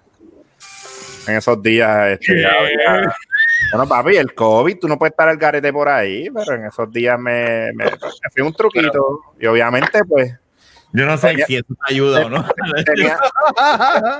[1.28, 3.13] en esos días, este, había-
[3.72, 6.91] bueno, papi, el COVID, tú no puedes estar al garete por ahí, pero en esos
[6.91, 7.91] días me, me, me
[8.34, 10.34] fui un truquito y obviamente pues
[10.93, 12.45] Yo no sé si eso te ayuda o no.
[12.85, 13.17] tenía,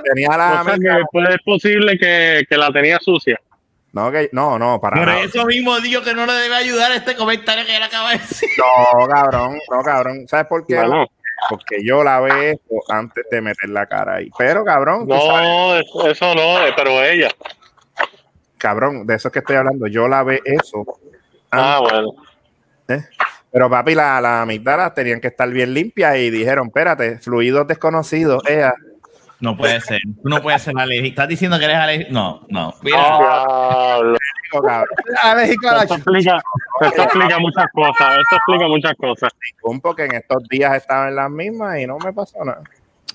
[0.04, 0.62] tenía la...
[0.62, 3.38] O sea que es posible que, que la tenía sucia.
[3.92, 5.20] No, que, no, no, para Por nada.
[5.20, 8.48] eso mismo digo que no le debe ayudar este comentario que él acaba de decir.
[8.56, 10.26] No, cabrón, no, cabrón.
[10.28, 10.76] ¿Sabes por qué?
[10.76, 11.06] Bueno,
[11.50, 14.30] Porque yo lavé esto antes de meter la cara ahí.
[14.38, 17.28] Pero, cabrón, no, eso, eso no, pero ella.
[18.56, 19.86] cabrón, de eso es que estoy hablando.
[19.88, 20.86] Yo lavé eso.
[21.50, 22.12] Ah, bueno.
[22.88, 23.04] ¿eh?
[23.52, 28.42] Pero, papi, la, la amígdalas tenían que estar bien limpias y dijeron, espérate, fluidos desconocidos.
[28.48, 28.72] Ella,
[29.40, 30.00] No puede ser.
[30.22, 31.08] Tú no puedes ser alérgico.
[31.08, 32.12] ¿Estás diciendo que eres alérgico?
[32.12, 32.74] No, no.
[32.82, 34.16] Cabrón,
[35.22, 36.42] Alérgico a la Esto explica,
[36.80, 38.18] esto explica muchas cosas.
[38.20, 39.32] Esto explica muchas cosas.
[39.62, 42.62] ningún, porque en estos días estaba en las mismas y no me pasó nada.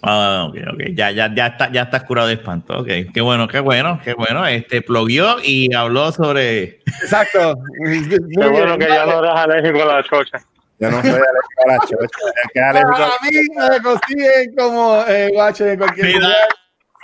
[0.09, 0.79] Ah, ok, ok.
[0.93, 2.79] Ya, ya, ya, está, ya estás curado de espanto.
[2.79, 2.87] Ok.
[3.13, 4.45] Qué bueno, qué bueno, qué bueno.
[4.45, 6.79] Este plugueó y habló sobre.
[7.01, 7.55] Exacto.
[7.83, 10.39] Qué bueno que ya no eres alérgico a la chocha.
[10.79, 12.19] Yo no soy alérgico a la chocha.
[12.43, 13.37] El que es alérgico a- A mí
[13.69, 16.19] me consiguen como eh, guacho en cualquier Mira.
[16.19, 16.35] lugar.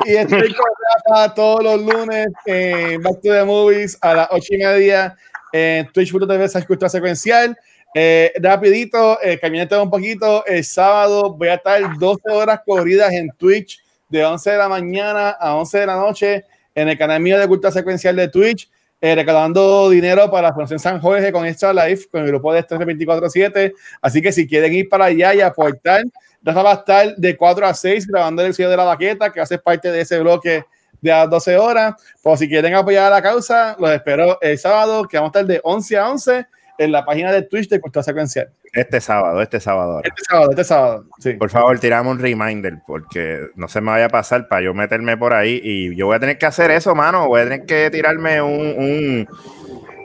[0.06, 0.66] Y estoy con
[1.08, 5.16] Rafa todos los lunes en Back to the Movies a las ocho y media
[5.52, 7.56] en Twitch.tv escucha secuencial.
[7.94, 10.46] Eh, rapidito, eh, caminante un poquito.
[10.46, 13.80] El sábado voy a estar 12 horas corridas en Twitch
[14.10, 17.48] de 11 de la mañana a 11 de la noche en el canal mío de
[17.48, 18.70] cultura secuencial de Twitch.
[19.02, 22.62] eh, recaudando dinero para la Fundación San Jorge con Extra Life, con el grupo de
[22.62, 23.74] Estrés 24-7.
[24.02, 26.04] Así que si quieren ir para allá y aportar,
[26.42, 29.42] Rafa va a estar de 4 a 6 grabando el sello de la baqueta, que
[29.42, 30.64] hace parte de ese bloque
[31.02, 31.96] de las 12 horas.
[32.22, 35.46] Pues si quieren apoyar a la causa, los espero el sábado, que vamos a estar
[35.48, 36.46] de 11 a 11
[36.78, 38.50] en la página de Twitch de Cultura Secuencial.
[38.74, 39.92] Este sábado, este sábado.
[39.94, 40.08] ahora.
[40.10, 41.06] Este sábado, este sábado.
[41.20, 41.34] Sí.
[41.34, 45.16] Por favor, tirame un reminder porque no se me vaya a pasar para yo meterme
[45.18, 47.28] por ahí y yo voy a tener que hacer eso, mano.
[47.28, 48.68] Voy a tener que tirarme un.
[48.78, 49.28] un-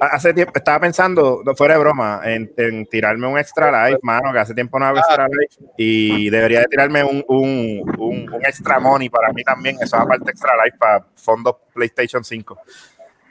[0.01, 4.33] Hace tiempo estaba pensando, no fuera de broma, en, en tirarme un extra life, mano,
[4.33, 8.47] que hace tiempo no hago extra life y debería de tirarme un, un, un, un
[8.47, 9.75] extra money para mí también.
[9.81, 12.57] Eso es aparte extra life para fondos PlayStation 5.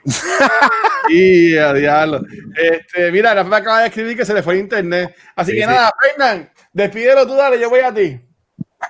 [1.10, 2.20] Y a diablo.
[2.56, 5.14] Este, mira, Rafa me acaba de escribir que se le fue el internet.
[5.36, 5.68] Así Sí, que sí.
[5.68, 8.20] nada, Fernán, despídelo tú, dale, yo voy a ti.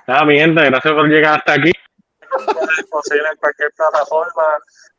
[0.07, 1.71] Nada, mi gente, gracias por llegar hasta aquí.
[2.89, 4.43] Conseguir en cualquier plataforma,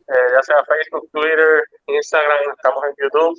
[0.09, 3.39] eh, ya sea Facebook, Twitter, Instagram, estamos en YouTube.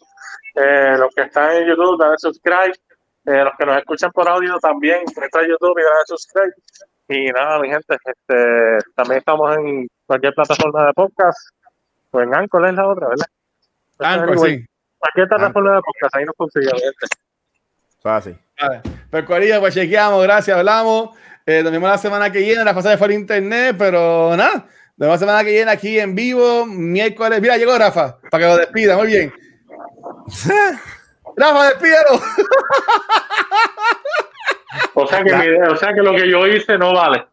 [0.56, 2.74] Eh, los que están en YouTube, dale subscribe.
[3.26, 6.54] Eh, los que nos escuchan por audio también, entra a YouTube y dale subscribe.
[7.10, 11.40] Y nada, mi gente, este, también estamos en cualquier plataforma de podcast.
[12.12, 13.26] O en Anchor es la otra, ¿verdad?
[14.00, 14.66] Anchor, Anyway, sí.
[14.98, 16.36] Cualquier plataforma de podcast, ahí nos
[16.76, 16.94] es
[18.04, 18.38] así.
[18.62, 18.82] Vale.
[19.10, 21.18] Pues Corillo, pues chequeamos, gracias, hablamos.
[21.46, 24.98] Eh, nos vemos la semana que viene, la pasada fue el internet, pero nada, nos
[24.98, 27.42] vemos la semana que viene aquí en vivo, miércoles.
[27.42, 29.34] Mira, llegó Rafa, para que lo despida, muy bien.
[31.38, 32.22] Rafa, despídelo.
[34.94, 37.26] O sea, que mi- o sea que lo que yo hice no vale.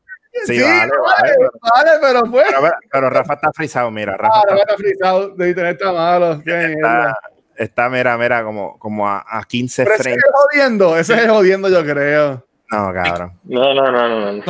[0.44, 2.46] Sí, vale, vale, pero- vale, pero pues.
[2.48, 4.16] Pero, pero Rafa está frisado, mira.
[4.16, 6.42] Rafa Ah, está, Rafa está frisado, de internet está malo.
[6.44, 7.14] qué está,
[7.56, 10.24] está, mira, mira, como, como a, a 15 Pero ese frames.
[10.24, 12.46] es jodiendo, ese es jodiendo, yo creo.
[12.70, 13.32] No, cabrón.
[13.44, 14.42] No, no, no, no.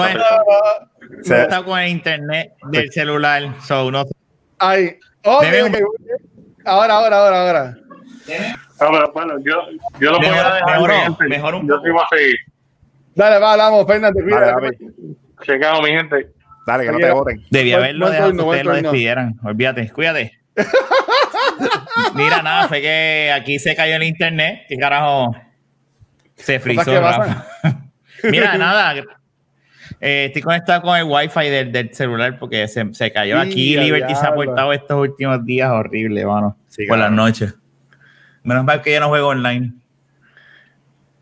[1.22, 4.04] Se- está con el internet del celular, so no
[4.58, 5.80] Ay, ok, Debe un- ok.
[6.64, 7.76] Ahora, ahora, ahora, ahora.
[8.80, 9.54] No, pero bueno, yo,
[10.00, 10.90] yo lo voy Mejor- a dejar.
[11.04, 11.24] gente.
[11.28, 11.86] mejoró un yo poco.
[11.86, 12.36] sigo a seguir.
[13.14, 14.78] Dale, va, hablamos, Fernández, cuídate.
[15.42, 16.30] Checado, mi gente.
[16.66, 17.44] dale, que no te voten.
[17.50, 19.34] Debía haberlo dejado que ustedes lo despidieran.
[19.42, 20.38] Olvídate, cuídate.
[22.14, 24.62] Mira, nada, fue que aquí se cayó el internet.
[24.68, 25.34] ¿Qué carajo?
[26.36, 26.92] Se frizó.
[28.24, 28.94] Mira, nada.
[30.00, 33.40] eh, estoy conectado con el wifi del, del celular porque se, se cayó.
[33.42, 36.56] Sí, Aquí Liberty se ha portado estos últimos días horrible, mano.
[36.68, 37.16] Sí, por las cabrón.
[37.26, 37.54] noches.
[38.42, 39.72] Menos mal que yo no juego online.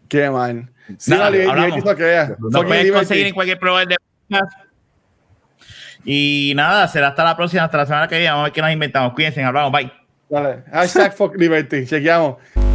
[0.08, 0.70] Qué mal.
[0.98, 1.30] Sí, Nada.
[1.30, 3.96] Liberty Fucking puedes conseguir en cualquier proveedor de.
[6.04, 8.30] Y nada, será hasta la próxima, hasta la semana que viene.
[8.30, 9.12] Vamos a ver qué nos inventamos.
[9.12, 9.72] Cuídense, hablamos.
[9.72, 9.92] Bye.
[10.28, 10.64] Dale.
[10.72, 11.86] Hashtag fuck Liberty.
[11.86, 12.65] Chequeamos.